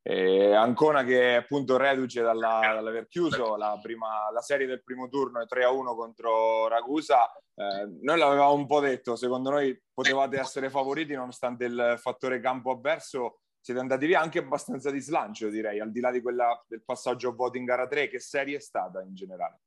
E 0.03 0.53
Ancona 0.53 1.03
che 1.03 1.35
appunto 1.35 1.77
reduce 1.77 2.21
dalla, 2.21 2.59
dall'aver 2.61 3.07
chiuso 3.07 3.55
la, 3.55 3.77
prima, 3.81 4.31
la, 4.33 4.41
serie 4.41 4.65
del 4.65 4.83
primo 4.83 5.07
turno 5.09 5.39
3-1 5.41 5.95
contro 5.95 6.67
Ragusa. 6.67 7.31
Eh, 7.53 7.87
noi 8.01 8.17
l'avevamo 8.17 8.53
un 8.53 8.65
po' 8.65 8.79
detto, 8.79 9.15
secondo 9.15 9.51
noi 9.51 9.79
potevate 9.93 10.39
essere 10.39 10.71
favoriti 10.71 11.13
nonostante 11.13 11.65
il 11.65 11.95
fattore 11.97 12.39
campo 12.39 12.71
avverso 12.71 13.41
siete 13.61 13.79
andati 13.79 14.07
via 14.07 14.19
anche 14.19 14.39
abbastanza 14.39 14.89
di 14.89 14.99
slancio, 14.99 15.49
direi, 15.49 15.79
al 15.79 15.91
di 15.91 15.99
là 15.99 16.09
di 16.09 16.19
quella 16.19 16.59
del 16.67 16.83
passaggio 16.83 17.29
a 17.29 17.33
voto 17.33 17.57
in 17.57 17.65
gara 17.65 17.85
3. 17.85 18.07
Che 18.09 18.19
serie 18.19 18.57
è 18.57 18.59
stata 18.59 19.01
in 19.01 19.13
generale? 19.13 19.61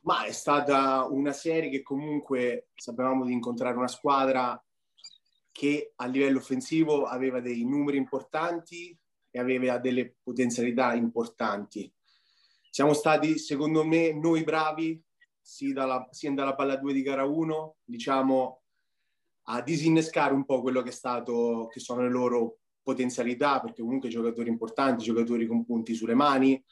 Ma 0.00 0.24
è 0.24 0.32
stata 0.32 1.06
una 1.06 1.32
serie 1.32 1.70
che 1.70 1.82
comunque 1.82 2.68
sapevamo 2.74 3.24
di 3.24 3.32
incontrare 3.32 3.76
una 3.76 3.88
squadra 3.88 4.62
che 5.50 5.92
a 5.96 6.06
livello 6.06 6.38
offensivo 6.38 7.06
aveva 7.06 7.40
dei 7.40 7.64
numeri 7.64 7.96
importanti 7.96 8.96
e 9.30 9.38
aveva 9.38 9.78
delle 9.78 10.16
potenzialità 10.22 10.94
importanti. 10.94 11.92
Siamo 12.70 12.92
stati, 12.92 13.38
secondo 13.38 13.84
me, 13.84 14.12
noi 14.12 14.44
bravi, 14.44 15.02
sia 15.40 15.72
dalla, 15.72 16.06
sia 16.10 16.30
dalla 16.32 16.54
palla 16.54 16.76
2 16.76 16.92
di 16.92 17.02
gara 17.02 17.24
1, 17.24 17.76
diciamo, 17.84 18.62
a 19.44 19.62
disinnescare 19.62 20.34
un 20.34 20.44
po' 20.44 20.60
quello 20.60 20.82
che, 20.82 20.90
è 20.90 20.92
stato, 20.92 21.68
che 21.72 21.80
sono 21.80 22.02
le 22.02 22.10
loro 22.10 22.58
potenzialità, 22.82 23.60
perché 23.60 23.82
comunque 23.82 24.08
giocatori 24.08 24.48
importanti, 24.48 25.04
giocatori 25.04 25.46
con 25.46 25.64
punti 25.64 25.94
sulle 25.94 26.14
mani, 26.14 26.62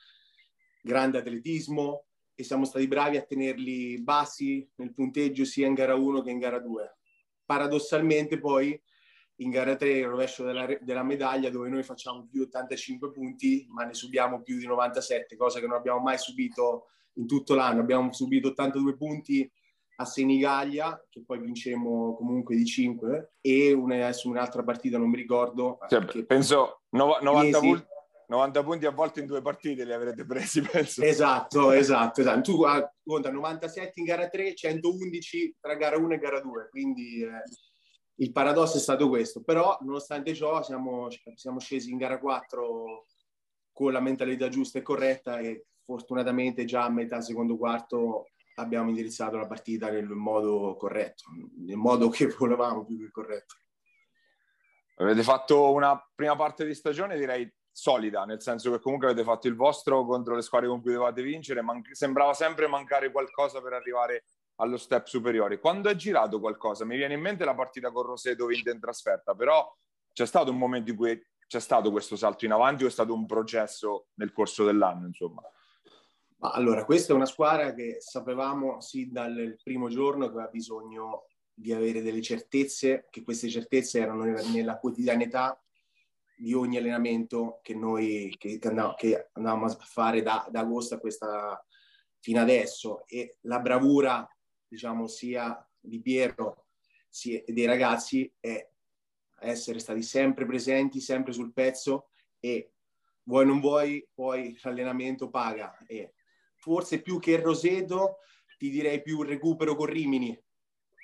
grande 0.82 1.18
atletismo, 1.18 2.04
e 2.34 2.44
siamo 2.44 2.66
stati 2.66 2.86
bravi 2.86 3.16
a 3.16 3.22
tenerli 3.22 4.02
bassi 4.02 4.68
nel 4.76 4.92
punteggio 4.92 5.46
sia 5.46 5.66
in 5.66 5.74
gara 5.74 5.94
1 5.94 6.22
che 6.22 6.30
in 6.30 6.38
gara 6.38 6.58
2. 6.58 6.96
Paradossalmente 7.46 8.38
poi 8.38 8.78
in 9.36 9.50
gara 9.50 9.76
3 9.76 9.90
il 9.90 10.06
rovescio 10.06 10.44
della, 10.44 10.66
della, 10.80 11.02
medaglia 11.02 11.50
dove 11.50 11.68
noi 11.68 11.82
facciamo 11.82 12.26
più 12.30 12.42
85 12.42 13.12
punti 13.12 13.66
ma 13.68 13.84
ne 13.84 13.94
subiamo 13.94 14.42
più 14.42 14.58
di 14.58 14.66
97, 14.66 15.36
cosa 15.36 15.60
che 15.60 15.66
non 15.66 15.76
abbiamo 15.76 16.00
mai 16.00 16.18
subito 16.18 16.86
in 17.16 17.26
tutto 17.26 17.54
l'anno. 17.54 17.80
Abbiamo 17.80 18.12
subito 18.12 18.48
82 18.48 18.96
punti 18.96 19.50
a 19.98 20.04
Senigallia, 20.04 21.02
che 21.08 21.22
poi 21.24 21.40
vincemmo 21.40 22.14
comunque 22.16 22.54
di 22.56 22.64
5, 22.64 23.36
e 23.40 23.72
una, 23.72 24.10
un'altra 24.24 24.62
partita, 24.62 24.98
non 24.98 25.08
mi 25.08 25.16
ricordo. 25.16 25.78
Cioè, 25.88 26.24
penso 26.24 26.82
no, 26.90 27.18
90, 27.20 27.58
punti, 27.58 27.86
90, 28.28 28.62
punti, 28.62 28.86
a 28.86 28.90
volte 28.90 29.20
in 29.20 29.26
due 29.26 29.40
partite 29.40 29.84
li 29.84 29.92
avrete 29.92 30.26
presi, 30.26 30.60
penso. 30.70 31.02
Esatto, 31.02 31.72
esatto. 31.72 32.20
esatto. 32.20 32.40
Tu 32.40 32.62
ah, 32.64 32.92
conta 33.02 33.30
97 33.30 33.92
in 34.00 34.04
gara 34.04 34.28
3, 34.28 34.54
111 34.54 35.56
tra 35.60 35.74
gara 35.74 35.96
1 35.96 36.14
e 36.14 36.18
gara 36.18 36.40
2, 36.40 36.68
quindi 36.68 37.22
eh, 37.22 37.42
il 38.16 38.32
paradosso 38.32 38.76
è 38.76 38.80
stato 38.80 39.08
questo. 39.08 39.42
Però, 39.42 39.76
nonostante 39.82 40.34
ciò, 40.34 40.62
siamo, 40.62 41.08
siamo 41.34 41.58
scesi 41.58 41.90
in 41.90 41.98
gara 41.98 42.18
4 42.18 43.06
con 43.72 43.92
la 43.92 44.00
mentalità 44.00 44.48
giusta 44.48 44.78
e 44.78 44.82
corretta 44.82 45.38
e 45.38 45.66
fortunatamente 45.82 46.64
già 46.64 46.84
a 46.84 46.90
metà 46.90 47.20
secondo 47.20 47.56
quarto 47.56 48.30
abbiamo 48.56 48.88
indirizzato 48.88 49.36
la 49.36 49.46
partita 49.46 49.90
nel 49.90 50.06
modo 50.06 50.76
corretto, 50.76 51.24
nel 51.58 51.76
modo 51.76 52.08
che 52.08 52.26
volevamo 52.38 52.84
più 52.84 52.98
che 52.98 53.10
corretto. 53.10 53.54
Avete 54.96 55.22
fatto 55.22 55.72
una 55.72 56.02
prima 56.14 56.34
parte 56.36 56.64
di 56.64 56.74
stagione 56.74 57.18
direi 57.18 57.52
solida, 57.70 58.24
nel 58.24 58.40
senso 58.40 58.70
che 58.70 58.80
comunque 58.80 59.08
avete 59.08 59.24
fatto 59.24 59.46
il 59.46 59.54
vostro 59.54 60.06
contro 60.06 60.34
le 60.34 60.40
squadre 60.40 60.68
con 60.68 60.80
cui 60.80 60.92
dovevate 60.92 61.20
vincere, 61.20 61.60
man- 61.60 61.82
sembrava 61.90 62.32
sempre 62.32 62.66
mancare 62.66 63.10
qualcosa 63.10 63.60
per 63.60 63.74
arrivare 63.74 64.24
allo 64.56 64.76
step 64.76 65.06
superiore. 65.06 65.58
Quando 65.58 65.88
è 65.88 65.94
girato 65.94 66.40
qualcosa? 66.40 66.84
Mi 66.84 66.96
viene 66.96 67.14
in 67.14 67.20
mente 67.20 67.44
la 67.44 67.54
partita 67.54 67.90
con 67.90 68.04
Roseto 68.04 68.46
vinta 68.46 68.70
in 68.70 68.80
trasferta, 68.80 69.34
però 69.34 69.66
c'è 70.12 70.26
stato 70.26 70.50
un 70.50 70.58
momento 70.58 70.90
in 70.90 70.96
cui 70.96 71.26
c'è 71.46 71.60
stato 71.60 71.90
questo 71.90 72.16
salto 72.16 72.44
in 72.44 72.52
avanti 72.52 72.84
o 72.84 72.88
è 72.88 72.90
stato 72.90 73.14
un 73.14 73.26
processo 73.26 74.08
nel 74.14 74.32
corso 74.32 74.64
dell'anno, 74.64 75.06
insomma? 75.06 75.42
allora, 76.38 76.84
questa 76.84 77.12
è 77.12 77.16
una 77.16 77.26
squadra 77.26 77.74
che 77.74 77.96
sapevamo 77.98 78.80
sì 78.80 79.10
dal 79.10 79.56
primo 79.62 79.88
giorno 79.88 80.26
che 80.26 80.32
aveva 80.32 80.48
bisogno 80.48 81.26
di 81.52 81.72
avere 81.72 82.02
delle 82.02 82.20
certezze, 82.20 83.06
che 83.10 83.22
queste 83.22 83.48
certezze 83.48 84.00
erano 84.00 84.24
nella, 84.24 84.78
quotidianità 84.78 85.60
di 86.36 86.52
ogni 86.52 86.76
allenamento 86.76 87.60
che 87.62 87.74
noi 87.74 88.34
che 88.36 88.58
andavamo, 89.32 89.64
a 89.64 89.76
fare 89.80 90.22
da, 90.22 90.46
da 90.50 90.60
agosto 90.60 90.96
a 90.96 90.98
questa 90.98 91.64
fino 92.20 92.40
adesso 92.40 93.06
e 93.06 93.38
la 93.42 93.60
bravura 93.60 94.28
diciamo 94.68 95.06
sia 95.06 95.68
di 95.78 96.00
Piero 96.00 96.66
sia 97.08 97.42
dei 97.46 97.66
ragazzi 97.66 98.30
è 98.38 98.68
essere 99.40 99.78
stati 99.78 100.02
sempre 100.02 100.46
presenti 100.46 101.00
sempre 101.00 101.32
sul 101.32 101.52
pezzo 101.52 102.08
e 102.40 102.72
vuoi 103.24 103.46
non 103.46 103.60
vuoi 103.60 104.06
poi 104.12 104.58
l'allenamento 104.62 105.30
paga 105.30 105.76
e 105.86 106.14
forse 106.66 107.00
più 107.00 107.20
che 107.20 107.40
Roseto, 107.40 108.18
ti 108.58 108.70
direi 108.70 109.00
più 109.00 109.22
il 109.22 109.28
recupero 109.28 109.76
con 109.76 109.86
Rimini. 109.86 110.36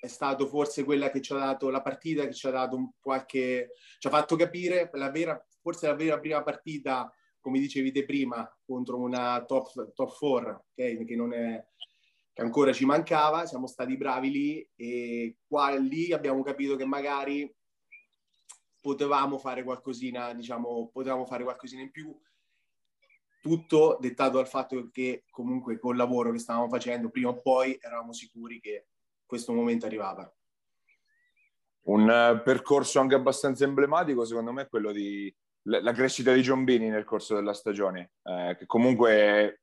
È 0.00 0.08
stato 0.08 0.48
forse 0.48 0.82
quella 0.82 1.08
che 1.10 1.20
ci 1.20 1.32
ha 1.32 1.36
dato 1.36 1.70
la 1.70 1.82
partita, 1.82 2.26
che 2.26 2.32
ci 2.32 2.48
ha 2.48 2.50
dato 2.50 2.94
qualche... 3.00 3.74
ci 3.98 4.08
ha 4.08 4.10
fatto 4.10 4.34
capire 4.34 4.90
la 4.94 5.10
vera, 5.10 5.40
forse 5.60 5.86
la 5.86 5.94
vera 5.94 6.18
prima 6.18 6.42
partita, 6.42 7.12
come 7.38 7.60
dicevi 7.60 7.92
te 7.92 8.04
prima, 8.04 8.48
contro 8.64 8.98
una 8.98 9.44
top, 9.44 9.92
top 9.92 10.16
4, 10.18 10.64
okay? 10.72 11.04
che 11.04 11.14
non 11.14 11.32
è 11.32 11.64
che 12.32 12.42
ancora 12.42 12.72
ci 12.72 12.84
mancava, 12.84 13.46
siamo 13.46 13.66
stati 13.66 13.96
bravi 13.96 14.30
lì 14.30 14.70
e 14.74 15.36
qua 15.46 15.74
lì 15.76 16.12
abbiamo 16.12 16.42
capito 16.42 16.76
che 16.76 16.84
magari 16.84 17.52
potevamo 18.80 19.38
fare 19.38 19.62
qualcosina, 19.62 20.32
diciamo, 20.32 20.90
potevamo 20.92 21.24
fare 21.26 21.44
qualcosina 21.44 21.82
in 21.82 21.90
più 21.90 22.18
tutto 23.40 23.98
dettato 24.00 24.36
dal 24.36 24.48
fatto 24.48 24.88
che 24.90 25.24
comunque 25.30 25.78
col 25.78 25.96
lavoro 25.96 26.30
che 26.30 26.38
stavamo 26.38 26.68
facendo 26.68 27.10
prima 27.10 27.30
o 27.30 27.40
poi 27.40 27.76
eravamo 27.80 28.12
sicuri 28.12 28.60
che 28.60 28.86
questo 29.26 29.52
momento 29.52 29.86
arrivava. 29.86 30.32
Un 31.84 32.02
uh, 32.02 32.42
percorso 32.42 33.00
anche 33.00 33.16
abbastanza 33.16 33.64
emblematico 33.64 34.24
secondo 34.24 34.52
me 34.52 34.62
è 34.62 34.68
quello 34.68 34.92
di 34.92 35.34
la 35.64 35.92
crescita 35.92 36.32
di 36.32 36.42
Giombini 36.42 36.88
nel 36.88 37.04
corso 37.04 37.34
della 37.34 37.54
stagione, 37.54 38.14
eh, 38.24 38.56
che 38.58 38.66
comunque 38.66 39.62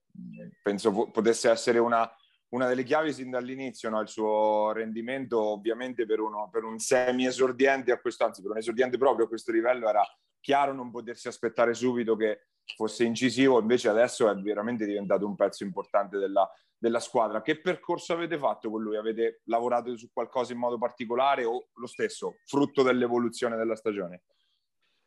penso 0.62 1.10
potesse 1.12 1.50
essere 1.50 1.78
una, 1.78 2.10
una 2.50 2.68
delle 2.68 2.84
chiavi 2.84 3.14
sin 3.14 3.30
dall'inizio, 3.30 3.90
no? 3.90 4.02
il 4.02 4.08
suo 4.08 4.72
rendimento 4.72 5.40
ovviamente 5.40 6.06
per, 6.06 6.20
uno, 6.20 6.50
per 6.52 6.64
un 6.64 6.80
semi-esordiente 6.80 7.92
a 7.92 8.00
questo, 8.00 8.26
anzi 8.26 8.42
per 8.42 8.52
un 8.52 8.58
esordiente 8.58 8.98
proprio 8.98 9.26
a 9.26 9.28
questo 9.28 9.52
livello 9.52 9.88
era 9.88 10.04
chiaro 10.40 10.74
non 10.74 10.90
potersi 10.90 11.28
aspettare 11.28 11.74
subito 11.74 12.16
che 12.16 12.48
fosse 12.76 13.04
incisivo, 13.04 13.60
invece 13.60 13.90
adesso 13.90 14.30
è 14.30 14.36
veramente 14.36 14.86
diventato 14.86 15.26
un 15.26 15.36
pezzo 15.36 15.64
importante 15.64 16.18
della, 16.18 16.50
della 16.78 17.00
squadra. 17.00 17.42
Che 17.42 17.60
percorso 17.60 18.14
avete 18.14 18.38
fatto 18.38 18.70
con 18.70 18.82
lui? 18.82 18.96
Avete 18.96 19.42
lavorato 19.46 19.96
su 19.98 20.10
qualcosa 20.12 20.54
in 20.54 20.60
modo 20.60 20.78
particolare 20.78 21.46
o 21.46 21.68
lo 21.74 21.88
stesso, 21.88 22.38
frutto 22.46 22.84
dell'evoluzione 22.84 23.58
della 23.58 23.76
stagione? 23.76 24.24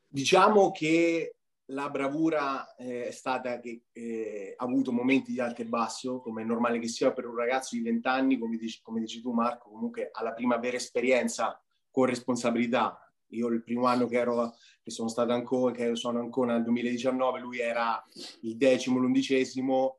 Diciamo 0.07 0.71
che 0.71 1.37
la 1.67 1.89
bravura 1.91 2.75
eh, 2.75 3.07
è 3.07 3.11
stata 3.11 3.59
che 3.61 3.85
eh, 3.93 4.55
ha 4.57 4.65
avuto 4.65 4.93
momenti 4.93 5.33
di 5.33 5.41
alto 5.41 5.63
e 5.63 5.67
basso, 5.67 6.21
come 6.21 6.43
è 6.43 6.45
normale 6.45 6.79
che 6.79 6.89
sia 6.89 7.13
per 7.13 7.27
un 7.27 7.37
ragazzo 7.37 7.77
di 7.77 7.83
20 7.83 8.09
anni, 8.09 8.39
come 8.39 8.57
dici, 8.57 8.81
come 8.83 9.01
dici 9.01 9.21
tu 9.21 9.33
Marco, 9.33 9.71
comunque 9.71 10.11
alla 10.13 10.33
prima 10.33 10.57
vera 10.57 10.77
esperienza 10.77 11.61
con 11.91 12.07
responsabilità. 12.07 12.99
Io 13.29 13.49
il 13.49 13.63
primo 13.63 13.87
anno 13.87 14.07
che 14.07 14.17
ero 14.17 14.55
che 14.83 14.91
sono 14.91 15.09
stato 15.09 15.33
ancora, 15.33 15.73
che 15.73 15.95
sono 15.97 16.19
ancora 16.19 16.55
nel 16.55 16.65
2019, 16.65 17.41
lui 17.41 17.61
era 17.61 18.03
il 18.43 18.57
decimo, 18.57 18.99
l'undicesimo, 18.99 19.99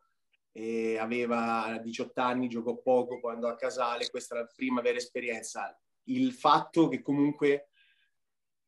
e 0.52 0.99
aveva 0.99 1.80
18 1.82 2.21
anni, 2.21 2.47
giocò 2.47 2.76
poco, 2.78 3.19
poi 3.19 3.34
andò 3.34 3.47
a 3.47 3.56
Casale, 3.56 4.10
questa 4.12 4.36
è 4.36 4.39
la 4.39 4.52
prima 4.56 4.82
vera 4.82 4.97
esperienza. 4.97 5.76
Il 6.04 6.32
fatto 6.34 6.89
che 6.89 7.02
comunque 7.02 7.69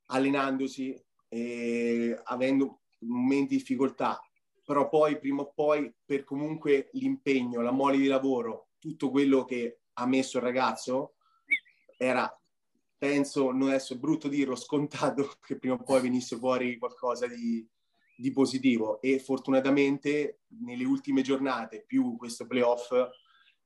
allenandosi 0.07 0.99
e 1.27 2.19
avendo 2.23 2.84
momenti 3.07 3.49
di 3.49 3.57
difficoltà, 3.57 4.19
però 4.63 4.89
poi 4.89 5.19
prima 5.19 5.41
o 5.41 5.51
poi 5.53 5.93
per 6.03 6.23
comunque 6.23 6.89
l'impegno, 6.93 7.61
la 7.61 7.71
mole 7.71 7.97
di 7.97 8.07
lavoro, 8.07 8.69
tutto 8.79 9.09
quello 9.09 9.45
che 9.45 9.81
ha 9.93 10.05
messo 10.05 10.37
il 10.37 10.43
ragazzo 10.43 11.15
era 11.97 12.29
penso, 12.97 13.51
non 13.51 13.69
adesso 13.69 13.93
è 13.93 13.97
brutto 13.97 14.27
dirlo, 14.27 14.55
scontato 14.55 15.33
che 15.45 15.57
prima 15.57 15.75
o 15.75 15.83
poi 15.83 16.01
venisse 16.01 16.37
fuori 16.37 16.77
qualcosa 16.77 17.27
di, 17.27 17.67
di 18.17 18.31
positivo. 18.31 19.01
E 19.01 19.19
fortunatamente 19.19 20.41
nelle 20.61 20.85
ultime 20.85 21.21
giornate 21.21 21.83
più 21.85 22.15
questo 22.17 22.47
playoff 22.47 22.91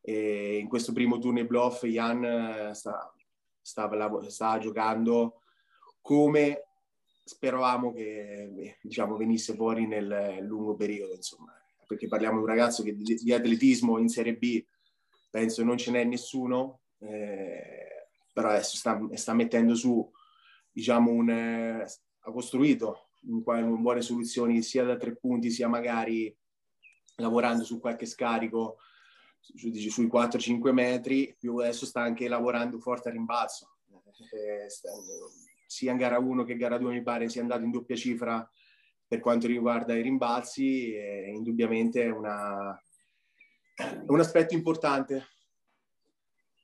eh, 0.02 0.58
in 0.58 0.68
questo 0.68 0.94
primo 0.94 1.18
turno 1.18 1.42
di 1.42 1.48
playoff 1.48 1.86
Jan 1.86 2.24
eh, 2.24 2.74
sta, 2.74 3.14
stava, 3.62 4.30
stava 4.30 4.58
giocando 4.60 5.42
come 6.02 6.69
speravamo 7.30 7.94
che 7.94 8.78
diciamo, 8.82 9.16
venisse 9.16 9.54
fuori 9.54 9.86
nel 9.86 10.40
lungo 10.42 10.76
periodo 10.76 11.14
insomma 11.14 11.54
perché 11.86 12.08
parliamo 12.08 12.38
di 12.38 12.42
un 12.42 12.50
ragazzo 12.50 12.82
che 12.82 12.96
di, 12.96 13.16
di 13.16 13.34
atletismo 13.34 14.00
in 14.00 14.10
Serie 14.10 14.36
B 14.36 14.66
penso 15.30 15.64
non 15.64 15.78
ce 15.78 15.92
n'è 15.92 16.04
nessuno 16.04 16.82
eh, 17.00 18.08
però 18.34 18.50
adesso 18.50 18.78
sta, 18.78 19.00
sta 19.14 19.34
mettendo 19.34 19.76
su, 19.76 20.10
diciamo, 20.72 21.12
un, 21.12 21.30
eh, 21.30 21.82
ha 21.82 22.32
costruito 22.32 23.10
un, 23.28 23.44
buone 23.82 24.02
soluzioni 24.02 24.62
sia 24.64 24.84
da 24.84 24.98
tre 24.98 25.16
punti 25.16 25.52
sia 25.52 25.68
magari 25.68 26.36
lavorando 27.18 27.64
su 27.64 27.80
qualche 27.80 28.06
scarico 28.06 28.78
su, 29.40 29.72
sui 29.74 30.08
4-5 30.08 30.72
metri, 30.72 31.36
più 31.38 31.58
adesso 31.58 31.86
sta 31.86 32.02
anche 32.02 32.28
lavorando 32.28 32.80
forte 32.80 33.10
a 33.10 33.12
rimbalzo. 33.12 33.76
Eh, 34.32 34.70
sta, 34.70 34.90
sia 35.70 35.92
in 35.92 35.98
gara 35.98 36.18
1 36.18 36.44
che 36.46 36.54
in 36.54 36.58
gara 36.58 36.80
2 36.80 36.92
mi 36.92 37.04
pare 37.04 37.30
sia 37.30 37.42
andato 37.42 37.64
in 37.64 37.70
doppia 37.70 37.96
cifra 37.96 38.50
per 39.08 39.20
quanto 39.20 39.46
riguarda 39.46 39.96
i 39.96 40.02
rimbalzi, 40.02 40.96
è 40.96 41.28
indubbiamente 41.28 42.08
una, 42.08 42.80
un 44.08 44.20
aspetto 44.20 44.56
importante. 44.56 45.28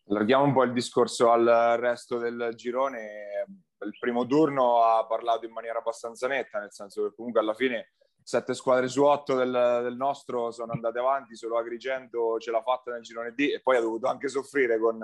Allarghiamo 0.07 0.43
un 0.43 0.53
po' 0.53 0.63
il 0.63 0.73
discorso 0.73 1.31
al 1.31 1.77
resto 1.79 2.17
del 2.17 2.51
girone. 2.55 3.45
Il 3.79 3.97
primo 3.99 4.25
turno 4.25 4.83
ha 4.83 5.05
parlato 5.05 5.45
in 5.45 5.51
maniera 5.51 5.79
abbastanza 5.79 6.27
netta, 6.27 6.59
nel 6.59 6.71
senso 6.71 7.03
che 7.03 7.15
comunque 7.15 7.39
alla 7.39 7.53
fine 7.53 7.93
sette 8.23 8.55
squadre 8.55 8.87
su 8.87 9.03
otto 9.03 9.35
del, 9.35 9.81
del 9.83 9.95
nostro 9.95 10.49
sono 10.49 10.71
andate 10.71 10.97
avanti, 10.97 11.35
solo 11.35 11.57
Agrigento 11.57 12.39
ce 12.39 12.49
l'ha 12.49 12.61
fatta 12.61 12.91
nel 12.91 13.01
girone 13.01 13.33
D 13.33 13.51
e 13.53 13.61
poi 13.61 13.77
ha 13.77 13.81
dovuto 13.81 14.07
anche 14.07 14.29
soffrire 14.29 14.79
con, 14.79 15.03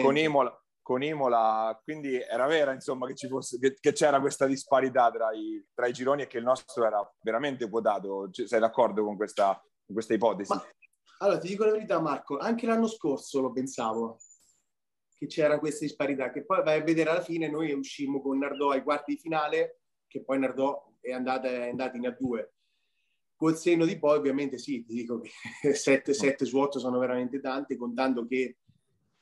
con, 0.00 0.16
Imola, 0.16 0.56
con 0.82 1.02
Imola. 1.02 1.78
Quindi 1.82 2.20
era 2.20 2.46
vera 2.46 2.72
insomma 2.72 3.06
che, 3.06 3.28
fosse, 3.28 3.58
che, 3.58 3.76
che 3.78 3.92
c'era 3.92 4.20
questa 4.20 4.46
disparità 4.46 5.10
tra 5.10 5.32
i, 5.32 5.64
tra 5.74 5.86
i, 5.86 5.92
gironi 5.92 6.22
e 6.22 6.26
che 6.26 6.38
il 6.38 6.44
nostro 6.44 6.84
era 6.84 7.00
veramente 7.20 7.68
quotato. 7.68 8.28
Sei 8.32 8.60
d'accordo 8.60 9.04
con 9.04 9.16
questa, 9.16 9.60
con 9.84 9.94
questa 9.94 10.14
ipotesi? 10.14 10.52
Ma 10.52 10.64
Allora, 11.18 11.38
ti 11.38 11.48
dico 11.48 11.64
la 11.64 11.72
verità, 11.72 12.00
Marco, 12.00 12.38
anche 12.38 12.66
l'anno 12.66 12.86
scorso 12.86 13.40
lo 13.40 13.52
pensavo 13.52 14.18
che 15.20 15.26
c'era 15.26 15.58
questa 15.58 15.84
disparità, 15.84 16.30
che 16.30 16.46
poi 16.46 16.62
vai 16.62 16.80
a 16.80 16.82
vedere 16.82 17.10
alla 17.10 17.20
fine 17.20 17.46
noi 17.50 17.72
uscimmo 17.72 18.22
con 18.22 18.38
Nardò 18.38 18.70
ai 18.70 18.82
quarti 18.82 19.12
di 19.12 19.20
finale, 19.20 19.80
che 20.06 20.24
poi 20.24 20.38
Nardò 20.38 20.90
è 20.98 21.12
andata, 21.12 21.46
è 21.46 21.68
andata 21.68 21.98
in 21.98 22.04
A2. 22.04 22.48
Col 23.36 23.54
senno 23.54 23.84
di 23.84 23.98
poi, 23.98 24.16
ovviamente, 24.16 24.56
sì, 24.56 24.82
ti 24.82 24.94
dico 24.94 25.20
che 25.20 25.74
7, 25.74 26.14
7 26.14 26.44
su 26.46 26.56
8 26.58 26.78
sono 26.78 26.98
veramente 26.98 27.38
tante, 27.38 27.76
contando 27.76 28.26
che, 28.26 28.60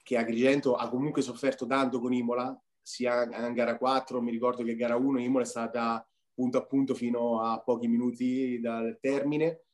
che 0.08 0.16
Agrigento 0.16 0.74
ha 0.74 0.88
comunque 0.88 1.20
sofferto 1.20 1.66
tanto 1.66 2.00
con 2.00 2.14
Imola, 2.14 2.58
sia 2.80 3.24
in 3.24 3.52
gara 3.52 3.76
4, 3.76 4.22
mi 4.22 4.30
ricordo 4.30 4.62
che 4.64 4.74
gara 4.74 4.96
1 4.96 5.20
Imola 5.20 5.44
è 5.44 5.46
stata 5.46 6.02
punto 6.32 6.56
a 6.56 6.64
punto 6.64 6.94
fino 6.94 7.42
a 7.42 7.60
pochi 7.60 7.88
minuti 7.88 8.58
dal 8.58 8.96
termine. 9.02 9.64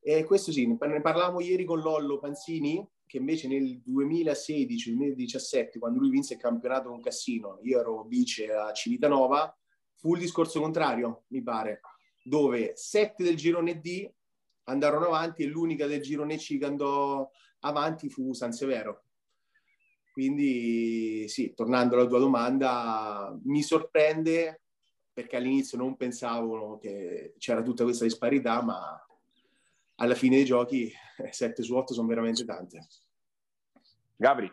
E 0.00 0.24
questo 0.24 0.52
sì, 0.52 0.66
ne 0.66 1.00
parlavamo 1.00 1.40
ieri 1.40 1.64
con 1.64 1.80
Lollo 1.80 2.18
Panzini, 2.18 2.86
che 3.06 3.16
invece 3.16 3.48
nel 3.48 3.80
2016-2017, 3.86 5.78
quando 5.78 5.98
lui 5.98 6.10
vinse 6.10 6.34
il 6.34 6.40
campionato 6.40 6.90
con 6.90 7.00
Cassino, 7.00 7.58
io 7.62 7.80
ero 7.80 8.02
vice 8.02 8.52
a 8.52 8.70
Civitanova, 8.74 9.56
fu 9.94 10.12
il 10.12 10.20
discorso 10.20 10.60
contrario, 10.60 11.24
mi 11.28 11.42
pare, 11.42 11.80
dove 12.22 12.72
sette 12.74 13.24
del 13.24 13.36
girone 13.36 13.80
D 13.80 14.12
andarono 14.64 15.06
avanti 15.06 15.42
e 15.42 15.46
l'unica 15.46 15.86
del 15.86 16.02
girone 16.02 16.36
C 16.36 16.58
che 16.58 16.66
andò 16.66 17.30
avanti 17.60 18.10
fu 18.10 18.34
San 18.34 18.52
Severo. 18.52 19.04
Quindi 20.18 21.28
sì, 21.28 21.54
tornando 21.54 21.94
alla 21.94 22.08
tua 22.08 22.18
domanda, 22.18 23.38
mi 23.44 23.62
sorprende 23.62 24.62
perché 25.12 25.36
all'inizio 25.36 25.78
non 25.78 25.96
pensavo 25.96 26.76
che 26.78 27.34
c'era 27.38 27.62
tutta 27.62 27.84
questa 27.84 28.02
disparità, 28.02 28.60
ma 28.60 29.00
alla 29.94 30.16
fine 30.16 30.34
dei 30.34 30.44
giochi 30.44 30.92
7 31.30 31.62
su 31.62 31.72
8 31.72 31.94
sono 31.94 32.08
veramente 32.08 32.44
tante. 32.44 32.88
Gabri. 34.16 34.52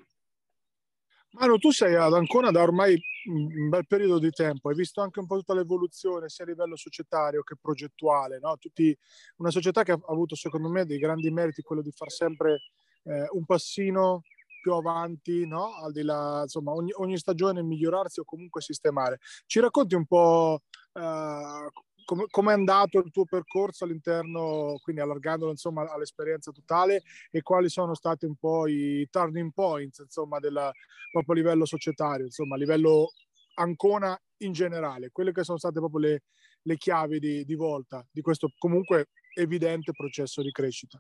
Manu, 1.32 1.58
tu 1.58 1.72
sei 1.72 1.96
ad 1.96 2.14
Ancona 2.14 2.52
da 2.52 2.62
ormai 2.62 2.96
un 3.30 3.68
bel 3.68 3.88
periodo 3.88 4.20
di 4.20 4.30
tempo, 4.30 4.70
hai 4.70 4.76
visto 4.76 5.02
anche 5.02 5.20
un 5.20 5.26
po' 5.26 5.38
tutta 5.38 5.56
l'evoluzione 5.56 6.30
sia 6.30 6.46
a 6.46 6.48
livello 6.48 6.76
societario 6.76 7.42
che 7.42 7.56
progettuale, 7.60 8.38
no? 8.38 8.56
Tutti, 8.60 8.96
una 9.38 9.50
società 9.50 9.82
che 9.82 9.94
ha 9.94 10.00
avuto 10.10 10.36
secondo 10.36 10.70
me 10.70 10.86
dei 10.86 11.00
grandi 11.00 11.32
meriti, 11.32 11.64
quello 11.64 11.82
di 11.82 11.92
far 11.92 12.12
sempre 12.12 12.62
eh, 13.06 13.28
un 13.32 13.46
passino 13.46 14.22
più 14.66 14.74
avanti, 14.74 15.46
no? 15.46 15.76
al 15.76 15.92
di 15.92 16.02
là, 16.02 16.40
insomma, 16.42 16.72
ogni, 16.72 16.92
ogni, 16.96 17.20
stagione 17.20 17.62
migliorarsi 17.62 18.20
o 18.20 18.24
comunque 18.24 18.62
sistemare. 18.62 19.20
Ci 19.46 19.60
racconti 19.60 19.94
un 19.94 20.08
po' 20.08 20.64
eh, 20.94 21.70
come 22.04 22.52
è 22.52 22.56
andato 22.56 22.98
il 22.98 23.12
tuo 23.12 23.26
percorso 23.26 23.84
all'interno, 23.84 24.80
quindi 24.82 25.04
allargandolo 25.04 25.52
insomma 25.52 25.88
all'esperienza 25.92 26.52
totale 26.52 27.04
e 27.30 27.44
quali 27.44 27.70
sono 27.70 27.94
stati 27.94 28.26
un 28.26 28.36
po' 28.36 28.68
i 28.68 29.08
turning 29.12 29.52
points 29.54 30.00
insomma 30.00 30.40
della, 30.40 30.72
proprio 31.12 31.36
a 31.36 31.38
livello 31.38 31.66
societario, 31.66 32.26
insomma 32.26 32.56
a 32.56 32.58
livello 32.58 33.12
Ancona 33.58 34.20
in 34.40 34.52
generale, 34.52 35.12
quelle 35.12 35.32
che 35.32 35.44
sono 35.44 35.60
state 35.60 35.80
proprio 35.80 36.00
le, 36.00 36.24
le 36.64 36.78
chiavi 36.78 37.20
di, 37.20 37.46
di 37.46 37.56
volta 37.56 38.06
di 38.12 38.22
questo 38.22 38.50
comunque 38.58 39.10
evidente 39.36 39.92
processo 39.92 40.42
di 40.42 40.52
crescita. 40.52 40.98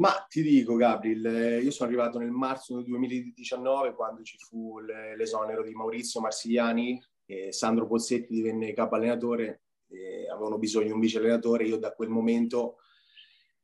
Ma 0.00 0.24
ti 0.30 0.40
dico, 0.40 0.76
Gabriel, 0.76 1.62
io 1.62 1.70
sono 1.70 1.90
arrivato 1.90 2.18
nel 2.18 2.30
marzo 2.30 2.76
del 2.76 2.84
2019 2.84 3.92
quando 3.94 4.22
ci 4.22 4.38
fu 4.38 4.78
l'esonero 4.78 5.62
di 5.62 5.74
Maurizio 5.74 6.22
Marsigliani 6.22 6.98
e 7.26 7.52
Sandro 7.52 7.86
Pozzetti 7.86 8.32
divenne 8.32 8.72
capo 8.72 8.94
allenatore 8.94 9.64
eh, 9.88 10.26
avevano 10.30 10.56
bisogno 10.56 10.86
di 10.86 10.92
un 10.92 11.00
vice 11.00 11.18
allenatore, 11.18 11.64
io 11.64 11.76
da 11.76 11.92
quel 11.92 12.08
momento 12.08 12.78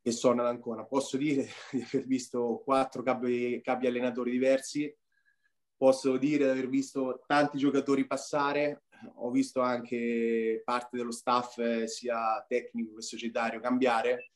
che 0.02 0.12
sono 0.12 0.42
ad 0.42 0.48
Ancona 0.48 0.84
posso 0.84 1.16
dire 1.16 1.48
di 1.72 1.82
aver 1.82 2.06
visto 2.06 2.60
quattro 2.62 3.02
capi, 3.02 3.62
capi 3.62 3.86
allenatori 3.86 4.30
diversi, 4.30 4.94
posso 5.74 6.18
dire 6.18 6.44
di 6.44 6.50
aver 6.50 6.68
visto 6.68 7.22
tanti 7.26 7.56
giocatori 7.56 8.06
passare, 8.06 8.84
ho 9.14 9.30
visto 9.30 9.62
anche 9.62 10.60
parte 10.66 10.98
dello 10.98 11.12
staff 11.12 11.56
eh, 11.60 11.88
sia 11.88 12.44
tecnico 12.46 12.96
che 12.96 13.02
societario 13.02 13.58
cambiare. 13.58 14.32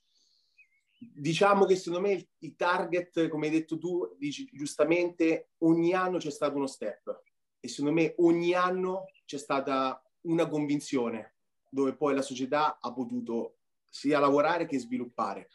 Diciamo 1.03 1.65
che 1.65 1.77
secondo 1.77 2.07
me 2.07 2.29
i 2.41 2.57
target, 2.57 3.29
come 3.29 3.47
hai 3.47 3.53
detto 3.53 3.79
tu, 3.79 4.15
dici 4.19 4.47
giustamente, 4.53 5.53
ogni 5.59 5.95
anno 5.95 6.19
c'è 6.19 6.31
stato 6.31 6.57
uno 6.57 6.67
step 6.67 7.23
e 7.59 7.69
secondo 7.69 7.99
me 7.99 8.15
ogni 8.19 8.53
anno 8.53 9.07
c'è 9.25 9.39
stata 9.39 10.03
una 10.23 10.47
convinzione 10.47 11.37
dove 11.71 11.97
poi 11.97 12.15
la 12.15 12.21
società 12.21 12.79
ha 12.79 12.93
potuto 12.93 13.61
sia 13.89 14.19
lavorare 14.19 14.67
che 14.67 14.79
sviluppare. 14.79 15.49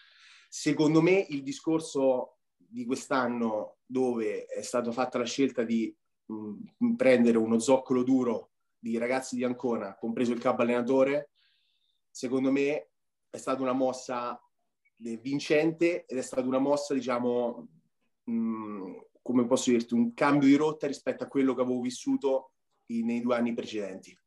Secondo 0.49 1.01
me 1.01 1.25
il 1.29 1.43
discorso 1.43 2.37
di 2.57 2.83
quest'anno 2.83 3.77
dove 3.85 4.45
è 4.45 4.61
stata 4.63 4.91
fatta 4.91 5.19
la 5.19 5.25
scelta 5.25 5.61
di 5.61 5.95
mh, 6.25 6.95
prendere 6.95 7.37
uno 7.37 7.59
zoccolo 7.59 8.01
duro 8.01 8.49
di 8.79 8.97
ragazzi 8.97 9.35
di 9.35 9.43
Ancona, 9.43 9.95
compreso 9.95 10.31
il 10.31 10.39
capo 10.39 10.63
allenatore, 10.63 11.29
secondo 12.09 12.51
me 12.51 12.89
è 13.29 13.37
stata 13.37 13.61
una 13.61 13.73
mossa 13.73 14.39
vincente 14.97 16.05
ed 16.05 16.17
è 16.17 16.21
stata 16.21 16.47
una 16.47 16.59
mossa, 16.59 16.93
diciamo, 16.93 17.67
mh, 18.23 18.91
come 19.21 19.45
posso 19.45 19.71
dirti, 19.71 19.93
un 19.93 20.13
cambio 20.13 20.47
di 20.47 20.55
rotta 20.55 20.87
rispetto 20.87 21.23
a 21.23 21.27
quello 21.27 21.53
che 21.53 21.61
avevo 21.61 21.81
vissuto 21.81 22.51
nei 22.87 23.21
due 23.21 23.35
anni 23.35 23.53
precedenti 23.53 24.17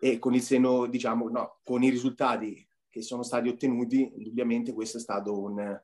e 0.00 0.18
con 0.18 0.34
il 0.34 0.42
seno, 0.42 0.86
diciamo, 0.86 1.28
no, 1.28 1.58
con 1.62 1.82
i 1.82 1.90
risultati 1.90 2.66
che 2.88 3.02
sono 3.02 3.22
stati 3.22 3.48
ottenuti, 3.48 4.12
indubbiamente 4.16 4.72
questo 4.72 4.98
è 4.98 5.00
stato 5.00 5.38
un, 5.38 5.82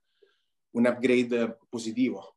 un 0.71 0.87
upgrade 0.87 1.59
positivo, 1.69 2.37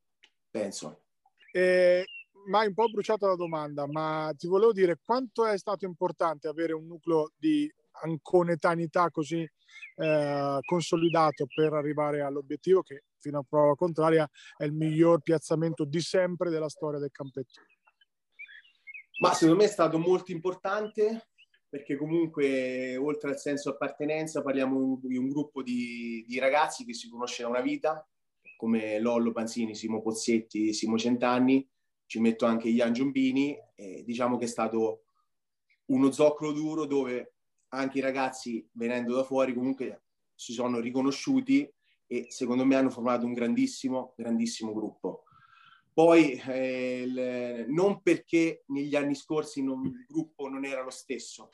penso. 0.50 1.04
Eh, 1.52 2.04
ma 2.48 2.60
hai 2.60 2.68
un 2.68 2.74
po' 2.74 2.90
bruciato 2.90 3.28
la 3.28 3.36
domanda, 3.36 3.88
ma 3.88 4.34
ti 4.36 4.48
volevo 4.48 4.74
dire 4.74 5.00
quanto 5.04 5.46
è 5.46 5.58
stato 5.58 5.86
importante 5.86 6.48
avere 6.48 6.74
un 6.74 6.88
nucleo 6.88 7.32
di 7.38 7.72
anconetanità 8.02 9.10
così 9.10 9.48
eh, 9.96 10.58
consolidato 10.66 11.46
per 11.54 11.74
arrivare 11.74 12.22
all'obiettivo 12.22 12.82
che 12.82 13.04
fino 13.20 13.40
a 13.40 13.46
prova 13.48 13.76
contraria 13.76 14.30
è 14.56 14.64
il 14.64 14.74
miglior 14.74 15.22
piazzamento 15.22 15.86
di 15.86 16.00
sempre 16.00 16.50
della 16.50 16.70
storia 16.70 17.00
del 17.00 17.12
campetto. 17.12 17.62
Ma 19.20 19.34
secondo 19.34 19.62
me 19.62 19.66
è 19.66 19.72
stato 19.72 19.98
molto 19.98 20.32
importante 20.32 21.30
perché 21.70 21.98
comunque 21.98 22.96
oltre 22.96 23.32
al 23.32 23.40
senso 23.40 23.72
appartenenza 23.72 24.42
parliamo 24.42 25.00
di 25.04 25.18
un 25.18 25.28
gruppo 25.28 25.62
di, 25.62 26.24
di 26.28 26.40
ragazzi 26.40 26.86
che 26.86 26.94
si 26.94 27.10
conosce 27.10 27.44
da 27.44 27.50
una 27.50 27.62
vita, 27.62 28.08
come 28.56 29.00
Lollo 29.00 29.32
Panzini, 29.32 29.76
Simo 29.76 30.02
Pozzetti, 30.02 30.74
Simo 30.74 30.98
Centanni, 30.98 31.68
ci 32.06 32.20
metto 32.20 32.46
anche 32.46 32.70
Ian 32.70 32.94
Giombini, 32.94 33.58
e 33.76 34.04
diciamo 34.06 34.38
che 34.38 34.46
è 34.46 34.48
stato 34.48 35.04
uno 35.88 36.12
zoccolo 36.12 36.52
duro 36.54 36.86
dove 36.86 37.37
anche 37.78 38.00
i 38.00 38.02
ragazzi 38.02 38.68
venendo 38.74 39.16
da 39.16 39.24
fuori 39.24 39.54
comunque 39.54 40.04
si 40.34 40.54
sono 40.54 40.80
riconosciuti 40.80 41.72
e 42.06 42.28
secondo 42.30 42.66
me 42.66 42.76
hanno 42.76 42.90
formato 42.90 43.26
un 43.26 43.34
grandissimo, 43.34 44.14
grandissimo 44.16 44.74
gruppo. 44.74 45.24
Poi 45.94 46.34
eh, 46.34 47.02
il, 47.02 47.66
non 47.70 48.02
perché 48.02 48.64
negli 48.68 48.96
anni 48.96 49.16
scorsi 49.16 49.64
non, 49.64 49.84
il 49.86 50.06
gruppo 50.08 50.48
non 50.48 50.64
era 50.64 50.84
lo 50.84 50.92
stesso, 50.92 51.52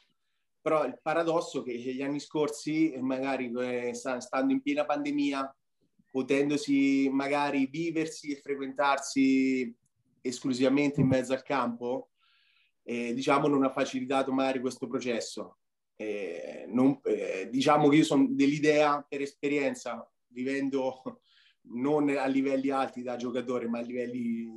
però 0.62 0.86
il 0.86 1.00
paradosso 1.02 1.62
è 1.62 1.64
che 1.64 1.74
negli 1.74 2.02
anni 2.02 2.20
scorsi, 2.20 2.94
magari 3.00 3.52
eh, 3.52 3.94
stando 3.94 4.52
in 4.52 4.62
piena 4.62 4.86
pandemia, 4.86 5.56
potendosi 6.12 7.10
magari 7.10 7.68
viversi 7.68 8.32
e 8.32 8.42
frequentarsi 8.42 9.76
esclusivamente 10.22 11.02
in 11.02 11.08
mezzo 11.08 11.34
al 11.34 11.42
campo, 11.42 12.10
eh, 12.84 13.14
diciamo 13.14 13.48
non 13.48 13.64
ha 13.64 13.72
facilitato 13.72 14.32
magari 14.32 14.60
questo 14.60 14.88
processo. 14.88 15.58
Eh, 15.96 16.66
non, 16.68 17.00
eh, 17.04 17.50
diciamo 17.50 17.88
che 17.90 17.98
io 17.98 18.04
sono 18.04 18.28
dell'idea, 18.30 19.06
per 19.08 19.22
esperienza, 19.22 20.10
vivendo 20.28 21.22
non 21.66 22.10
a 22.10 22.26
livelli 22.26 22.70
alti 22.70 23.02
da 23.02 23.16
giocatore, 23.16 23.68
ma 23.68 23.80
a 23.80 23.84
livelli 23.84 24.48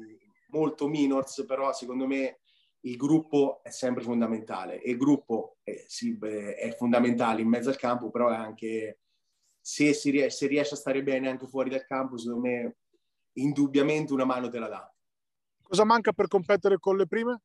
molto 0.48 0.88
minors, 0.88 1.44
però 1.46 1.72
secondo 1.72 2.06
me 2.06 2.40
il 2.80 2.96
gruppo 2.96 3.60
è 3.62 3.70
sempre 3.70 4.02
fondamentale 4.02 4.80
e 4.80 4.92
il 4.92 4.96
gruppo 4.96 5.58
è, 5.62 5.84
sì, 5.86 6.16
è 6.20 6.74
fondamentale 6.76 7.42
in 7.42 7.48
mezzo 7.48 7.68
al 7.68 7.76
campo, 7.76 8.10
però 8.10 8.30
è 8.30 8.36
anche 8.36 9.00
se, 9.60 9.92
si 9.92 10.10
riesce, 10.10 10.36
se 10.38 10.46
riesce 10.46 10.74
a 10.74 10.78
stare 10.78 11.02
bene 11.02 11.28
anche 11.28 11.46
fuori 11.46 11.70
dal 11.70 11.84
campo, 11.84 12.16
secondo 12.16 12.46
me 12.46 12.76
indubbiamente 13.32 14.12
una 14.12 14.24
mano 14.24 14.48
te 14.48 14.58
la 14.58 14.68
dà. 14.68 14.94
Cosa 15.62 15.84
manca 15.84 16.12
per 16.12 16.28
competere 16.28 16.78
con 16.78 16.96
le 16.96 17.06
prime? 17.06 17.40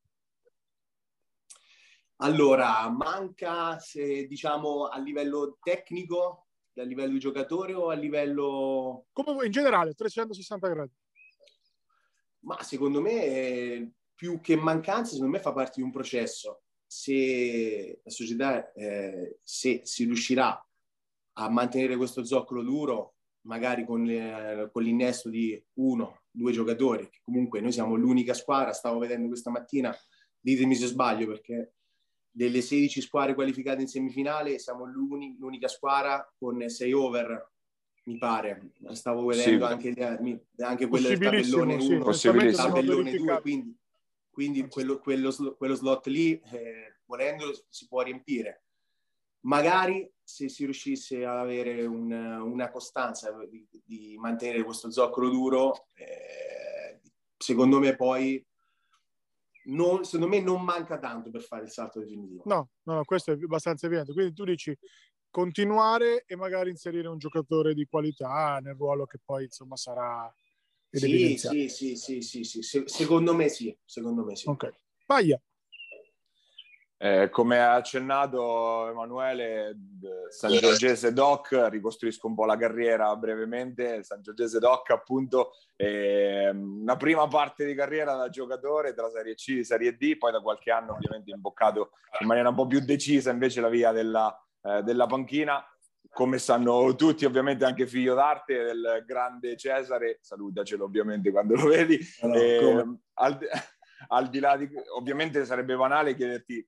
Allora, 2.24 2.88
manca, 2.90 3.80
se, 3.80 4.28
diciamo, 4.28 4.86
a 4.86 5.00
livello 5.00 5.58
tecnico, 5.60 6.50
a 6.76 6.84
livello 6.84 7.14
di 7.14 7.20
giocatore 7.20 7.74
o 7.74 7.90
a 7.90 7.96
livello... 7.96 9.08
Come 9.12 9.46
in 9.46 9.52
generale, 9.52 9.96
360 9.96 10.68
gradi. 10.68 10.92
Ma 12.42 12.62
secondo 12.62 13.02
me, 13.02 13.94
più 14.14 14.40
che 14.40 14.56
mancanza, 14.56 15.14
secondo 15.14 15.36
me 15.36 15.42
fa 15.42 15.52
parte 15.52 15.74
di 15.78 15.82
un 15.82 15.92
processo. 15.92 16.62
Se 16.86 18.02
la 18.04 18.12
società, 18.12 18.72
eh, 18.74 19.40
se 19.42 19.82
si 19.84 20.04
riuscirà 20.04 20.64
a 21.34 21.50
mantenere 21.50 21.98
questo 21.98 22.24
zoccolo 22.24 22.62
duro, 22.62 23.16
magari 23.48 23.84
con, 23.84 24.04
le, 24.04 24.70
con 24.72 24.84
l'innesto 24.84 25.28
di 25.30 25.60
uno, 25.80 26.22
due 26.30 26.52
giocatori, 26.52 27.10
che 27.10 27.22
comunque 27.24 27.62
noi 27.62 27.72
siamo 27.72 27.96
l'unica 27.96 28.36
squadra, 28.36 28.74
stavo 28.74 29.00
vedendo 29.00 29.28
questa 29.28 29.50
mattina, 29.50 29.96
ditemi 30.40 30.76
se 30.76 30.86
sbaglio 30.86 31.26
perché 31.26 31.74
delle 32.32 32.62
16 32.62 33.02
squadre 33.02 33.34
qualificate 33.34 33.82
in 33.82 33.88
semifinale 33.88 34.58
siamo 34.58 34.86
l'unica 34.86 35.68
squadra 35.68 36.26
con 36.38 36.68
6 36.68 36.94
over 36.94 37.52
mi 38.04 38.18
pare, 38.18 38.72
stavo 38.94 39.26
vedendo 39.26 39.66
anche, 39.66 39.94
anche 40.58 40.88
quello 40.88 41.08
del 41.10 41.20
tabellone 41.20 41.76
1, 41.76 42.12
sì, 42.14 42.28
il 42.30 42.56
tabellone 42.56 43.16
2, 43.16 43.42
quindi, 43.42 43.78
quindi 44.32 44.68
quello, 44.68 45.00
quello, 45.00 45.32
quello, 45.56 45.76
slot 45.76 46.08
lì, 46.08 46.40
eh, 46.52 46.98
volendo, 47.06 47.54
si 47.70 47.88
può 47.88 48.02
riempire. 48.02 48.64
Magari 49.42 50.10
se 50.24 50.50
si 50.50 50.64
riuscisse 50.66 51.26
ad 51.26 51.38
avere 51.38 51.86
un, 51.86 52.12
una 52.12 52.72
costanza 52.72 53.32
di, 53.48 53.68
di, 53.84 54.18
mantenere 54.18 54.64
questo 54.64 54.90
zoccolo 54.92 55.30
duro, 55.30 55.86
eh, 55.96 57.02
secondo 57.38 57.80
me 57.80 57.96
poi 57.96 58.44
non, 59.66 60.04
secondo 60.04 60.28
me 60.28 60.42
non 60.42 60.64
manca 60.64 60.98
tanto 60.98 61.30
per 61.30 61.42
fare 61.42 61.64
il 61.64 61.70
salto 61.70 62.00
definitivo. 62.00 62.44
No, 62.46 62.70
no, 62.84 63.04
questo 63.04 63.32
è 63.32 63.34
abbastanza 63.36 63.86
evidente. 63.86 64.14
Quindi 64.14 64.34
tu 64.34 64.44
dici 64.44 64.78
continuare 65.30 66.26
e 66.26 66.36
magari 66.36 66.70
inserire 66.70 67.08
un 67.08 67.18
giocatore 67.18 67.74
di 67.74 67.86
qualità 67.86 68.60
nel 68.62 68.76
ruolo 68.76 69.06
che 69.06 69.18
poi 69.24 69.46
insomma 69.46 69.78
sarà 69.78 70.34
sì, 70.90 71.38
sì, 71.38 71.70
sì, 71.70 72.22
sì, 72.22 72.44
sì, 72.44 72.62
sì, 72.62 72.84
secondo 72.86 73.34
me 73.34 73.48
sì, 73.48 73.76
secondo 73.86 74.26
me 74.26 74.36
sì. 74.36 74.50
Ok, 74.50 74.74
Paglia. 75.06 75.42
Eh, 77.04 77.30
come 77.32 77.60
ha 77.60 77.74
accennato 77.74 78.88
Emanuele, 78.88 79.76
San 80.30 80.52
Giorgese 80.52 81.12
Doc, 81.12 81.50
ricostruisco 81.68 82.28
un 82.28 82.36
po' 82.36 82.46
la 82.46 82.56
carriera 82.56 83.16
brevemente, 83.16 84.04
San 84.04 84.22
Giorgese 84.22 84.60
Doc 84.60 84.92
appunto 84.92 85.54
eh, 85.78 86.50
una 86.50 86.98
prima 86.98 87.28
parte 87.28 87.66
di 87.66 87.74
carriera 87.74 88.14
da 88.14 88.30
giocatore 88.30 88.94
tra 88.94 89.10
Serie 89.10 89.34
C 89.34 89.56
e 89.58 89.64
Serie 89.64 89.98
D, 89.98 90.16
poi 90.16 90.32
da 90.32 90.42
qualche 90.42 90.70
anno 90.70 90.94
ovviamente 90.94 91.32
imboccato 91.32 91.90
in 92.20 92.28
maniera 92.28 92.50
un 92.50 92.56
po' 92.56 92.68
più 92.68 92.80
decisa 92.82 93.32
invece 93.32 93.62
la 93.62 93.70
via 93.70 93.92
della, 93.92 94.40
eh, 94.62 94.84
della 94.84 95.08
panchina, 95.08 95.66
come 96.08 96.38
sanno 96.38 96.94
tutti, 96.94 97.26
ovviamente 97.26 97.66
anche 97.66 97.88
figlio 97.88 98.14
d'arte 98.14 98.62
del 98.62 99.04
grande 99.08 99.58
Cesare, 99.58 100.20
salutacelo 100.22 100.84
ovviamente 100.84 101.32
quando 101.32 101.56
lo 101.56 101.66
vedi. 101.66 101.98
No, 102.22 102.36
eh, 102.36 102.86
al, 104.08 104.30
di 104.30 104.40
là 104.40 104.58
di, 104.58 104.70
ovviamente 104.96 105.46
sarebbe 105.46 105.76
banale 105.76 106.16
chiederti, 106.16 106.68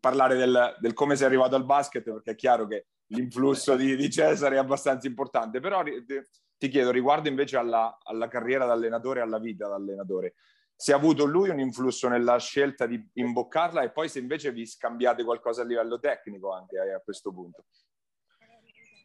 parlare 0.00 0.36
del, 0.36 0.76
del, 0.80 0.92
come 0.92 1.16
sei 1.16 1.26
arrivato 1.26 1.56
al 1.56 1.64
basket, 1.64 2.02
perché 2.02 2.32
è 2.32 2.34
chiaro 2.34 2.66
che 2.66 2.86
l'influsso 3.08 3.76
di, 3.76 3.96
di 3.96 4.10
Cesare 4.10 4.56
è 4.56 4.58
abbastanza 4.58 5.06
importante, 5.06 5.60
però 5.60 5.82
ti 5.82 6.68
chiedo 6.68 6.90
riguardo 6.90 7.28
invece 7.28 7.56
alla, 7.56 7.98
alla 8.02 8.28
carriera 8.28 8.64
da 8.64 8.72
allenatore 8.72 9.20
alla 9.20 9.38
vita 9.38 9.68
da 9.68 9.74
allenatore 9.74 10.34
se 10.76 10.92
ha 10.92 10.96
avuto 10.96 11.24
lui 11.24 11.48
un 11.50 11.60
influsso 11.60 12.08
nella 12.08 12.38
scelta 12.38 12.86
di 12.86 13.02
imboccarla 13.14 13.82
e 13.82 13.90
poi 13.90 14.08
se 14.08 14.18
invece 14.18 14.52
vi 14.52 14.66
scambiate 14.66 15.22
qualcosa 15.24 15.62
a 15.62 15.64
livello 15.64 15.98
tecnico 15.98 16.52
anche 16.52 16.78
a 16.78 17.00
questo 17.00 17.32
punto. 17.32 17.64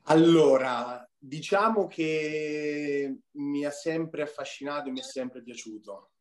Allora, 0.05 1.07
diciamo 1.15 1.85
che 1.85 3.19
mi 3.31 3.65
ha 3.65 3.69
sempre 3.69 4.23
affascinato 4.23 4.89
e 4.89 4.91
mi 4.91 4.99
è 4.99 5.03
sempre 5.03 5.43
piaciuto. 5.43 6.11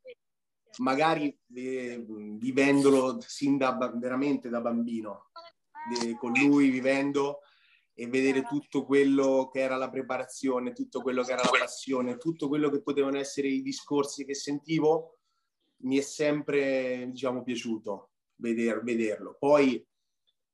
Magari 0.78 1.36
eh, 1.54 2.04
vivendolo 2.06 3.18
sin 3.20 3.56
da 3.56 3.76
veramente 3.94 4.48
da 4.48 4.60
bambino, 4.60 5.30
eh, 6.02 6.16
con 6.16 6.32
lui 6.32 6.70
vivendo 6.70 7.40
e 7.94 8.06
vedere 8.06 8.42
tutto 8.42 8.84
quello 8.84 9.48
che 9.52 9.58
era 9.58 9.76
la 9.76 9.90
preparazione, 9.90 10.72
tutto 10.72 11.02
quello 11.02 11.24
che 11.24 11.32
era 11.32 11.42
la 11.42 11.58
passione, 11.58 12.16
tutto 12.16 12.46
quello 12.46 12.70
che 12.70 12.80
potevano 12.80 13.18
essere 13.18 13.48
i 13.48 13.60
discorsi 13.60 14.24
che 14.24 14.34
sentivo, 14.34 15.18
mi 15.78 15.98
è 15.98 16.00
sempre 16.00 17.08
diciamo, 17.10 17.42
piaciuto 17.42 18.10
veder, 18.36 18.82
vederlo. 18.82 19.36
Poi 19.36 19.84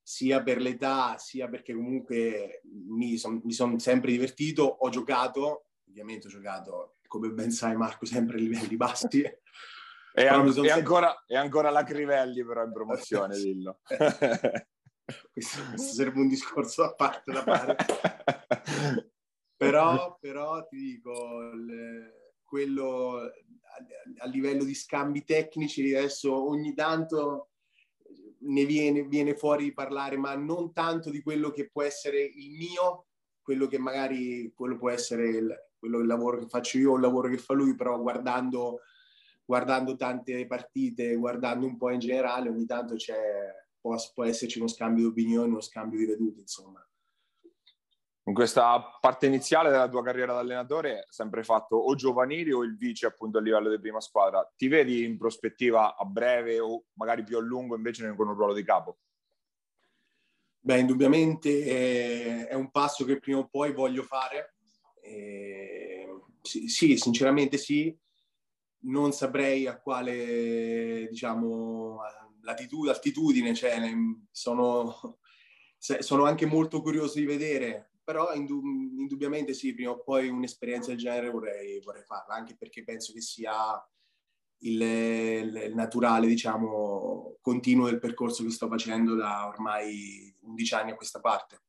sia 0.01 0.43
per 0.43 0.61
l'età, 0.61 1.17
sia 1.19 1.49
perché 1.49 1.75
comunque 1.75 2.63
mi 2.65 3.17
sono 3.17 3.41
son 3.49 3.79
sempre 3.79 4.13
divertito, 4.13 4.63
ho 4.65 4.89
giocato, 4.89 5.67
ovviamente 5.89 6.27
ho 6.27 6.31
giocato, 6.31 6.97
come 7.07 7.31
ben 7.31 7.51
sai 7.51 7.77
Marco, 7.77 8.05
sempre 8.05 8.37
a 8.37 8.41
livelli 8.41 8.77
bassi. 8.77 9.23
E, 10.17 10.27
an- 10.29 10.53
sempre... 10.53 10.71
ancora, 10.71 11.25
e 11.27 11.37
ancora 11.37 11.71
la 11.71 11.83
Crivelli 11.83 12.45
però 12.45 12.65
in 12.65 12.73
promozione, 12.73 13.37
dillo. 13.37 13.81
questo, 15.33 15.63
questo 15.71 15.95
sarebbe 15.95 16.21
un 16.21 16.29
discorso 16.29 16.85
a 16.85 16.95
parte 16.95 17.33
da 17.33 17.43
fare. 17.43 17.77
però, 19.57 20.17
però 20.21 20.65
ti 20.67 20.77
dico, 20.77 21.51
le, 21.53 22.33
quello 22.45 23.19
a, 24.19 24.27
livello 24.27 24.63
di 24.63 24.75
scambi 24.75 25.25
tecnici 25.25 25.95
adesso 25.95 26.49
ogni 26.49 26.75
tanto 26.75 27.49
ne 28.47 28.65
viene, 28.65 29.03
viene 29.03 29.35
fuori 29.35 29.73
parlare, 29.73 30.17
ma 30.17 30.35
non 30.37 30.73
tanto 30.73 31.11
di 31.11 31.23
quello 31.23 31.51
che 31.51 31.69
può 31.71 31.83
essere 31.83 32.23
il 32.23 32.53
mio, 32.53 33.07
quello 33.43 33.67
che 33.67 33.79
magari 33.79 34.53
quello 34.55 34.77
può 34.77 34.91
essere 34.91 35.29
il, 35.29 35.55
quello 35.77 35.99
il 35.99 36.07
lavoro 36.07 36.39
che 36.39 36.49
faccio 36.49 36.79
io 36.79 36.93
o 36.93 36.95
il 36.95 37.01
lavoro 37.01 37.29
che 37.29 37.39
fa 37.39 37.55
lui, 37.55 37.75
però 37.75 37.99
guardando, 38.01 38.81
guardando 39.45 39.97
tante 39.97 40.47
partite, 40.47 41.15
guardando 41.17 41.67
un 41.67 41.77
po' 41.77 41.91
in 41.91 41.99
generale, 41.99 42.49
ogni 42.49 42.67
tanto 42.67 42.95
c'è, 42.95 43.15
può, 43.81 43.97
può 44.13 44.25
esserci 44.25 44.59
uno 44.59 44.69
scambio 44.69 45.05
di 45.05 45.11
opinioni, 45.11 45.51
uno 45.51 45.61
scambio 45.61 45.99
di 45.99 46.07
vedute, 46.07 46.41
insomma 46.41 46.87
in 48.27 48.33
questa 48.33 48.83
parte 49.01 49.27
iniziale 49.27 49.71
della 49.71 49.89
tua 49.89 50.03
carriera 50.03 50.33
da 50.33 50.39
allenatore 50.39 51.07
sempre 51.11 51.43
fatto 51.43 51.77
o 51.77 51.95
giovanili 51.95 52.53
o 52.53 52.63
il 52.63 52.77
vice 52.77 53.07
appunto 53.07 53.37
a 53.37 53.41
livello 53.41 53.69
di 53.69 53.79
prima 53.79 54.01
squadra. 54.01 54.51
Ti 54.57 54.67
vedi 54.69 55.05
in 55.05 55.19
prospettiva 55.19 55.95
a 55.95 56.05
breve 56.05 56.59
o 56.59 56.85
magari 56.95 57.23
più 57.23 57.37
a 57.37 57.41
lungo 57.41 57.77
invece 57.77 58.15
con 58.15 58.29
un 58.29 58.35
ruolo 58.35 58.55
di 58.55 58.65
capo? 58.65 58.99
Beh, 60.59 60.79
indubbiamente 60.79 62.47
è 62.49 62.55
un 62.55 62.71
passo 62.71 63.05
che 63.05 63.19
prima 63.19 63.41
o 63.41 63.49
poi 63.49 63.73
voglio 63.73 64.03
fare. 64.03 64.55
Eh, 65.03 66.09
sì, 66.41 66.69
sì, 66.69 66.97
sinceramente 66.97 67.59
sì. 67.59 67.95
Non 68.85 69.13
saprei 69.13 69.67
a 69.67 69.81
quale, 69.81 71.09
diciamo, 71.11 71.99
latitudine, 72.43 72.93
altitudine, 72.93 73.55
cioè, 73.55 73.81
sono, 74.31 75.19
sono 75.77 76.25
anche 76.25 76.47
molto 76.47 76.83
curioso 76.83 77.19
di 77.19 77.25
vedere 77.25 77.95
però 78.05 78.35
indub- 78.35 78.65
indubbiamente 78.99 79.55
sì, 79.55 79.75
prima 79.75 79.91
o 79.91 80.03
poi 80.03 80.29
un'esperienza 80.29 80.91
del 80.91 80.99
genere 80.99 81.31
vorrei, 81.31 81.81
vorrei 81.81 82.03
farla, 82.03 82.35
anche 82.35 82.55
perché 82.55 82.85
penso 82.85 83.15
che 83.15 83.23
sia 83.23 83.53
il, 84.59 84.81
il, 84.81 85.73
naturale, 85.75 86.27
diciamo, 86.27 87.39
continuo 87.41 87.87
del 87.87 87.99
percorso 87.99 88.45
che 88.45 88.51
sto 88.51 88.69
facendo 88.69 89.15
da 89.15 89.47
ormai 89.47 90.37
11 90.43 90.75
anni 90.75 90.91
a 90.91 90.97
questa 90.97 91.21
parte. 91.21 91.63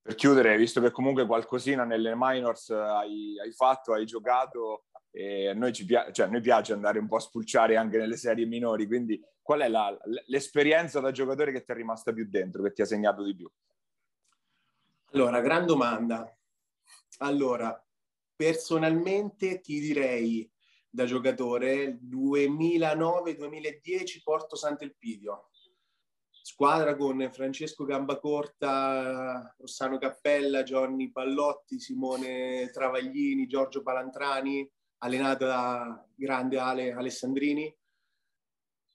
Per 0.00 0.14
chiudere, 0.14 0.56
visto 0.56 0.80
che 0.80 0.90
comunque 0.90 1.26
qualcosina 1.26 1.84
nelle 1.84 2.14
minors 2.16 2.70
hai, 2.70 3.38
hai 3.38 3.52
fatto, 3.52 3.92
hai 3.92 4.04
giocato, 4.04 4.86
e 5.14 5.48
a 5.48 5.54
noi, 5.54 5.74
ci 5.74 5.84
piace, 5.84 6.10
cioè, 6.12 6.28
noi 6.28 6.40
piace 6.40 6.72
andare 6.72 6.98
un 6.98 7.06
po' 7.06 7.16
a 7.16 7.20
spulciare 7.20 7.76
anche 7.76 7.98
nelle 7.98 8.16
serie 8.16 8.46
minori, 8.46 8.86
quindi 8.86 9.22
qual 9.42 9.60
è 9.60 9.68
la, 9.68 9.94
l'esperienza 10.26 11.00
da 11.00 11.10
giocatore 11.10 11.52
che 11.52 11.62
ti 11.62 11.70
è 11.70 11.74
rimasta 11.74 12.14
più 12.14 12.26
dentro, 12.28 12.62
che 12.62 12.72
ti 12.72 12.80
ha 12.80 12.86
segnato 12.86 13.22
di 13.22 13.36
più? 13.36 13.46
Allora, 15.12 15.40
gran 15.40 15.66
domanda. 15.66 16.34
Allora, 17.18 17.78
personalmente 18.34 19.60
ti 19.60 19.80
direi 19.80 20.50
da 20.88 21.04
giocatore 21.04 21.98
2009-2010 22.02 24.22
Porto 24.24 24.56
Sant'Elpidio. 24.56 25.50
Squadra 26.30 26.96
con 26.96 27.28
Francesco 27.32 27.84
Gambacorta, 27.84 29.54
Rossano 29.58 29.98
Cappella, 29.98 30.62
Gianni 30.62 31.12
Pallotti, 31.12 31.78
Simone 31.78 32.70
Travaglini, 32.72 33.46
Giorgio 33.46 33.82
Palantrani, 33.82 34.66
allenata 35.02 35.46
da 35.46 36.08
grande 36.14 36.58
Ale 36.58 36.92
Alessandrini. 36.92 37.74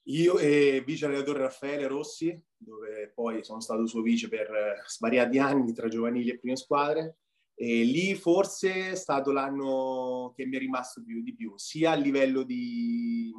Io 0.08 0.38
e 0.38 0.82
vice 0.86 1.06
allenatore 1.06 1.40
Raffaele 1.40 1.88
Rossi, 1.88 2.42
dove 2.56 3.12
poi 3.14 3.44
sono 3.44 3.60
stato 3.60 3.86
suo 3.88 4.02
vice 4.02 4.30
per 4.30 4.84
svariati 4.88 5.38
anni 5.38 5.74
tra 5.74 5.90
giovanili 5.90 6.30
e 6.30 6.40
prime 6.40 6.56
squadre. 6.56 7.18
E 7.54 7.84
lì 7.84 8.16
forse 8.16 8.92
è 8.92 8.96
stato 8.96 9.32
l'anno 9.32 10.32
che 10.36 10.46
mi 10.46 10.56
è 10.56 10.60
rimasto 10.60 11.04
più 11.04 11.22
di 11.24 11.34
più, 11.34 11.58
sia 11.58 11.92
a 11.92 11.96
livello 11.96 12.44
di 12.44 13.34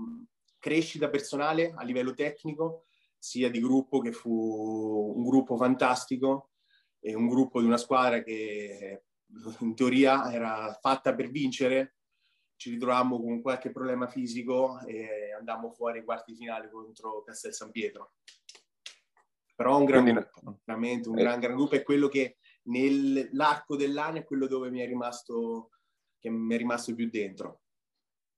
crescita 0.59 1.09
personale, 1.09 1.73
a 1.75 1.85
livello 1.85 2.13
tecnico, 2.13 2.87
sia 3.17 3.49
di 3.49 3.61
gruppo 3.61 4.01
che 4.01 4.13
fu 4.13 5.15
un 5.17 5.25
gruppo 5.25 5.57
fantastico 5.57 6.51
e 6.99 7.15
un 7.15 7.29
gruppo 7.29 7.61
di 7.61 7.67
una 7.67 7.77
squadra 7.77 8.23
che 8.23 9.05
in 9.61 9.75
teoria 9.75 10.33
era 10.33 10.77
fatta 10.81 11.15
per 11.15 11.31
vincere. 11.31 11.98
Ci 12.59 12.71
ritrovammo 12.71 13.21
con 13.21 13.41
qualche 13.41 13.71
problema 13.71 14.09
fisico 14.09 14.81
e 14.85 15.33
andammo 15.39 15.71
fuori 15.71 16.01
ai 16.01 16.05
quarti 16.05 16.35
finali 16.35 16.69
contro 16.69 17.23
Castel 17.23 17.55
San 17.55 17.71
Pietro 17.71 18.13
però 19.59 19.77
un 19.77 19.87
gran 19.87 20.03
Quindi, 20.03 20.21
gruppo, 20.21 20.61
veramente 20.65 21.09
un 21.09 21.19
eh. 21.19 21.23
gran, 21.23 21.41
gran 21.41 21.57
gruppo 21.57 21.75
è 21.75 21.83
quello 21.83 22.07
che 22.07 22.37
nell'arco 22.69 23.75
dell'anno 23.75 24.19
è 24.19 24.25
quello 24.25 24.47
dove 24.47 24.71
mi 24.71 24.79
è 24.79 24.87
rimasto, 24.87 25.71
che 26.21 26.31
mi 26.31 26.55
è 26.55 26.59
rimasto 26.59 26.95
più 26.95 27.11
dentro. 27.11 27.63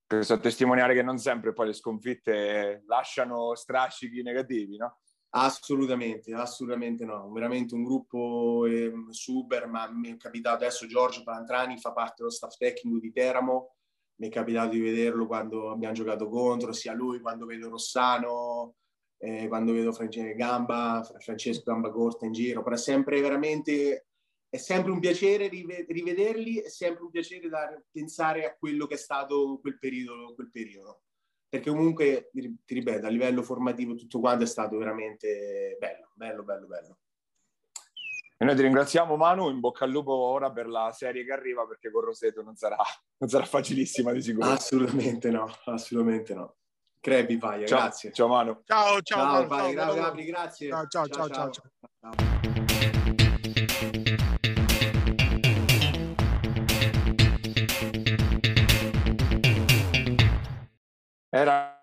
Questo 0.06 0.32
a 0.32 0.38
testimoniare 0.38 0.94
che 0.94 1.02
non 1.02 1.18
sempre 1.18 1.52
poi 1.52 1.66
le 1.66 1.72
sconfitte 1.74 2.84
lasciano 2.86 3.54
strascichi 3.54 4.22
negativi, 4.22 4.78
no? 4.78 5.00
Assolutamente, 5.34 6.32
assolutamente 6.32 7.04
no. 7.04 7.30
Veramente 7.32 7.74
un 7.74 7.84
gruppo 7.84 8.64
eh, 8.64 8.90
super, 9.10 9.66
ma 9.66 9.90
mi 9.92 10.12
è 10.12 10.16
capitato 10.16 10.56
adesso 10.56 10.86
Giorgio 10.86 11.22
Palantrani 11.22 11.76
fa 11.76 11.92
parte 11.92 12.14
dello 12.16 12.30
staff 12.30 12.56
tecnico 12.56 12.98
di 12.98 13.12
Teramo, 13.12 13.76
mi 14.20 14.28
è 14.28 14.30
capitato 14.30 14.70
di 14.70 14.80
vederlo 14.80 15.26
quando 15.26 15.70
abbiamo 15.70 15.94
giocato 15.94 16.28
contro, 16.28 16.72
sia 16.72 16.92
lui 16.92 17.20
quando 17.20 17.46
vedo 17.46 17.70
Rossano, 17.70 18.76
eh, 19.16 19.48
quando 19.48 19.72
vedo 19.72 19.92
Francesco 19.92 20.36
Gamba, 20.36 21.02
Francesco 21.18 21.62
Gamba 21.64 21.90
Corta 21.90 22.26
in 22.26 22.32
giro, 22.32 22.62
però 22.62 22.76
è 22.76 22.78
sempre 22.78 23.20
veramente 23.20 24.06
è 24.50 24.56
sempre 24.56 24.90
un 24.90 24.98
piacere 24.98 25.48
rivederli, 25.48 26.56
è 26.56 26.68
sempre 26.68 27.04
un 27.04 27.10
piacere 27.10 27.48
pensare 27.90 28.44
a 28.44 28.56
quello 28.56 28.86
che 28.86 28.94
è 28.94 28.98
stato 28.98 29.58
quel 29.60 29.78
periodo, 29.78 30.34
quel 30.34 30.50
periodo. 30.50 31.02
Perché 31.48 31.70
comunque, 31.70 32.30
ti 32.32 32.74
ripeto, 32.74 33.06
a 33.06 33.10
livello 33.10 33.44
formativo 33.44 33.94
tutto 33.94 34.18
quanto 34.18 34.42
è 34.42 34.48
stato 34.48 34.76
veramente 34.76 35.76
bello, 35.78 36.10
bello, 36.14 36.42
bello, 36.42 36.66
bello. 36.66 36.98
E 38.42 38.46
noi 38.46 38.56
ti 38.56 38.62
ringraziamo 38.62 39.16
Manu, 39.16 39.50
in 39.50 39.60
bocca 39.60 39.84
al 39.84 39.90
lupo 39.90 40.14
ora 40.14 40.50
per 40.50 40.66
la 40.66 40.90
serie 40.92 41.26
che 41.26 41.32
arriva 41.32 41.66
perché 41.66 41.90
con 41.90 42.00
Roseto 42.00 42.40
non 42.40 42.56
sarà, 42.56 42.78
non 43.20 43.28
sarà 43.28 43.44
facilissima 43.44 44.12
di 44.12 44.22
sicuro. 44.22 44.48
Assolutamente 44.48 45.28
no, 45.28 45.54
assolutamente 45.66 46.32
no. 46.32 46.56
Crepi, 47.00 47.36
Paia, 47.36 47.66
ciao, 47.66 47.80
grazie. 47.80 48.12
Ciao 48.12 48.28
Manu. 48.28 48.62
Ciao, 48.64 49.02
ciao, 49.02 49.18
ciao, 49.18 49.32
Manu, 49.32 49.46
Paia, 49.46 49.82
ciao, 49.82 49.94
Gabri, 49.94 50.24
grazie. 50.24 50.68
Ciao, 50.70 50.86
ciao, 50.86 51.06
ciao, 51.06 51.28
ciao. 51.28 51.50
ciao. 51.50 51.70
ciao. 52.00 52.14
Era 61.28 61.79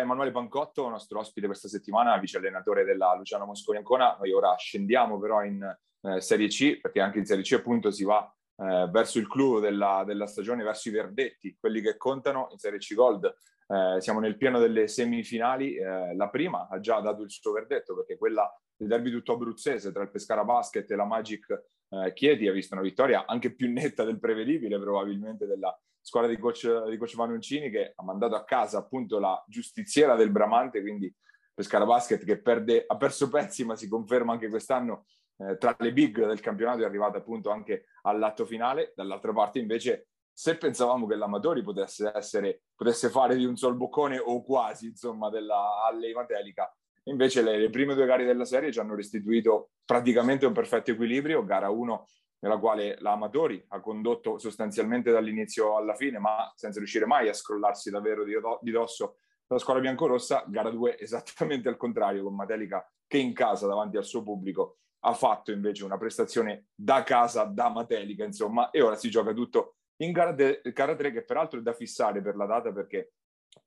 Emanuele 0.00 0.32
Pancotto, 0.32 0.88
nostro 0.88 1.20
ospite 1.20 1.46
questa 1.46 1.68
settimana, 1.68 2.18
vice 2.18 2.38
allenatore 2.38 2.84
della 2.84 3.14
Luciano 3.14 3.44
Mosconi 3.46 3.78
Ancona. 3.78 4.16
Noi 4.18 4.32
ora 4.32 4.54
scendiamo 4.56 5.20
però 5.20 5.44
in 5.44 5.62
eh, 6.02 6.20
Serie 6.20 6.48
C, 6.48 6.80
perché 6.80 7.00
anche 7.00 7.18
in 7.18 7.26
Serie 7.26 7.44
C 7.44 7.52
appunto 7.52 7.92
si 7.92 8.02
va 8.02 8.28
eh, 8.56 8.88
verso 8.90 9.18
il 9.18 9.28
clou 9.28 9.60
della, 9.60 10.02
della, 10.04 10.26
stagione, 10.26 10.64
verso 10.64 10.88
i 10.88 10.92
verdetti, 10.92 11.56
quelli 11.58 11.80
che 11.80 11.96
contano 11.96 12.48
in 12.50 12.58
Serie 12.58 12.80
C 12.80 12.94
Gold. 12.94 13.32
Eh, 13.66 14.00
siamo 14.00 14.18
nel 14.18 14.36
pieno 14.36 14.58
delle 14.58 14.88
semifinali, 14.88 15.76
eh, 15.76 16.14
la 16.16 16.28
prima 16.28 16.66
ha 16.68 16.80
già 16.80 17.00
dato 17.00 17.22
il 17.22 17.30
suo 17.30 17.52
verdetto 17.52 17.94
perché 17.94 18.18
quella 18.18 18.52
del 18.76 18.88
derby 18.88 19.10
tutto 19.10 19.34
abruzzese 19.34 19.92
tra 19.92 20.02
il 20.02 20.10
Pescara 20.10 20.44
Basket 20.44 20.90
e 20.90 20.96
la 20.96 21.06
Magic 21.06 21.64
eh, 21.88 22.12
Chieti 22.12 22.48
ha 22.48 22.52
visto 22.52 22.74
una 22.74 22.82
vittoria 22.82 23.24
anche 23.26 23.54
più 23.54 23.70
netta 23.70 24.04
del 24.04 24.18
prevedibile 24.18 24.78
probabilmente 24.78 25.46
della 25.46 25.74
squadra 26.04 26.28
di 26.28 26.38
coach, 26.38 26.88
di 26.88 26.98
coach 26.98 27.16
Vanuncini 27.16 27.70
che 27.70 27.92
ha 27.96 28.02
mandato 28.02 28.34
a 28.34 28.44
casa 28.44 28.78
appunto 28.78 29.18
la 29.18 29.42
giustiziera 29.48 30.14
del 30.14 30.30
Bramante, 30.30 30.82
quindi 30.82 31.12
Pescara 31.54 31.86
Basket 31.86 32.22
che 32.24 32.40
perde, 32.42 32.84
ha 32.86 32.96
perso 32.96 33.30
pezzi 33.30 33.64
ma 33.64 33.74
si 33.74 33.88
conferma 33.88 34.32
anche 34.32 34.48
quest'anno 34.48 35.06
eh, 35.38 35.56
tra 35.56 35.74
le 35.78 35.92
big 35.92 36.26
del 36.26 36.40
campionato 36.40 36.82
è 36.82 36.84
arrivata 36.84 37.18
appunto 37.18 37.50
anche 37.50 37.86
all'atto 38.02 38.44
finale. 38.44 38.92
Dall'altra 38.94 39.32
parte 39.32 39.58
invece 39.58 40.08
se 40.30 40.56
pensavamo 40.56 41.06
che 41.06 41.14
l'Amatori 41.14 41.62
potesse, 41.62 42.12
essere, 42.14 42.62
potesse 42.74 43.08
fare 43.08 43.36
di 43.36 43.44
un 43.44 43.56
sol 43.56 43.76
boccone 43.76 44.18
o 44.18 44.42
quasi 44.42 44.88
insomma 44.88 45.30
della 45.30 45.84
Allei 45.86 46.12
Matelica, 46.12 46.72
invece 47.04 47.42
le, 47.42 47.56
le, 47.58 47.70
prime 47.70 47.94
due 47.94 48.04
gare 48.04 48.24
della 48.24 48.44
serie 48.44 48.72
ci 48.72 48.80
hanno 48.80 48.94
restituito 48.94 49.70
praticamente 49.84 50.44
un 50.44 50.52
perfetto 50.52 50.90
equilibrio, 50.90 51.44
gara 51.44 51.70
1 51.70 52.06
nella 52.44 52.58
quale 52.58 52.96
l'Amatori 53.00 53.64
ha 53.68 53.80
condotto 53.80 54.36
sostanzialmente 54.36 55.10
dall'inizio 55.10 55.76
alla 55.78 55.94
fine, 55.94 56.18
ma 56.18 56.52
senza 56.54 56.78
riuscire 56.78 57.06
mai 57.06 57.30
a 57.30 57.32
scrollarsi 57.32 57.90
davvero 57.90 58.22
di, 58.22 58.34
di 58.60 58.70
dosso 58.70 59.16
la 59.46 59.58
squadra 59.58 59.80
biancorossa, 59.80 60.44
gara 60.46 60.68
2 60.68 60.98
esattamente 61.00 61.70
al 61.70 61.78
contrario, 61.78 62.22
con 62.22 62.34
Matelica 62.34 62.86
che 63.06 63.16
in 63.16 63.32
casa 63.32 63.66
davanti 63.66 63.96
al 63.96 64.04
suo 64.04 64.22
pubblico 64.22 64.80
ha 65.06 65.14
fatto 65.14 65.52
invece 65.52 65.84
una 65.84 65.96
prestazione 65.96 66.66
da 66.74 67.02
casa, 67.02 67.44
da 67.44 67.70
Matelica, 67.70 68.24
insomma, 68.24 68.68
e 68.70 68.82
ora 68.82 68.96
si 68.96 69.08
gioca 69.08 69.32
tutto 69.32 69.76
in 70.02 70.12
gara, 70.12 70.32
de- 70.32 70.60
gara 70.74 70.94
3 70.94 71.12
che 71.12 71.24
peraltro 71.24 71.60
è 71.60 71.62
da 71.62 71.72
fissare 71.72 72.20
per 72.20 72.36
la 72.36 72.44
data 72.44 72.72
perché 72.72 73.14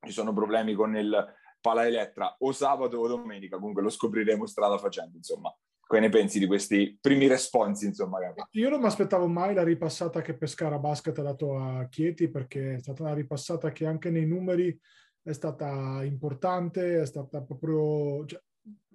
ci 0.06 0.12
sono 0.12 0.34
problemi 0.34 0.76
con 0.76 0.96
il 0.96 1.36
Pala 1.60 1.88
Elettra 1.88 2.36
o 2.40 2.52
sabato 2.52 2.98
o 3.00 3.08
domenica, 3.08 3.58
comunque 3.58 3.82
lo 3.82 3.90
scopriremo 3.90 4.46
strada 4.46 4.78
facendo, 4.78 5.18
insomma. 5.18 5.52
Cosa 5.88 6.02
ne 6.02 6.10
pensi 6.10 6.38
di 6.38 6.46
questi 6.46 6.98
primi 7.00 7.28
responsi, 7.28 7.86
insomma? 7.86 8.20
Gabi? 8.20 8.42
Io 8.52 8.70
non 8.70 8.82
mi 8.82 8.88
aspettavo 8.88 9.28
mai 9.28 9.54
la 9.54 9.64
ripassata 9.64 10.22
che 10.22 10.36
Pescara 10.36 10.78
Basket 10.80 11.18
ha 11.20 11.24
dato 11.24 11.58
a 11.58 11.88
Chieti, 11.88 12.30
perché 12.30 12.76
è 12.76 12.80
stata 12.80 13.04
una 13.04 13.14
ripassata 13.14 13.72
che 13.72 13.86
anche 13.86 14.10
nei 14.10 14.26
numeri 14.26 14.78
è 15.22 15.32
stata 15.32 16.04
importante, 16.04 17.02
è 17.02 17.06
stata 17.06 17.42
proprio... 17.42 18.26
Cioè, 18.26 18.42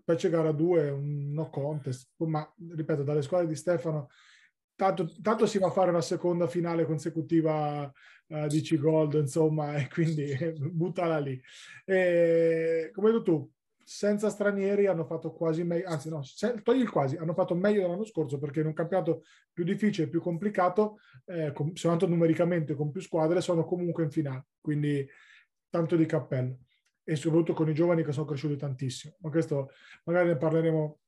Pece 0.04 0.30
gara 0.30 0.50
2 0.50 0.90
un 0.90 1.32
no 1.32 1.48
contest, 1.48 2.10
ma 2.16 2.52
ripeto, 2.74 3.04
dalle 3.04 3.22
squadre 3.22 3.46
di 3.46 3.54
Stefano 3.54 4.08
tanto, 4.74 5.12
tanto 5.22 5.46
si 5.46 5.58
va 5.58 5.68
a 5.68 5.70
fare 5.70 5.90
una 5.90 6.00
seconda 6.00 6.46
finale 6.48 6.84
consecutiva 6.84 7.90
uh, 8.26 8.46
di 8.48 8.60
C-Gold, 8.60 9.14
insomma, 9.14 9.76
e 9.76 9.88
quindi 9.88 10.34
buttala 10.72 11.18
lì. 11.18 11.40
E, 11.84 12.90
come 12.92 13.08
hai 13.08 13.12
detto 13.12 13.22
tu, 13.22 13.50
senza 13.94 14.30
stranieri 14.30 14.86
hanno 14.86 15.04
fatto 15.04 15.32
quasi 15.32 15.64
meglio, 15.64 15.86
anzi 15.86 16.08
no, 16.08 16.22
togli 16.62 16.80
il 16.80 16.90
quasi, 16.90 17.16
hanno 17.16 17.34
fatto 17.34 17.54
meglio 17.54 17.82
dell'anno 17.82 18.04
scorso 18.04 18.38
perché 18.38 18.60
in 18.60 18.66
un 18.66 18.72
campionato 18.72 19.24
più 19.52 19.64
difficile, 19.64 20.08
più 20.08 20.22
complicato, 20.22 20.98
eh, 21.26 21.52
com- 21.52 21.74
soltanto 21.74 22.08
numericamente 22.08 22.74
con 22.74 22.90
più 22.90 23.02
squadre, 23.02 23.42
sono 23.42 23.66
comunque 23.66 24.04
in 24.04 24.10
finale, 24.10 24.46
quindi 24.62 25.06
tanto 25.68 25.96
di 25.96 26.06
cappello 26.06 26.60
e 27.04 27.16
soprattutto 27.16 27.52
con 27.52 27.68
i 27.68 27.74
giovani 27.74 28.02
che 28.02 28.12
sono 28.12 28.24
cresciuti 28.24 28.56
tantissimo, 28.56 29.16
ma 29.20 29.28
questo 29.28 29.72
magari 30.04 30.28
ne 30.28 30.36
parleremo 30.38 30.98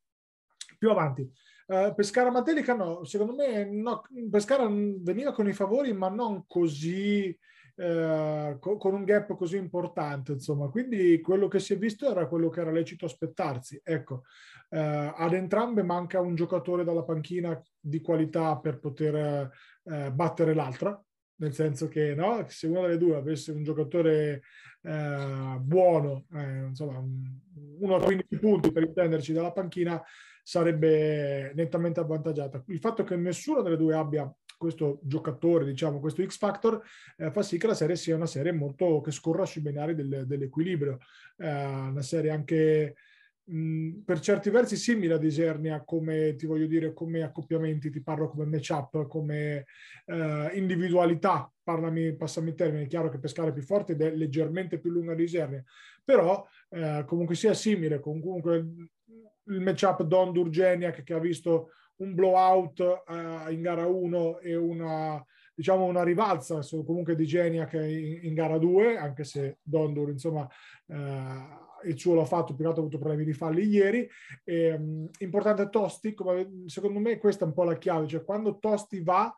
più 0.79 0.91
avanti. 0.91 1.23
Uh, 1.67 1.95
Pescara 1.95 2.31
Matelica 2.31 2.75
no, 2.75 3.03
secondo 3.05 3.35
me 3.35 3.65
no, 3.65 4.03
Pescara 4.31 4.69
veniva 4.69 5.33
con 5.33 5.49
i 5.49 5.55
favori 5.55 5.95
ma 5.95 6.11
non 6.11 6.45
così 6.47 7.35
eh, 7.77 8.57
con 8.59 8.95
un 8.95 9.05
gap 9.05 9.35
così 9.37 9.57
importante, 9.57 10.33
insomma. 10.33 10.69
Quindi 10.69 11.21
quello 11.21 11.49
che 11.49 11.59
si 11.59 11.73
è 11.73 11.79
visto 11.79 12.11
era 12.11 12.27
quello 12.27 12.49
che 12.49 12.61
era 12.61 12.71
lecito 12.71 13.07
aspettarsi. 13.07 13.81
Ecco, 13.83 14.23
eh, 14.71 15.13
ad 15.15 15.33
entrambe 15.33 15.83
manca 15.83 16.21
un 16.21 16.35
giocatore 16.35 16.85
dalla 16.85 17.03
panchina 17.03 17.61
di 17.79 18.01
qualità 18.01 18.59
per 18.59 18.79
poter 18.79 19.51
eh, 19.85 20.11
battere 20.13 20.55
l'altra, 20.55 21.01
nel 21.37 21.53
senso 21.53 21.89
che 21.89 22.15
no, 22.15 22.45
se 22.49 22.67
una 22.67 22.83
delle 22.83 22.99
due 22.99 23.17
avesse 23.17 23.53
un 23.53 23.65
giocatore 23.65 24.43
eh, 24.83 25.57
buono, 25.61 26.27
eh, 26.33 26.67
insomma, 26.67 27.03
uno 27.79 27.95
a 27.97 28.03
15 28.03 28.39
punti 28.39 28.73
per 28.73 28.85
intenderci 28.85 29.33
dalla 29.33 29.53
panchina, 29.53 30.03
sarebbe 30.43 31.53
nettamente 31.55 32.01
avvantaggiata. 32.01 32.63
Il 32.67 32.79
fatto 32.79 33.03
che 33.03 33.17
nessuna 33.17 33.63
delle 33.63 33.79
due 33.79 33.95
abbia 33.95 34.33
questo 34.65 34.99
giocatore, 35.03 35.67
diciamo, 35.67 36.01
questo 36.01 36.25
X 36.25 36.39
Factor, 36.39 36.83
eh, 37.19 37.31
fa 37.31 37.43
sì 37.43 37.59
che 37.59 37.67
la 37.67 37.75
serie 37.75 37.97
sia 37.97 38.17
una 38.17 38.27
serie 38.27 38.53
molto 38.53 39.03
che 39.03 39.11
scorra 39.11 39.45
sui 39.45 39.61
binari 39.61 39.95
del, 39.95 40.25
dell'equilibrio. 40.27 40.99
Eh, 41.37 41.47
una 41.47 42.01
serie 42.01 42.31
anche 42.31 42.95
mh, 43.45 44.01
per 44.07 44.21
certi 44.21 44.49
versi 44.49 44.77
simile 44.77 45.15
ad 45.15 45.25
Isernia 45.25 45.83
come, 45.85 46.35
ti 46.35 46.47
voglio 46.47 46.67
dire, 46.67 46.95
come 46.95 47.23
accoppiamenti, 47.23 47.91
ti 47.91 48.01
parlo 48.01 48.29
come 48.29 48.47
matchup, 48.47 49.07
come 49.07 49.67
eh, 50.07 50.51
individualità, 50.55 51.53
parlami, 51.63 52.17
passami 52.17 52.49
il 52.51 52.55
termine, 52.55 52.85
è 52.85 52.87
chiaro 52.87 53.11
che 53.11 53.19
Pescara 53.19 53.51
è 53.51 53.53
più 53.53 53.63
forte 53.63 53.93
ed 53.93 54.01
è 54.01 54.15
leggermente 54.15 54.79
più 54.79 54.91
lunga 54.91 55.15
di 55.15 55.25
Isernia, 55.25 55.63
però 56.03 56.47
eh, 56.71 57.05
comunque 57.07 57.35
sia 57.35 57.53
simile, 57.53 58.01
comunque 58.01 58.57
il 59.47 59.61
matchup 59.61 60.03
Don 60.05 60.33
Durgeniak 60.33 61.03
che 61.03 61.13
ha 61.13 61.19
visto 61.19 61.71
un 61.97 62.15
blowout 62.15 62.79
uh, 63.07 63.51
in 63.51 63.61
gara 63.61 63.87
1 63.87 64.39
e 64.41 64.57
una, 64.57 65.25
diciamo 65.55 65.85
una 65.85 66.03
rivalsa 66.03 66.61
comunque 66.85 67.15
di 67.15 67.27
Geniac 67.27 67.75
in, 67.75 68.21
in 68.23 68.35
gara 68.35 68.59
2, 68.59 68.97
anche 68.97 69.25
se 69.25 69.59
Dondur 69.63 70.11
insomma 70.11 70.49
uh, 70.87 71.85
il 71.85 71.99
suo 71.99 72.15
l'ha 72.15 72.25
fatto, 72.25 72.55
più 72.55 72.67
ha 72.67 72.71
avuto 72.71 72.99
problemi 72.99 73.25
di 73.25 73.33
falli 73.33 73.67
ieri. 73.67 74.09
E, 74.43 74.73
um, 74.73 75.09
importante 75.19 75.69
Tosti, 75.69 76.15
come, 76.15 76.65
secondo 76.67 76.99
me 76.99 77.19
questa 77.19 77.45
è 77.45 77.49
un 77.49 77.55
po' 77.55 77.65
la 77.65 77.77
chiave, 77.77 78.07
cioè 78.07 78.25
quando 78.25 78.59
Tosti 78.59 79.03
va 79.03 79.35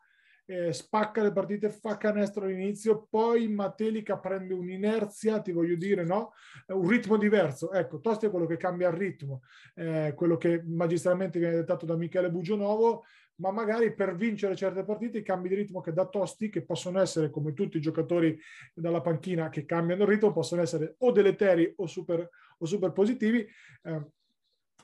eh, 0.47 0.73
spacca 0.73 1.23
le 1.23 1.33
partite, 1.33 1.71
fa 1.71 1.97
canestro 1.97 2.45
all'inizio, 2.45 3.07
poi 3.11 3.49
Matelica 3.49 4.19
prende 4.19 4.55
un'inerzia, 4.55 5.41
ti 5.41 5.53
voglio 5.53 5.77
dire, 5.77 6.05
no? 6.05 6.33
Un 6.69 6.89
ritmo 6.89 7.17
diverso. 7.17 7.73
Ecco, 7.73 8.01
Tosti 8.01 8.27
è 8.27 8.31
quello 8.31 8.47
che 8.47 8.57
cambia 8.57 8.89
il 8.89 8.95
ritmo, 8.95 9.43
eh, 9.75 10.13
quello 10.15 10.37
che 10.37 10.63
magistralmente 10.65 11.39
viene 11.39 11.57
dettato 11.57 11.85
da 11.85 11.97
Michele 11.97 12.31
Bugionovo, 12.31 13.05
ma 13.39 13.51
magari 13.51 13.93
per 13.93 14.17
vincere 14.17 14.57
certe 14.57 14.85
partite 14.85 15.19
i 15.19 15.23
cambi 15.23 15.49
di 15.49 15.57
ritmo 15.57 15.81
che 15.81 15.93
da 15.93 16.07
Tosti, 16.07 16.49
che 16.49 16.65
possono 16.65 17.01
essere 17.01 17.29
come 17.29 17.53
tutti 17.53 17.77
i 17.77 17.81
giocatori 17.81 18.39
dalla 18.73 19.01
panchina 19.01 19.51
che 19.51 19.67
cambiano 19.67 20.05
il 20.05 20.09
ritmo, 20.09 20.33
possono 20.33 20.63
essere 20.63 20.95
o 20.99 21.11
deleteri 21.11 21.73
o 21.77 21.87
super, 21.87 22.29
o 22.59 22.65
super 22.65 22.93
positivi. 22.93 23.47
Eh, 23.83 24.07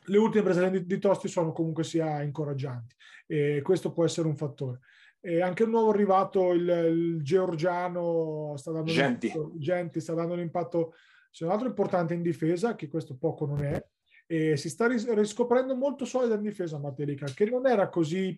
le 0.07 0.19
ultime 0.19 0.43
prese 0.43 0.71
di, 0.71 0.85
di 0.85 0.99
Tosti 0.99 1.29
sono 1.29 1.53
comunque 1.53 1.85
sia 1.85 2.23
incoraggianti 2.23 2.95
e 3.27 3.61
questo 3.63 3.93
può 3.93 4.05
essere 4.05 4.27
un 4.27 4.37
fattore. 4.37 4.81
E 5.25 5.41
anche 5.41 5.63
il 5.63 5.69
nuovo 5.69 5.91
arrivato, 5.91 6.53
il, 6.53 6.69
il 6.69 7.23
georgiano, 7.23 8.55
sta 8.57 8.73
dando 8.73 8.91
Genti. 8.91 9.29
impatto, 9.29 9.53
Genti 9.57 10.01
sta 10.01 10.15
dando 10.15 10.35
un 10.35 10.41
impatto, 10.41 10.95
se 11.31 11.45
non 11.45 11.53
altro 11.53 11.69
importante 11.69 12.13
in 12.13 12.23
difesa, 12.23 12.75
che 12.75 12.89
questo 12.89 13.17
poco 13.17 13.47
non 13.47 13.63
è, 13.63 13.87
e 14.27 14.57
si 14.57 14.69
sta 14.69 14.89
ris- 14.89 15.09
riscoprendo 15.13 15.77
molto 15.77 16.05
solida 16.05 16.35
in 16.35 16.43
difesa 16.43 16.79
Matelica, 16.79 17.27
che 17.27 17.45
non 17.45 17.69
era 17.69 17.89
così 17.89 18.37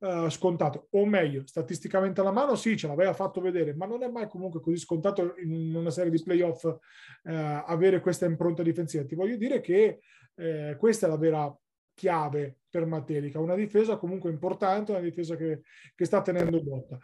uh, 0.00 0.28
scontato, 0.28 0.88
o 0.90 1.06
meglio, 1.06 1.46
statisticamente 1.46 2.20
alla 2.20 2.30
mano 2.30 2.56
sì, 2.56 2.76
ce 2.76 2.88
l'aveva 2.88 3.14
fatto 3.14 3.40
vedere, 3.40 3.74
ma 3.74 3.86
non 3.86 4.02
è 4.02 4.08
mai 4.08 4.28
comunque 4.28 4.60
così 4.60 4.76
scontato 4.76 5.34
in 5.42 5.74
una 5.74 5.90
serie 5.90 6.10
di 6.10 6.22
playoff 6.22 6.64
uh, 6.64 6.78
avere 7.22 8.00
questa 8.00 8.26
impronta 8.26 8.62
difensiva. 8.62 9.04
Ti 9.04 9.14
voglio 9.14 9.36
dire 9.36 9.60
che 9.60 10.00
eh, 10.34 10.76
questa 10.78 11.06
è 11.06 11.08
la 11.08 11.16
vera 11.16 11.58
chiave 11.94 12.57
per 12.70 12.86
Matelica, 12.86 13.40
una 13.40 13.54
difesa 13.54 13.96
comunque 13.96 14.30
importante, 14.30 14.92
una 14.92 15.00
difesa 15.00 15.36
che, 15.36 15.62
che 15.94 16.04
sta 16.04 16.22
tenendo 16.22 16.62
botta. 16.62 16.98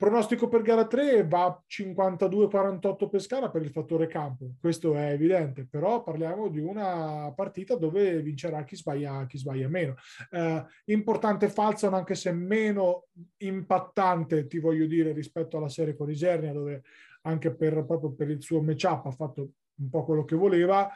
Pronostico 0.00 0.48
per 0.48 0.62
gara 0.62 0.86
3 0.86 1.26
va 1.26 1.62
52-48 1.68 3.10
Pescara 3.10 3.50
per 3.50 3.60
il 3.60 3.68
fattore 3.68 4.06
campo, 4.06 4.52
questo 4.58 4.94
è 4.94 5.10
evidente, 5.10 5.66
però 5.68 6.02
parliamo 6.02 6.48
di 6.48 6.58
una 6.58 7.30
partita 7.36 7.76
dove 7.76 8.22
vincerà 8.22 8.64
chi 8.64 8.76
sbaglia, 8.76 9.26
chi 9.26 9.36
sbaglia 9.36 9.68
meno. 9.68 9.96
Eh, 10.30 10.64
importante 10.86 11.50
Falzano, 11.50 11.96
anche 11.96 12.14
se 12.14 12.32
meno 12.32 13.08
impattante, 13.42 14.46
ti 14.46 14.58
voglio 14.58 14.86
dire, 14.86 15.12
rispetto 15.12 15.58
alla 15.58 15.68
serie 15.68 15.94
con 15.94 16.10
Isernia, 16.10 16.54
dove 16.54 16.82
anche 17.24 17.54
per, 17.54 17.84
proprio 17.84 18.12
per 18.12 18.30
il 18.30 18.40
suo 18.40 18.62
matchup 18.62 19.04
ha 19.04 19.10
fatto 19.10 19.50
un 19.74 19.90
po' 19.90 20.06
quello 20.06 20.24
che 20.24 20.34
voleva, 20.34 20.90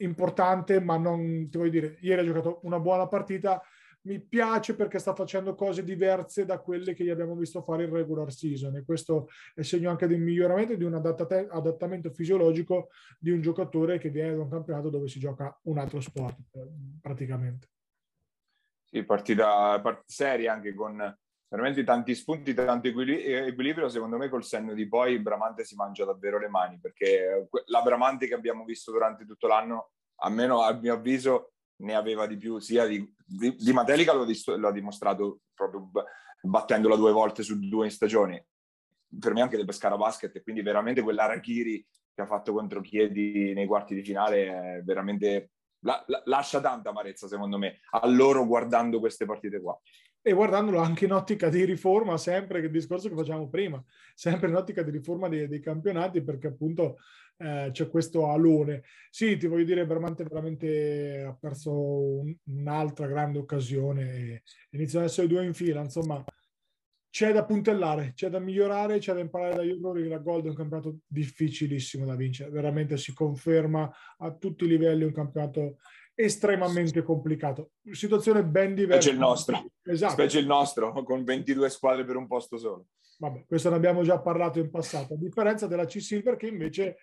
importante, 0.00 0.80
ma 0.80 0.96
non, 0.96 1.48
ti 1.50 1.58
voglio 1.58 1.70
dire, 1.70 1.96
ieri 2.00 2.20
ha 2.20 2.24
giocato 2.24 2.60
una 2.62 2.78
buona 2.78 3.06
partita, 3.06 3.62
mi 4.02 4.18
piace 4.18 4.74
perché 4.74 4.98
sta 4.98 5.14
facendo 5.14 5.54
cose 5.54 5.84
diverse 5.84 6.44
da 6.46 6.58
quelle 6.58 6.94
che 6.94 7.04
gli 7.04 7.10
abbiamo 7.10 7.34
visto 7.34 7.62
fare 7.62 7.84
in 7.84 7.92
regular 7.92 8.32
season 8.32 8.76
e 8.76 8.84
questo 8.84 9.28
è 9.54 9.62
segno 9.62 9.90
anche 9.90 10.06
di 10.06 10.14
un 10.14 10.22
miglioramento, 10.22 10.74
di 10.74 10.84
un 10.84 10.94
adattamento 10.94 12.10
fisiologico 12.10 12.88
di 13.18 13.30
un 13.30 13.42
giocatore 13.42 13.98
che 13.98 14.08
viene 14.08 14.34
da 14.34 14.42
un 14.42 14.48
campionato 14.48 14.88
dove 14.88 15.06
si 15.06 15.18
gioca 15.18 15.54
un 15.64 15.78
altro 15.78 16.00
sport 16.00 16.38
praticamente. 17.00 17.68
Sì, 18.84 19.04
partita, 19.04 19.78
partita 19.80 20.04
seria 20.06 20.54
anche 20.54 20.74
con 20.74 21.18
veramente 21.50 21.82
tanti 21.82 22.14
spunti, 22.14 22.54
tanto 22.54 22.88
equilibrio. 22.88 23.88
Secondo 23.88 24.16
me 24.16 24.28
col 24.28 24.44
senno 24.44 24.72
di 24.72 24.88
poi 24.88 25.18
Bramante 25.18 25.64
si 25.64 25.74
mangia 25.74 26.04
davvero 26.04 26.38
le 26.38 26.48
mani 26.48 26.78
perché 26.80 27.48
la 27.66 27.82
Bramante 27.82 28.26
che 28.26 28.34
abbiamo 28.34 28.64
visto 28.64 28.92
durante 28.92 29.26
tutto 29.26 29.48
l'anno, 29.48 29.90
almeno 30.22 30.62
a 30.62 30.72
mio 30.72 30.94
avviso, 30.94 31.52
ne 31.80 31.94
aveva 31.94 32.26
di 32.26 32.36
più, 32.36 32.58
sia 32.58 32.86
di, 32.86 33.14
di, 33.16 33.54
di 33.56 33.72
Matelica 33.72 34.12
lo, 34.12 34.24
lo 34.56 34.68
ha 34.68 34.72
dimostrato 34.72 35.40
proprio 35.54 35.90
battendola 36.42 36.96
due 36.96 37.12
volte 37.12 37.42
su 37.42 37.58
due 37.58 37.86
in 37.86 37.90
stagione, 37.90 38.46
per 39.18 39.32
me 39.32 39.42
anche 39.42 39.56
del 39.56 39.66
Pescara 39.66 39.96
Basket, 39.96 40.34
e 40.36 40.42
quindi 40.42 40.62
veramente 40.62 41.02
quell'Arachiri 41.02 41.84
che 42.14 42.22
ha 42.22 42.26
fatto 42.26 42.52
contro 42.52 42.80
Chiedi 42.80 43.52
nei 43.54 43.66
quarti 43.66 43.94
di 43.94 44.02
finale 44.02 44.76
è 44.76 44.82
veramente 44.82 45.52
la, 45.80 46.02
la, 46.06 46.22
lascia 46.26 46.60
tanta 46.60 46.90
amarezza 46.90 47.26
secondo 47.26 47.56
me 47.56 47.80
a 47.92 48.06
loro 48.06 48.44
guardando 48.46 48.98
queste 48.98 49.24
partite 49.24 49.60
qua 49.60 49.78
e 50.22 50.32
guardandolo 50.32 50.78
anche 50.78 51.06
in 51.06 51.12
ottica 51.12 51.48
di 51.48 51.64
riforma, 51.64 52.18
sempre 52.18 52.60
il 52.60 52.70
discorso 52.70 53.08
che 53.08 53.14
facciamo 53.14 53.48
prima, 53.48 53.82
sempre 54.14 54.48
in 54.48 54.54
ottica 54.54 54.82
di 54.82 54.90
riforma 54.90 55.28
dei, 55.28 55.48
dei 55.48 55.60
campionati, 55.60 56.22
perché 56.22 56.48
appunto 56.48 56.98
eh, 57.38 57.70
c'è 57.72 57.88
questo 57.88 58.28
alone. 58.28 58.82
Sì, 59.10 59.36
ti 59.38 59.46
voglio 59.46 59.64
dire, 59.64 59.86
Bramante 59.86 60.24
veramente 60.24 61.24
ha 61.26 61.34
perso 61.34 61.72
un, 61.72 62.34
un'altra 62.44 63.06
grande 63.06 63.38
occasione, 63.38 64.42
iniziano 64.70 65.04
ad 65.04 65.10
essere 65.10 65.26
due 65.26 65.44
in 65.44 65.54
fila, 65.54 65.80
insomma, 65.80 66.22
c'è 67.08 67.32
da 67.32 67.44
puntellare, 67.44 68.12
c'è 68.14 68.28
da 68.28 68.38
migliorare, 68.38 68.98
c'è 68.98 69.14
da 69.14 69.20
imparare 69.20 69.56
dagli 69.56 69.70
errori. 69.70 70.06
La 70.06 70.18
Gold 70.18 70.44
è 70.44 70.48
un 70.50 70.54
campionato 70.54 70.98
difficilissimo 71.06 72.04
da 72.04 72.14
vincere, 72.14 72.50
veramente 72.50 72.96
si 72.96 73.12
conferma 73.12 73.90
a 74.18 74.32
tutti 74.32 74.64
i 74.64 74.68
livelli 74.68 75.02
un 75.02 75.12
campionato 75.12 75.78
estremamente 76.24 77.02
complicato. 77.02 77.72
Situazione 77.90 78.44
ben 78.44 78.74
diversa. 78.74 79.00
Specie 79.00 79.14
il 79.14 79.18
nostro, 79.18 79.70
esatto. 79.82 80.12
specie 80.12 80.38
il 80.38 80.46
nostro, 80.46 80.92
con 81.02 81.24
22 81.24 81.70
squadre 81.70 82.04
per 82.04 82.16
un 82.16 82.26
posto 82.26 82.58
solo. 82.58 82.86
Vabbè, 83.18 83.44
questo 83.46 83.68
ne 83.68 83.76
abbiamo 83.76 84.02
già 84.02 84.18
parlato 84.20 84.58
in 84.58 84.70
passato, 84.70 85.14
a 85.14 85.16
differenza 85.16 85.66
della 85.66 85.84
C-Silver 85.84 86.36
che 86.36 86.46
invece 86.46 86.96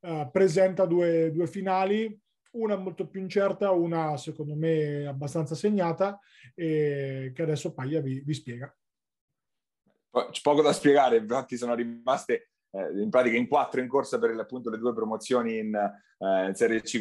uh, 0.00 0.30
presenta 0.30 0.84
due, 0.86 1.32
due 1.32 1.46
finali, 1.46 2.18
una 2.52 2.76
molto 2.76 3.08
più 3.08 3.20
incerta, 3.20 3.70
una 3.70 4.16
secondo 4.16 4.54
me 4.54 5.06
abbastanza 5.06 5.54
segnata, 5.54 6.18
e 6.54 7.32
che 7.34 7.42
adesso 7.42 7.74
Paglia 7.74 8.00
vi, 8.00 8.20
vi 8.20 8.34
spiega. 8.34 8.74
C'è 10.30 10.40
poco 10.40 10.62
da 10.62 10.72
spiegare, 10.72 11.16
infatti 11.18 11.56
sono 11.56 11.74
rimaste 11.74 12.50
eh, 12.70 13.02
in 13.02 13.10
pratica 13.10 13.36
in 13.36 13.48
quattro 13.48 13.80
in 13.80 13.88
corsa 13.88 14.18
per 14.18 14.30
appunto 14.38 14.70
le 14.70 14.78
due 14.78 14.94
promozioni 14.94 15.58
in, 15.58 15.74
eh, 15.74 16.46
in 16.46 16.54
Serie 16.54 16.80
C 16.80 16.98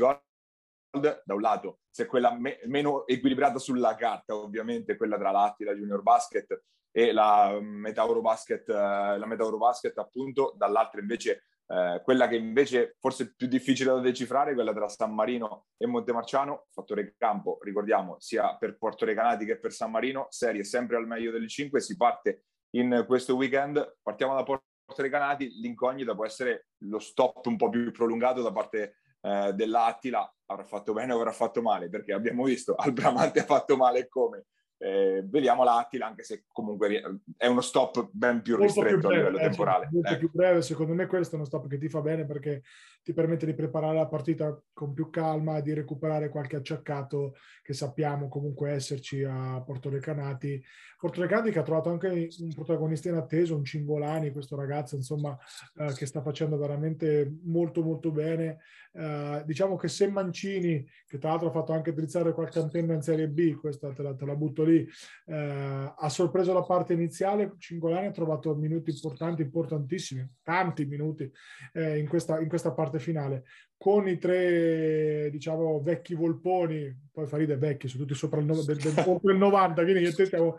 da 1.00 1.34
un 1.34 1.42
lato 1.42 1.80
c'è 1.92 2.06
quella 2.06 2.34
me- 2.38 2.60
meno 2.66 3.08
equilibrata 3.08 3.60
sulla 3.60 3.96
carta, 3.96 4.36
ovviamente 4.36 4.98
quella 4.98 5.18
tra 5.18 5.32
l'Attila 5.32 5.74
Junior 5.74 6.02
Basket 6.02 6.64
e 6.92 7.12
la 7.12 7.58
Metauro 7.62 8.22
Basket, 8.22 8.68
eh, 8.70 8.74
la 8.74 9.26
Metauro 9.26 9.58
Basket 9.58 9.98
appunto, 9.98 10.54
dall'altra 10.58 11.02
invece 11.02 11.44
eh, 11.68 12.02
quella 12.04 12.28
che 12.28 12.36
invece 12.36 12.96
forse 13.00 13.24
è 13.24 13.34
più 13.36 13.48
difficile 13.48 13.92
da 13.92 14.00
decifrare, 14.00 14.54
quella 14.54 14.74
tra 14.74 14.88
San 14.88 15.14
Marino 15.14 15.66
e 15.78 15.88
Montemarciano, 15.88 16.68
fattore 16.72 17.16
campo, 17.18 17.58
ricordiamo, 17.62 18.18
sia 18.20 18.56
per 18.58 18.78
Porto 18.78 19.06
Recanati 19.06 19.46
che 19.46 19.60
per 19.60 19.72
San 19.72 19.92
Marino, 19.92 20.28
serie 20.30 20.64
sempre 20.64 20.98
al 20.98 21.08
meglio 21.08 21.32
delle 21.32 21.48
5, 21.48 21.80
si 21.82 21.96
parte 21.96 22.44
in 22.76 23.04
questo 23.08 23.36
weekend, 23.36 23.98
partiamo 24.02 24.36
da 24.36 24.44
Porto 24.44 24.64
Recanati, 24.98 25.60
l'incognita 25.60 26.14
può 26.14 26.26
essere 26.26 26.68
lo 26.80 27.00
stop 27.00 27.46
un 27.48 27.58
po' 27.58 27.70
più 27.70 27.92
prolungato 27.92 28.42
da 28.42 28.52
parte 28.52 28.98
eh, 29.26 29.54
dell'Attila 29.54 30.32
avrà 30.46 30.64
fatto 30.66 30.94
bene 30.94 31.14
o 31.14 31.18
avrà 31.18 31.32
fatto 31.32 31.62
male, 31.62 31.90
perché 31.90 32.14
abbiamo 32.14 32.44
visto 32.44 32.76
al 32.78 32.94
Bramante 32.94 33.40
ha 33.40 33.46
fatto 33.46 33.76
male 33.76 34.00
e 34.00 34.08
come. 34.08 34.46
Eh, 34.78 35.24
vediamo 35.26 35.64
l'Attila, 35.64 36.06
anche 36.06 36.24
se 36.24 36.44
comunque 36.52 37.22
è 37.38 37.48
uno 37.48 37.62
stop 37.62 38.10
ben 38.12 38.42
più 38.42 38.58
molto 38.58 38.82
ristretto 38.82 39.00
più 39.00 39.08
breve, 39.08 39.16
a 39.16 39.30
livello 39.30 39.38
eh, 39.40 39.50
temporale. 39.50 39.90
Molto 39.92 40.10
ecco. 40.10 40.20
più 40.20 40.32
breve, 40.32 40.62
secondo 40.62 40.94
me 40.94 41.08
questo 41.08 41.36
è 41.36 41.38
uno 41.38 41.48
stop 41.48 41.68
che 41.68 41.78
ti 41.78 41.90
fa 41.90 42.02
bene 42.02 42.26
perché 42.26 42.62
ti 43.02 43.14
permette 43.14 43.46
di 43.46 43.54
preparare 43.54 43.96
la 43.96 44.08
partita 44.08 44.60
con 44.74 44.94
più 44.94 45.10
calma, 45.12 45.62
di 45.62 45.74
recuperare 45.74 46.30
qualche 46.30 46.56
acciaccato 46.56 47.36
che 47.62 47.74
sappiamo 47.74 48.28
comunque 48.28 48.72
esserci 48.72 49.24
a 49.24 49.62
Porto 49.66 49.90
Recanati. 49.90 50.62
Porto 50.98 51.22
Recanati 51.22 51.52
che 51.52 51.60
ha 51.60 51.64
trovato 51.64 51.90
anche 51.90 52.28
un 52.40 52.54
protagonista 52.54 53.08
in 53.08 53.16
attesa, 53.16 53.54
un 53.54 53.64
Cingolani, 53.64 54.32
questo 54.32 54.56
ragazzo 54.56 54.96
insomma 54.96 55.38
eh, 55.78 55.94
che 55.94 56.06
sta 56.06 56.22
facendo 56.22 56.58
veramente 56.58 57.32
molto 57.44 57.82
molto 57.82 58.12
bene. 58.12 58.58
Eh, 58.98 59.44
diciamo 59.46 59.76
che 59.76 59.90
se 59.90 60.08
Mancini, 60.08 60.88
che 61.06 61.18
tra 61.18 61.30
l'altro 61.30 61.50
ha 61.50 61.52
fatto 61.52 61.74
anche 61.74 61.94
drizzare 61.94 62.32
qualche 62.32 62.60
antenna 62.60 62.94
in 62.94 63.02
Serie 63.02 63.28
B, 63.28 63.56
questa 63.56 63.92
te 63.92 64.02
la, 64.02 64.16
te 64.16 64.26
la 64.26 64.36
butto 64.36 64.64
lì, 64.64 64.88
eh, 65.26 65.94
ha 65.96 66.10
sorpreso 66.10 66.54
la 66.54 66.64
parte 66.64 66.94
iniziale, 66.94 67.56
Cingolani 67.58 68.08
ha 68.08 68.12
trovato 68.12 68.56
minuti 68.56 68.92
importanti, 68.92 69.42
importantissimi, 69.42 70.26
tanti 70.42 70.86
minuti 70.86 71.30
eh, 71.74 71.98
in 71.98 72.08
questa, 72.08 72.40
in 72.40 72.48
questa 72.48 72.72
parte 72.72 73.00
finale 73.00 73.44
con 73.78 74.08
i 74.08 74.18
tre 74.18 75.30
diciamo 75.30 75.82
vecchi 75.82 76.16
volponi 76.16 77.10
poi 77.12 77.28
fa 77.28 77.36
ridere 77.36 77.60
vecchi 77.60 77.90
sono 77.90 78.04
tutti 78.04 78.16
sopra 78.18 78.40
il, 78.40 78.46
no, 78.46 78.62
del, 78.64 78.78
del, 78.78 79.20
del 79.22 79.36
90 79.36 79.84
quindi 79.84 80.12
stiamo, 80.12 80.56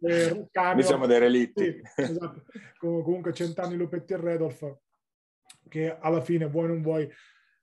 dei, 0.00 0.48
cani, 0.50 0.82
siamo 0.82 1.06
dei 1.06 1.18
relitti 1.18 1.80
sì, 1.84 2.00
esatto. 2.00 2.44
comunque 2.78 3.34
cent'anni 3.34 3.76
Lopetti 3.76 4.14
e 4.14 4.16
Redolf 4.16 4.76
che 5.68 5.94
alla 5.98 6.22
fine 6.22 6.46
vuoi 6.46 6.68
non 6.68 6.80
vuoi 6.80 7.08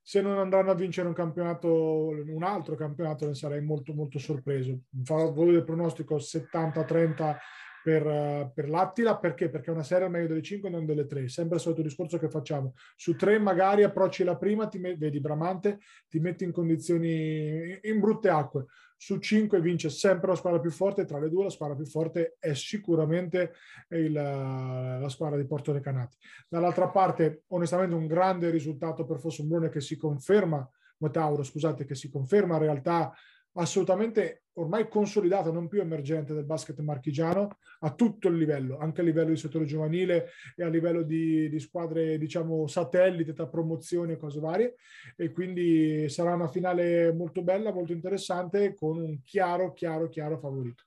se 0.09 0.21
non 0.21 0.39
andranno 0.39 0.71
a 0.71 0.73
vincere 0.73 1.07
un 1.07 1.13
campionato 1.13 2.07
un 2.07 2.41
altro 2.41 2.73
campionato 2.73 3.27
ne 3.27 3.35
sarei 3.35 3.61
molto 3.61 3.93
molto 3.93 4.17
sorpreso. 4.17 4.75
Farò 5.03 5.31
voi 5.31 5.51
del 5.51 5.63
pronostico 5.63 6.15
70-30 6.15 7.35
per, 7.83 8.51
per 8.53 8.69
l'Attila 8.69 9.17
perché? 9.17 9.49
Perché 9.49 9.69
è 9.69 9.73
una 9.73 9.83
serie 9.83 10.05
al 10.05 10.11
meglio 10.11 10.27
delle 10.27 10.41
5 10.41 10.69
e 10.69 10.71
non 10.71 10.85
delle 10.85 11.05
3. 11.05 11.27
Sempre 11.27 11.55
il 11.55 11.61
solito 11.61 11.81
discorso 11.81 12.17
che 12.17 12.29
facciamo. 12.29 12.73
Su 12.95 13.15
3 13.15 13.39
magari 13.39 13.83
approcci 13.83 14.23
la 14.23 14.37
prima, 14.37 14.67
ti 14.67 14.79
met- 14.79 14.97
vedi 14.97 15.19
Bramante, 15.19 15.79
ti 16.07 16.19
metti 16.19 16.43
in 16.43 16.51
condizioni 16.51 17.79
in 17.83 17.99
brutte 17.99 18.29
acque. 18.29 18.65
Su 19.01 19.17
5 19.17 19.61
vince 19.61 19.89
sempre 19.89 20.27
la 20.27 20.35
squadra 20.35 20.59
più 20.59 20.71
forte, 20.71 21.05
tra 21.05 21.19
le 21.19 21.29
due 21.29 21.43
la 21.43 21.49
squadra 21.49 21.75
più 21.75 21.85
forte 21.85 22.35
è 22.37 22.53
sicuramente 22.53 23.53
il, 23.89 24.11
la 24.11 25.07
squadra 25.07 25.37
di 25.37 25.45
Porto 25.45 25.71
Recanati. 25.71 26.17
Dall'altra 26.49 26.89
parte, 26.89 27.43
onestamente, 27.47 27.95
un 27.95 28.07
grande 28.07 28.49
risultato 28.49 29.05
per 29.05 29.19
Fossombrone 29.19 29.69
che 29.69 29.79
si 29.79 29.95
conferma, 29.95 30.69
Motauro, 30.97 31.43
scusate, 31.43 31.85
che 31.85 31.95
si 31.95 32.09
conferma 32.09 32.55
in 32.55 32.61
realtà 32.61 33.13
assolutamente 33.53 34.43
ormai 34.53 34.87
consolidato, 34.87 35.51
non 35.51 35.67
più 35.67 35.79
emergente 35.79 36.33
del 36.33 36.45
basket 36.45 36.79
marchigiano 36.79 37.57
a 37.79 37.93
tutto 37.93 38.27
il 38.27 38.35
livello, 38.35 38.77
anche 38.77 39.01
a 39.01 39.03
livello 39.03 39.29
di 39.29 39.37
settore 39.37 39.65
giovanile 39.65 40.31
e 40.55 40.63
a 40.63 40.67
livello 40.67 41.01
di, 41.03 41.49
di 41.49 41.59
squadre, 41.59 42.17
diciamo, 42.17 42.67
satellite 42.67 43.33
tra 43.33 43.47
promozioni 43.47 44.13
e 44.13 44.17
cose 44.17 44.39
varie. 44.39 44.75
E 45.15 45.31
quindi 45.31 46.09
sarà 46.09 46.33
una 46.33 46.49
finale 46.49 47.13
molto 47.13 47.41
bella, 47.41 47.73
molto 47.73 47.93
interessante, 47.93 48.75
con 48.75 48.97
un 48.97 49.23
chiaro, 49.23 49.73
chiaro, 49.73 50.09
chiaro 50.09 50.37
favorito. 50.37 50.83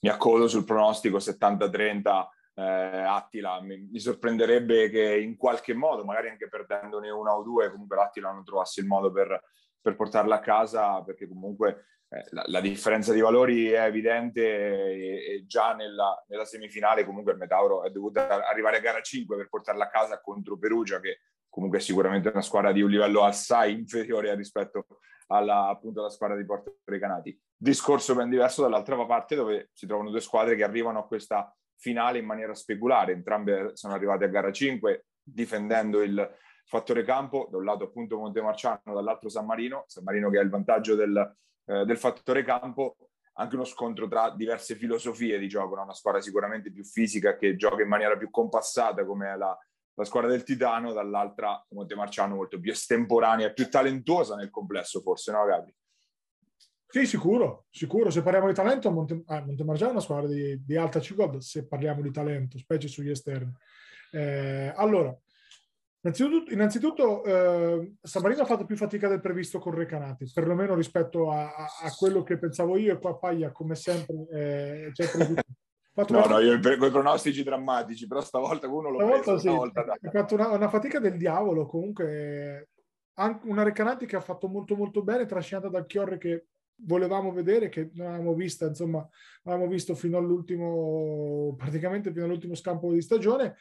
Mi 0.00 0.10
accodo 0.10 0.46
sul 0.46 0.64
pronostico 0.64 1.16
70-30 1.16 2.26
eh, 2.54 2.62
Attila. 2.62 3.60
Mi, 3.62 3.88
mi, 3.90 3.98
sorprenderebbe 3.98 4.90
che 4.90 5.18
in 5.18 5.36
qualche 5.36 5.74
modo, 5.74 6.04
magari 6.04 6.28
anche 6.28 6.48
perdendone 6.48 7.10
una 7.10 7.34
o 7.34 7.42
due, 7.42 7.70
comunque 7.70 7.96
l'Attila 7.96 8.30
non 8.30 8.44
trovasse 8.44 8.80
il 8.80 8.86
modo 8.86 9.10
per, 9.10 9.42
per 9.80 9.96
portarla 9.96 10.36
a 10.36 10.40
casa, 10.40 11.02
perché 11.02 11.28
comunque 11.28 11.86
eh, 12.08 12.24
la, 12.30 12.44
la, 12.46 12.60
differenza 12.60 13.12
di 13.12 13.20
valori 13.20 13.70
è 13.70 13.84
evidente 13.84 14.42
e, 14.42 15.34
e 15.34 15.44
già 15.46 15.74
nella, 15.74 16.22
nella, 16.28 16.44
semifinale 16.44 17.04
comunque 17.04 17.32
il 17.32 17.38
Metauro 17.38 17.82
è 17.82 17.90
dovuto 17.90 18.20
arrivare 18.20 18.76
a 18.76 18.80
gara 18.80 19.00
5 19.00 19.36
per 19.36 19.48
portarla 19.48 19.84
a 19.84 19.90
casa 19.90 20.20
contro 20.20 20.56
Perugia, 20.56 21.00
che 21.00 21.20
comunque 21.48 21.78
è 21.78 21.82
sicuramente 21.82 22.28
una 22.28 22.42
squadra 22.42 22.70
di 22.70 22.82
un 22.82 22.90
livello 22.90 23.24
assai 23.24 23.72
inferiore 23.72 24.34
rispetto 24.34 24.86
alla, 25.28 25.68
appunto, 25.68 26.00
alla 26.00 26.10
squadra 26.10 26.36
di 26.36 26.44
Porto 26.44 26.78
Recanati. 26.84 27.36
Discorso 27.56 28.14
ben 28.14 28.28
diverso 28.28 28.62
dall'altra 28.62 29.02
parte 29.04 29.34
dove 29.34 29.70
si 29.72 29.86
trovano 29.86 30.10
due 30.10 30.20
squadre 30.20 30.54
che 30.54 30.62
arrivano 30.62 31.00
a 31.00 31.06
questa 31.06 31.52
finale 31.76 32.18
in 32.18 32.26
maniera 32.26 32.54
speculare. 32.54 33.12
Entrambe 33.12 33.70
sono 33.74 33.94
arrivate 33.94 34.24
a 34.24 34.28
gara 34.28 34.52
5 34.52 35.06
difendendo 35.22 36.02
il 36.02 36.30
fattore 36.66 37.04
campo, 37.04 37.48
da 37.50 37.56
un 37.58 37.64
lato 37.64 37.84
appunto 37.84 38.18
Montemarciano, 38.18 38.92
dall'altro 38.92 39.28
San 39.28 39.46
Marino, 39.46 39.84
San 39.86 40.04
Marino 40.04 40.30
che 40.30 40.38
ha 40.38 40.42
il 40.42 40.50
vantaggio 40.50 40.94
del, 40.94 41.36
eh, 41.66 41.84
del 41.84 41.96
fattore 41.96 42.42
campo, 42.42 42.96
anche 43.34 43.54
uno 43.54 43.64
scontro 43.64 44.08
tra 44.08 44.30
diverse 44.30 44.74
filosofie 44.74 45.38
di 45.38 45.48
gioco, 45.48 45.74
no? 45.76 45.82
una 45.82 45.94
squadra 45.94 46.20
sicuramente 46.20 46.72
più 46.72 46.84
fisica 46.84 47.36
che 47.36 47.56
gioca 47.56 47.82
in 47.82 47.88
maniera 47.88 48.16
più 48.16 48.30
compassata 48.30 49.04
come 49.04 49.36
la, 49.36 49.56
la 49.94 50.04
squadra 50.04 50.30
del 50.30 50.42
Titano, 50.42 50.92
dall'altra 50.92 51.64
Montemarciano 51.70 52.34
molto 52.34 52.58
più 52.58 52.72
estemporanea, 52.72 53.52
più 53.52 53.68
talentuosa 53.68 54.36
nel 54.36 54.50
complesso 54.50 55.00
forse, 55.00 55.32
no 55.32 55.44
Gabri? 55.44 55.74
Sì, 56.88 57.04
sicuro, 57.04 57.66
sicuro. 57.70 58.10
Se 58.10 58.22
parliamo 58.22 58.46
di 58.46 58.54
talento, 58.54 58.90
Monte, 58.90 59.22
eh, 59.26 59.40
Montemargiano 59.44 59.90
è 59.90 59.94
una 59.94 60.02
squadra 60.02 60.28
di, 60.28 60.64
di 60.64 60.76
alta 60.76 61.00
CIGOD, 61.00 61.38
se 61.38 61.66
parliamo 61.66 62.00
di 62.00 62.10
talento, 62.10 62.58
specie 62.58 62.88
sugli 62.88 63.10
esterni. 63.10 63.52
Eh, 64.12 64.72
allora, 64.74 65.14
innanzitutto, 66.06 66.52
innanzitutto 66.52 67.24
eh, 67.24 67.94
San 68.02 68.22
Marino 68.22 68.42
ha 68.42 68.46
fatto 68.46 68.64
più 68.64 68.76
fatica 68.76 69.08
del 69.08 69.20
previsto 69.20 69.58
con 69.58 69.74
Recanati, 69.74 70.30
perlomeno 70.32 70.74
rispetto 70.74 71.30
a, 71.30 71.54
a, 71.54 71.66
a 71.82 71.90
quello 71.96 72.22
che 72.22 72.38
pensavo 72.38 72.76
io 72.76 72.92
e 72.92 72.98
qua 72.98 73.18
Paglia, 73.18 73.50
come 73.50 73.74
sempre, 73.74 74.26
eh, 74.30 74.92
Fatto 75.96 76.12
no, 76.12 76.26
no, 76.26 76.38
io 76.40 76.60
con 76.60 76.88
i 76.88 76.90
pronostici 76.90 77.42
drammatici, 77.42 78.06
però 78.06 78.20
stavolta 78.20 78.68
uno 78.68 78.90
l'ho 78.90 78.98
stavolta 78.98 79.22
preso, 79.22 79.38
sì. 79.38 79.48
Stavolta, 79.48 79.80
ha 79.80 80.10
fatto 80.10 80.34
una, 80.34 80.48
una, 80.50 80.68
fatica 80.68 80.98
del 80.98 81.16
diavolo, 81.16 81.64
comunque 81.64 82.68
anche 83.14 83.48
una 83.48 83.62
Recanati 83.62 84.04
che 84.04 84.16
ha 84.16 84.20
fatto 84.20 84.46
molto 84.46 84.76
molto 84.76 85.02
bene, 85.02 85.24
trascinata 85.24 85.70
dal 85.70 85.86
Chiorre 85.86 86.18
che 86.18 86.48
volevamo 86.84 87.32
vedere, 87.32 87.70
che 87.70 87.88
non 87.94 88.08
avevamo 88.08 88.34
vista, 88.34 88.66
insomma, 88.66 89.08
avevamo 89.44 89.70
visto 89.70 89.94
fino 89.94 90.18
all'ultimo, 90.18 91.54
praticamente 91.56 92.12
fino 92.12 92.26
all'ultimo 92.26 92.54
scampo 92.54 92.92
di 92.92 93.00
stagione, 93.00 93.56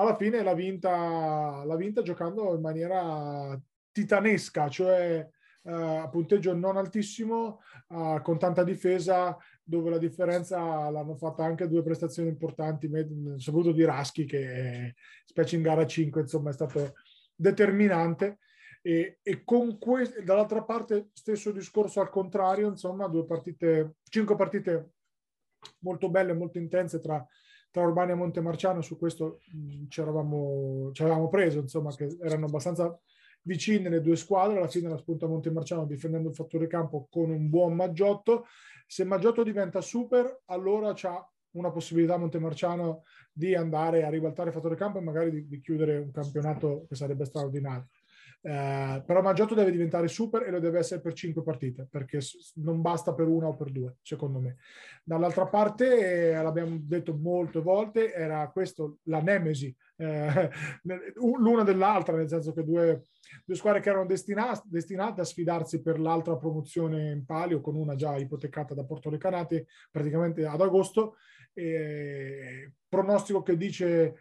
alla 0.00 0.16
fine 0.16 0.42
l'ha 0.42 0.54
vinta, 0.54 1.62
l'ha 1.64 1.76
vinta 1.76 2.02
giocando 2.02 2.54
in 2.54 2.60
maniera 2.60 3.60
titanesca, 3.90 4.68
cioè 4.68 5.28
a 5.70 6.08
punteggio 6.08 6.54
non 6.54 6.76
altissimo, 6.76 7.60
uh, 7.88 8.22
con 8.22 8.38
tanta 8.38 8.64
difesa, 8.64 9.36
dove 9.62 9.90
la 9.90 9.98
differenza 9.98 10.88
l'hanno 10.88 11.14
fatta 11.16 11.44
anche 11.44 11.68
due 11.68 11.82
prestazioni 11.82 12.28
importanti, 12.28 12.88
soprattutto 13.36 13.72
di 13.72 13.84
Raschi, 13.84 14.24
che 14.24 14.94
specie 15.24 15.56
in 15.56 15.62
gara 15.62 15.86
5, 15.86 16.22
insomma, 16.22 16.50
è 16.50 16.54
stato 16.54 16.94
determinante. 17.34 18.38
E, 18.80 19.18
e 19.22 19.44
con 19.44 19.78
questo, 19.78 20.22
dall'altra 20.22 20.62
parte, 20.62 21.08
stesso 21.12 21.50
discorso 21.50 22.00
al 22.00 22.08
contrario, 22.08 22.68
insomma, 22.68 23.06
due 23.06 23.26
partite, 23.26 23.96
cinque 24.04 24.36
partite 24.36 24.92
molto 25.80 26.08
belle, 26.08 26.32
molto 26.32 26.58
intense 26.58 27.00
tra, 27.00 27.22
tra 27.70 27.82
Urbania 27.82 28.14
e 28.14 28.16
Montemarciano. 28.16 28.80
Su 28.80 28.98
questo 28.98 29.40
eravamo, 29.96 30.90
ci 30.92 31.02
avevamo 31.02 31.28
preso, 31.28 31.60
insomma, 31.60 31.94
che 31.94 32.16
erano 32.22 32.46
abbastanza 32.46 32.98
vicine 33.42 33.88
le 33.88 34.00
due 34.00 34.16
squadre. 34.16 34.58
Alla 34.58 34.68
fine 34.68 34.88
la 34.88 34.96
spunta 34.96 35.26
Montemarciano 35.26 35.86
difendendo 35.86 36.28
il 36.28 36.34
fattore 36.34 36.66
campo 36.66 37.06
con 37.10 37.30
un 37.30 37.48
buon 37.48 37.74
Maggiotto. 37.74 38.46
Se 38.86 39.04
Maggiotto 39.04 39.42
diventa 39.42 39.80
super, 39.80 40.42
allora 40.46 40.92
c'ha 40.94 41.26
una 41.52 41.70
possibilità 41.70 42.16
Montemarciano 42.16 43.02
di 43.32 43.54
andare 43.54 44.04
a 44.04 44.10
ribaltare 44.10 44.48
il 44.48 44.54
fattore 44.54 44.76
campo 44.76 44.98
e 44.98 45.02
magari 45.02 45.30
di, 45.30 45.46
di 45.46 45.60
chiudere 45.60 45.98
un 45.98 46.10
campionato 46.10 46.86
che 46.88 46.94
sarebbe 46.94 47.24
straordinario. 47.24 47.88
Eh, 48.40 49.02
però 49.04 49.20
Maggiotto 49.20 49.54
deve 49.54 49.72
diventare 49.72 50.06
super 50.06 50.42
e 50.42 50.50
lo 50.50 50.60
deve 50.60 50.78
essere 50.78 51.00
per 51.00 51.12
cinque 51.12 51.42
partite 51.42 51.88
perché 51.90 52.20
non 52.56 52.80
basta 52.80 53.12
per 53.12 53.26
una 53.26 53.48
o 53.48 53.56
per 53.56 53.70
due 53.70 53.96
secondo 54.02 54.38
me. 54.38 54.56
Dall'altra 55.02 55.46
parte 55.46 56.30
eh, 56.30 56.42
l'abbiamo 56.42 56.78
detto 56.80 57.16
molte 57.16 57.60
volte 57.60 58.12
era 58.12 58.48
questo 58.50 58.98
la 59.04 59.20
nemesi 59.20 59.74
eh, 59.96 60.50
l'una 61.14 61.64
dell'altra 61.64 62.16
nel 62.16 62.28
senso 62.28 62.52
che 62.52 62.62
due, 62.62 63.06
due 63.44 63.56
squadre 63.56 63.80
che 63.80 63.88
erano 63.88 64.06
destinate, 64.06 64.62
destinate 64.66 65.20
a 65.20 65.24
sfidarsi 65.24 65.82
per 65.82 65.98
l'altra 65.98 66.36
promozione 66.36 67.10
in 67.10 67.24
palio 67.24 67.60
con 67.60 67.74
una 67.74 67.96
già 67.96 68.16
ipotecata 68.16 68.72
da 68.72 68.84
Porto 68.84 69.10
Recanati 69.10 69.64
praticamente 69.90 70.46
ad 70.46 70.60
agosto. 70.60 71.16
Pronostico 72.88 73.42
che 73.42 73.56
dice 73.56 74.14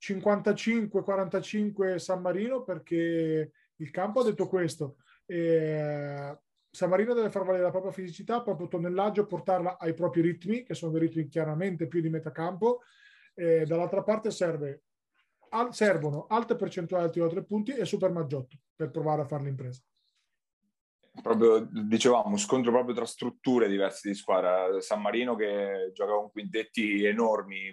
55-45 0.00 1.96
San 1.96 2.20
Marino 2.20 2.62
perché 2.62 3.52
il 3.76 3.90
campo 3.90 4.20
ha 4.20 4.24
detto 4.24 4.46
questo. 4.48 4.96
Eh, 5.26 6.38
San 6.70 6.90
Marino 6.90 7.14
deve 7.14 7.30
far 7.30 7.44
valere 7.44 7.62
la 7.62 7.70
propria 7.70 7.92
fisicità, 7.92 8.36
il 8.36 8.42
proprio 8.42 8.68
tonnellaggio, 8.68 9.26
portarla 9.26 9.78
ai 9.78 9.94
propri 9.94 10.20
ritmi, 10.20 10.62
che 10.62 10.74
sono 10.74 10.92
dei 10.92 11.00
ritmi 11.00 11.26
chiaramente 11.26 11.86
più 11.86 12.00
di 12.00 12.10
metà 12.10 12.30
campo. 12.32 12.82
Eh, 13.34 13.64
dall'altra 13.64 14.02
parte 14.02 14.30
serve, 14.30 14.82
al, 15.50 15.74
servono 15.74 16.26
alte 16.28 16.54
percentuali 16.54 17.06
di 17.06 17.12
tiro 17.12 17.26
a 17.26 17.30
tre 17.30 17.44
punti 17.44 17.72
e 17.72 17.84
super 17.84 18.10
maggiotto 18.10 18.56
per 18.74 18.90
provare 18.90 19.22
a 19.22 19.26
fare 19.26 19.44
l'impresa. 19.44 19.82
Proprio, 21.22 21.60
dicevamo, 21.60 22.36
scontro 22.36 22.70
proprio 22.70 22.94
tra 22.94 23.06
strutture 23.06 23.68
diverse 23.68 24.08
di 24.08 24.14
squadra. 24.14 24.78
San 24.80 25.00
Marino 25.00 25.34
che 25.34 25.90
gioca 25.94 26.12
con 26.12 26.30
quintetti 26.30 27.04
enormi, 27.04 27.72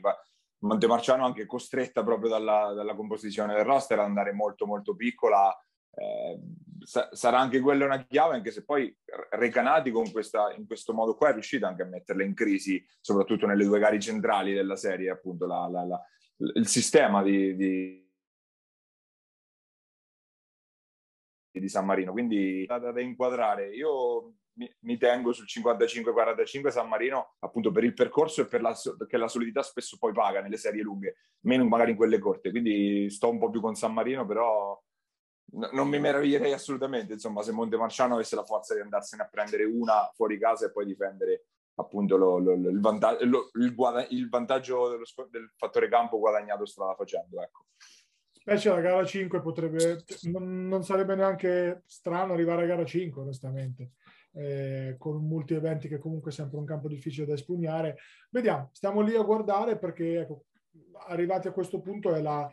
Montemarciano 0.63 1.25
anche 1.25 1.45
costretta 1.45 2.03
proprio 2.03 2.29
dalla, 2.29 2.73
dalla, 2.73 2.95
composizione 2.95 3.53
del 3.53 3.65
roster 3.65 3.99
ad 3.99 4.05
andare 4.05 4.31
molto 4.31 4.65
molto 4.65 4.95
piccola. 4.95 5.53
Eh, 5.93 6.39
sa- 6.79 7.09
sarà 7.11 7.39
anche 7.39 7.59
quella 7.59 7.85
una 7.85 8.03
chiave, 8.05 8.35
anche 8.35 8.51
se 8.51 8.63
poi 8.63 8.95
Recanati 9.31 9.91
con 9.91 10.09
questa, 10.11 10.53
in 10.57 10.65
questo 10.65 10.93
modo 10.93 11.15
qua 11.15 11.29
è 11.29 11.33
riuscita 11.33 11.67
anche 11.67 11.83
a 11.83 11.87
metterla 11.87 12.23
in 12.23 12.33
crisi, 12.33 12.83
soprattutto 13.01 13.45
nelle 13.45 13.65
due 13.65 13.79
gare 13.79 13.99
centrali 13.99 14.53
della 14.53 14.77
serie, 14.77 15.09
appunto 15.09 15.45
la, 15.45 15.67
la, 15.67 15.83
la, 15.83 16.01
il 16.55 16.67
sistema 16.67 17.21
di, 17.21 17.55
di, 17.57 18.11
di 21.51 21.69
San 21.69 21.85
Marino. 21.85 22.13
Quindi 22.13 22.65
da, 22.65 22.77
da 22.77 23.01
inquadrare. 23.01 23.75
Io 23.75 24.35
mi, 24.55 24.71
mi 24.81 24.97
tengo 24.97 25.31
sul 25.31 25.45
55-45 25.47 26.69
San 26.69 26.87
Marino 26.87 27.35
appunto 27.39 27.71
per 27.71 27.83
il 27.83 27.93
percorso 27.93 28.41
e 28.41 28.45
per 28.45 28.61
la, 28.61 28.75
perché 28.97 29.17
la 29.17 29.27
solidità 29.27 29.63
spesso 29.63 29.97
poi 29.97 30.13
paga 30.13 30.41
nelle 30.41 30.57
serie 30.57 30.81
lunghe, 30.81 31.15
meno 31.41 31.65
magari 31.65 31.91
in 31.91 31.97
quelle 31.97 32.19
corte. 32.19 32.51
Quindi 32.51 33.09
sto 33.09 33.29
un 33.29 33.39
po' 33.39 33.49
più 33.49 33.61
con 33.61 33.75
San 33.75 33.93
Marino, 33.93 34.25
però 34.25 34.79
non 35.71 35.87
mi 35.87 35.99
meraviglierei 35.99 36.51
assolutamente, 36.51 37.13
insomma, 37.13 37.43
se 37.43 37.51
Montemarciano 37.51 38.15
avesse 38.15 38.35
la 38.35 38.43
forza 38.43 38.73
di 38.73 38.81
andarsene 38.81 39.23
a 39.23 39.27
prendere 39.27 39.65
una 39.65 40.09
fuori 40.15 40.39
casa 40.39 40.65
e 40.65 40.71
poi 40.71 40.85
difendere 40.85 41.45
appunto 41.75 42.17
lo, 42.17 42.37
lo, 42.37 42.53
il, 42.53 42.79
vantaggio, 42.79 43.25
lo, 43.25 43.49
il, 43.55 43.73
guada- 43.75 44.07
il 44.07 44.29
vantaggio 44.29 44.89
dello, 44.89 45.05
del 45.29 45.51
fattore 45.55 45.89
campo 45.89 46.19
guadagnato 46.19 46.65
strada 46.65 46.95
facendo, 46.95 47.41
ecco. 47.41 47.65
Specie 48.31 48.69
la 48.69 48.81
gara 48.81 49.05
5 49.05 49.41
potrebbe, 49.41 50.03
non 50.23 50.83
sarebbe 50.83 51.15
neanche 51.15 51.83
strano 51.85 52.33
arrivare 52.33 52.63
a 52.63 52.65
gara 52.65 52.83
5, 52.83 53.21
onestamente 53.21 53.91
eh, 54.33 54.95
con 54.97 55.25
molti 55.27 55.53
eventi 55.53 55.87
che 55.87 55.97
comunque 55.97 56.31
è 56.31 56.33
sempre 56.33 56.57
un 56.57 56.65
campo 56.65 56.87
difficile 56.87 57.25
da 57.25 57.33
espugnare. 57.33 57.97
Vediamo, 58.29 58.69
stiamo 58.73 59.01
lì 59.01 59.15
a 59.15 59.23
guardare 59.23 59.77
perché 59.77 60.19
ecco, 60.19 60.45
arrivati 61.07 61.47
a 61.47 61.51
questo 61.51 61.81
punto 61.81 62.13
è 62.13 62.21
la, 62.21 62.51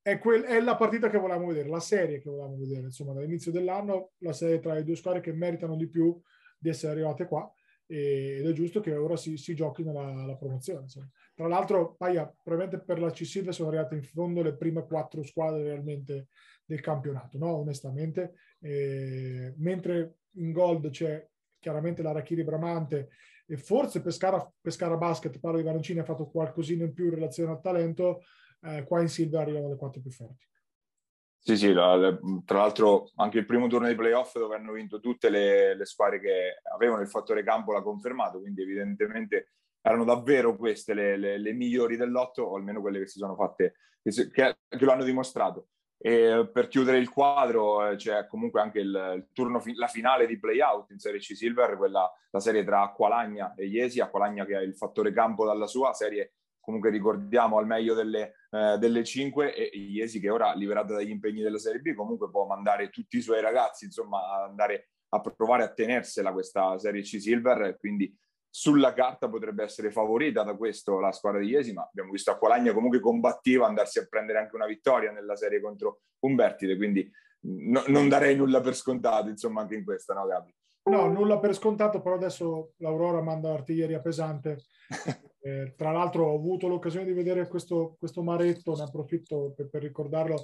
è, 0.00 0.18
quel, 0.18 0.42
è, 0.42 0.60
la 0.60 0.76
partita 0.76 1.10
che 1.10 1.18
volevamo 1.18 1.46
vedere, 1.46 1.68
la 1.68 1.80
serie 1.80 2.20
che 2.20 2.28
volevamo 2.28 2.56
vedere, 2.56 2.82
insomma 2.82 3.12
dall'inizio 3.12 3.52
dell'anno, 3.52 4.12
la 4.18 4.32
serie 4.32 4.60
tra 4.60 4.74
le 4.74 4.84
due 4.84 4.96
squadre 4.96 5.20
che 5.20 5.32
meritano 5.32 5.76
di 5.76 5.88
più 5.88 6.20
di 6.58 6.68
essere 6.68 6.92
arrivate 6.92 7.26
qua 7.26 7.52
ed 7.86 8.46
è 8.46 8.52
giusto 8.52 8.80
che 8.80 8.94
ora 8.94 9.16
si, 9.16 9.36
si 9.36 9.54
giochi 9.54 9.82
nella 9.82 10.24
la 10.24 10.36
promozione. 10.36 10.82
Insomma. 10.82 11.10
Tra 11.34 11.46
l'altro, 11.46 11.94
Paia, 11.94 12.24
probabilmente 12.42 12.84
per 12.84 12.98
la 12.98 13.10
C 13.10 13.52
sono 13.52 13.68
arrivate 13.68 13.96
in 13.96 14.02
fondo 14.02 14.42
le 14.42 14.56
prime 14.56 14.86
quattro 14.86 15.22
squadre 15.22 15.62
realmente 15.62 16.28
del 16.64 16.80
campionato, 16.80 17.36
no? 17.36 17.56
onestamente, 17.56 18.34
eh, 18.60 19.52
mentre 19.58 20.20
in 20.34 20.52
gold 20.52 20.90
c'è 20.90 21.26
chiaramente 21.58 22.02
l'Arachiri 22.02 22.44
Bramante 22.44 23.10
e 23.46 23.56
forse 23.56 24.00
Pescara, 24.00 24.52
Pescara 24.60 24.96
Basket, 24.96 25.38
parlo 25.38 25.58
di 25.58 25.64
Varancini, 25.64 25.98
ha 25.98 26.04
fatto 26.04 26.28
qualcosina 26.28 26.84
in 26.84 26.92
più 26.92 27.04
in 27.04 27.14
relazione 27.14 27.52
al 27.52 27.60
talento, 27.60 28.22
eh, 28.62 28.84
qua 28.84 29.00
in 29.00 29.08
Silva 29.08 29.40
arrivano 29.40 29.68
le 29.68 29.76
quattro 29.76 30.00
più 30.00 30.10
forti. 30.10 30.46
Sì, 31.44 31.56
sì, 31.56 31.72
la, 31.72 32.16
tra 32.44 32.58
l'altro 32.58 33.10
anche 33.16 33.38
il 33.38 33.46
primo 33.46 33.66
turno 33.66 33.86
dei 33.86 33.96
playoff 33.96 34.38
dove 34.38 34.54
hanno 34.54 34.72
vinto 34.72 35.00
tutte 35.00 35.28
le, 35.28 35.74
le, 35.74 35.84
squadre 35.84 36.20
che 36.20 36.60
avevano 36.72 37.02
il 37.02 37.08
fattore 37.08 37.42
campo 37.42 37.72
l'ha 37.72 37.82
confermato, 37.82 38.38
quindi 38.38 38.62
evidentemente 38.62 39.54
erano 39.80 40.04
davvero 40.04 40.56
queste 40.56 40.94
le, 40.94 41.16
le, 41.16 41.38
le 41.38 41.52
migliori 41.52 41.96
dell'otto, 41.96 42.42
o 42.42 42.56
almeno 42.56 42.80
quelle 42.80 43.00
che 43.00 43.08
si 43.08 43.18
sono 43.18 43.34
fatte, 43.34 43.74
che, 44.00 44.30
che, 44.30 44.56
che 44.68 44.84
lo 44.84 44.92
hanno 44.92 45.02
dimostrato. 45.02 45.70
E 46.04 46.50
per 46.52 46.66
chiudere 46.66 46.98
il 46.98 47.08
quadro 47.08 47.88
eh, 47.88 47.94
c'è 47.94 48.26
comunque 48.26 48.60
anche 48.60 48.80
il, 48.80 49.12
il 49.14 49.28
turno, 49.32 49.62
la 49.76 49.86
finale 49.86 50.26
di 50.26 50.36
playout 50.36 50.90
in 50.90 50.98
Serie 50.98 51.20
C 51.20 51.36
Silver, 51.36 51.76
quella, 51.76 52.12
la 52.30 52.40
serie 52.40 52.64
tra 52.64 52.82
Acqualagna 52.82 53.54
e 53.54 53.66
Iesi, 53.66 54.00
Acqualagna 54.00 54.44
che 54.44 54.56
ha 54.56 54.60
il 54.60 54.74
fattore 54.74 55.12
campo 55.12 55.44
dalla 55.44 55.68
sua, 55.68 55.92
serie 55.92 56.32
comunque 56.58 56.90
ricordiamo 56.90 57.58
al 57.58 57.66
meglio 57.66 57.94
delle, 57.94 58.34
eh, 58.50 58.78
delle 58.78 59.04
5 59.04 59.54
e 59.54 59.76
Iesi 59.76 60.20
che 60.20 60.30
ora 60.30 60.54
liberata 60.54 60.94
dagli 60.94 61.10
impegni 61.10 61.42
della 61.42 61.58
Serie 61.58 61.80
B 61.80 61.92
comunque 61.94 62.30
può 62.30 62.46
mandare 62.46 62.88
tutti 62.88 63.18
i 63.18 63.20
suoi 63.20 63.40
ragazzi 63.40 63.84
insomma 63.84 64.18
a 64.18 64.44
andare 64.44 64.90
a 65.08 65.20
provare 65.20 65.64
a 65.64 65.72
tenersela 65.72 66.32
questa 66.32 66.78
Serie 66.78 67.02
C 67.02 67.20
Silver 67.20 67.76
quindi 67.78 68.16
sulla 68.54 68.92
carta 68.92 69.30
potrebbe 69.30 69.62
essere 69.62 69.90
favorita 69.90 70.42
da 70.42 70.54
questo 70.54 71.00
la 71.00 71.10
squadra 71.10 71.40
di 71.40 71.46
Iesi, 71.46 71.72
ma 71.72 71.88
abbiamo 71.88 72.10
visto 72.10 72.30
Acqualagna 72.30 72.74
comunque 72.74 73.00
combattiva 73.00 73.66
andarsi 73.66 73.98
a 73.98 74.06
prendere 74.06 74.40
anche 74.40 74.54
una 74.54 74.66
vittoria 74.66 75.10
nella 75.10 75.36
serie 75.36 75.58
contro 75.58 76.02
Umbertide, 76.18 76.76
quindi 76.76 77.10
no, 77.44 77.82
non 77.86 78.10
darei 78.10 78.36
nulla 78.36 78.60
per 78.60 78.74
scontato, 78.74 79.30
insomma, 79.30 79.62
anche 79.62 79.74
in 79.74 79.84
questa, 79.84 80.12
no 80.12 80.26
Gabri? 80.26 80.54
No, 80.84 81.08
nulla 81.08 81.38
per 81.38 81.54
scontato, 81.54 82.02
però 82.02 82.16
adesso 82.16 82.74
l'Aurora 82.76 83.22
manda 83.22 83.48
l'artiglieria 83.48 84.00
pesante. 84.00 84.64
eh, 85.40 85.72
tra 85.74 85.90
l'altro 85.90 86.26
ho 86.26 86.36
avuto 86.36 86.68
l'occasione 86.68 87.06
di 87.06 87.14
vedere 87.14 87.48
questo, 87.48 87.96
questo 87.98 88.22
maretto, 88.22 88.74
ne 88.74 88.82
approfitto 88.82 89.54
per, 89.56 89.70
per 89.70 89.80
ricordarlo. 89.80 90.42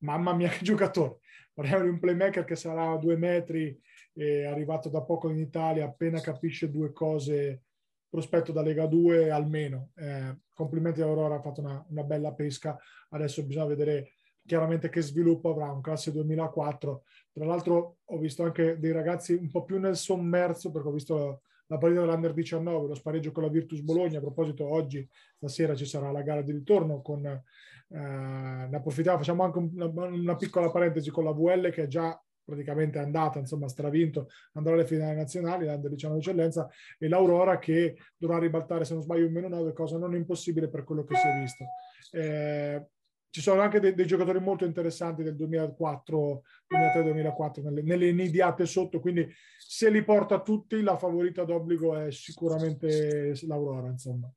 Mamma 0.00 0.34
mia 0.34 0.50
che 0.50 0.62
giocatore! 0.62 1.20
Parliamo 1.56 1.84
di 1.84 1.88
un 1.88 1.98
playmaker 1.98 2.44
che 2.44 2.54
sarà 2.54 2.90
a 2.90 2.98
due 2.98 3.16
metri, 3.16 3.80
è 4.12 4.44
arrivato 4.44 4.90
da 4.90 5.00
poco 5.00 5.30
in 5.30 5.38
Italia, 5.38 5.86
appena 5.86 6.20
capisce 6.20 6.70
due 6.70 6.92
cose, 6.92 7.62
prospetto 8.10 8.52
da 8.52 8.60
Lega 8.60 8.84
2 8.84 9.30
almeno. 9.30 9.88
Eh, 9.94 10.36
complimenti 10.52 11.00
a 11.00 11.06
Aurora, 11.06 11.36
ha 11.36 11.40
fatto 11.40 11.62
una, 11.62 11.82
una, 11.88 12.02
bella 12.02 12.34
pesca, 12.34 12.78
adesso 13.08 13.42
bisogna 13.46 13.64
vedere 13.64 14.16
chiaramente 14.44 14.90
che 14.90 15.00
sviluppo 15.00 15.48
avrà, 15.48 15.70
un 15.70 15.80
classe 15.80 16.12
2004. 16.12 17.04
Tra 17.32 17.46
l'altro 17.46 18.00
ho 18.04 18.18
visto 18.18 18.42
anche 18.42 18.78
dei 18.78 18.92
ragazzi 18.92 19.32
un 19.32 19.50
po' 19.50 19.64
più 19.64 19.78
nel 19.78 19.96
sommerso, 19.96 20.70
perché 20.70 20.88
ho 20.88 20.92
visto 20.92 21.40
la 21.68 21.78
partita 21.78 22.02
dell'Under 22.02 22.34
19, 22.34 22.86
lo 22.86 22.94
spareggio 22.94 23.32
con 23.32 23.44
la 23.44 23.48
Virtus 23.48 23.80
Bologna. 23.80 24.18
A 24.18 24.20
proposito, 24.20 24.70
oggi, 24.70 25.08
stasera 25.36 25.74
ci 25.74 25.86
sarà 25.86 26.10
la 26.10 26.20
gara 26.20 26.42
di 26.42 26.52
ritorno 26.52 27.00
con, 27.00 27.24
eh, 27.24 27.44
ne 27.88 28.76
approfittiamo, 28.76 29.18
facciamo 29.18 29.44
anche 29.44 29.58
una, 29.58 29.86
una, 29.86 30.36
piccola 30.36 30.70
parentesi 30.70 31.10
con 31.10 31.24
la 31.24 31.32
VL 31.32 31.70
che 31.70 31.84
è 31.84 31.86
già 31.86 32.20
praticamente 32.46 32.98
andata, 32.98 33.40
insomma, 33.40 33.68
stravinto, 33.68 34.28
andrà 34.52 34.74
alle 34.74 34.86
finali 34.86 35.16
nazionali, 35.16 35.66
l'Under 35.66 35.90
19 35.90 36.20
eccellenza, 36.20 36.70
e 36.96 37.08
l'Aurora 37.08 37.58
che 37.58 37.96
dovrà 38.16 38.38
ribaltare, 38.38 38.84
se 38.84 38.94
non 38.94 39.02
sbaglio, 39.02 39.26
un 39.26 39.32
meno 39.32 39.48
9, 39.48 39.72
cosa 39.72 39.98
non 39.98 40.14
impossibile 40.14 40.68
per 40.68 40.84
quello 40.84 41.02
che 41.04 41.16
si 41.16 41.26
è 41.26 41.40
visto. 41.40 41.64
Eh, 42.12 42.86
ci 43.30 43.40
sono 43.40 43.60
anche 43.60 43.80
dei, 43.80 43.94
dei, 43.94 44.06
giocatori 44.06 44.40
molto 44.40 44.64
interessanti 44.64 45.22
del 45.24 45.36
2004, 45.36 46.42
2003-2004 46.72 47.62
nelle, 47.64 47.82
nelle 47.82 48.08
inidiate 48.08 48.64
sotto, 48.64 49.00
quindi 49.00 49.28
se 49.58 49.90
li 49.90 50.02
porta 50.04 50.40
tutti 50.40 50.80
la 50.80 50.96
favorita 50.96 51.44
d'obbligo 51.44 51.96
è 51.96 52.10
sicuramente 52.12 53.34
l'Aurora, 53.42 53.88
insomma. 53.88 54.30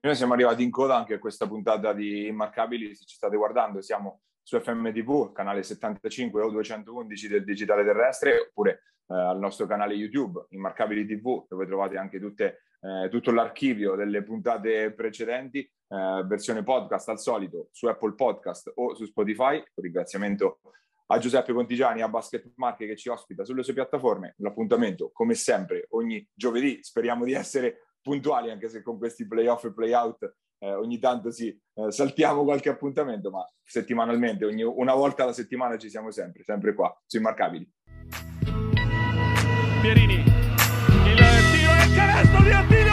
Noi 0.00 0.14
siamo 0.14 0.32
arrivati 0.32 0.62
in 0.62 0.70
coda 0.70 0.96
anche 0.96 1.14
a 1.14 1.18
questa 1.18 1.46
puntata 1.46 1.92
di 1.92 2.26
Immarcabili, 2.26 2.94
se 2.94 3.04
ci 3.04 3.16
state 3.16 3.36
guardando 3.36 3.82
siamo 3.82 4.22
su 4.42 4.58
FMTV, 4.58 5.32
canale 5.32 5.62
75 5.62 6.42
o 6.42 6.50
211 6.50 7.28
del 7.28 7.44
digitale 7.44 7.84
terrestre, 7.84 8.48
oppure 8.48 8.82
eh, 9.06 9.14
al 9.14 9.38
nostro 9.38 9.66
canale 9.66 9.94
YouTube, 9.94 10.46
Immarcabili 10.50 11.06
TV, 11.06 11.46
dove 11.48 11.66
trovate 11.66 11.98
anche 11.98 12.18
tutte, 12.18 12.62
eh, 12.80 13.08
tutto 13.10 13.30
l'archivio 13.30 13.94
delle 13.94 14.22
puntate 14.22 14.92
precedenti, 14.92 15.60
eh, 15.60 16.22
versione 16.26 16.62
podcast 16.62 17.08
al 17.10 17.20
solito 17.20 17.68
su 17.70 17.86
Apple 17.86 18.14
Podcast 18.14 18.72
o 18.76 18.94
su 18.94 19.04
Spotify. 19.04 19.56
Un 19.56 19.82
ringraziamento 19.84 20.60
a 21.06 21.18
Giuseppe 21.18 21.52
Contigiani, 21.52 22.00
a 22.00 22.08
Basket 22.08 22.50
Marche 22.56 22.86
che 22.86 22.96
ci 22.96 23.10
ospita 23.10 23.44
sulle 23.44 23.62
sue 23.62 23.74
piattaforme. 23.74 24.34
L'appuntamento, 24.38 25.10
come 25.12 25.34
sempre, 25.34 25.86
ogni 25.90 26.26
giovedì. 26.32 26.82
Speriamo 26.82 27.24
di 27.24 27.34
essere 27.34 27.91
puntuali, 28.02 28.50
anche 28.50 28.68
se 28.68 28.82
con 28.82 28.98
questi 28.98 29.26
playoff 29.26 29.64
e 29.64 29.72
playout 29.72 30.34
eh, 30.62 30.74
ogni 30.74 30.98
tanto 30.98 31.30
sì, 31.30 31.48
eh, 31.48 31.90
saltiamo 31.90 32.44
qualche 32.44 32.68
appuntamento, 32.68 33.30
ma 33.30 33.44
settimanalmente, 33.62 34.44
ogni, 34.44 34.62
una 34.62 34.94
volta 34.94 35.24
alla 35.24 35.32
settimana 35.32 35.76
ci 35.76 35.90
siamo 35.90 36.10
sempre, 36.12 36.44
sempre 36.44 36.74
qua, 36.74 36.94
su 37.04 37.16
Immarcabili. 37.16 37.68
Pierini, 39.80 40.14
il 40.14 41.16
tiro 41.50 41.72
il 41.72 41.94
canestro 41.96 42.42
di 42.42 42.50
Attila! 42.50 42.91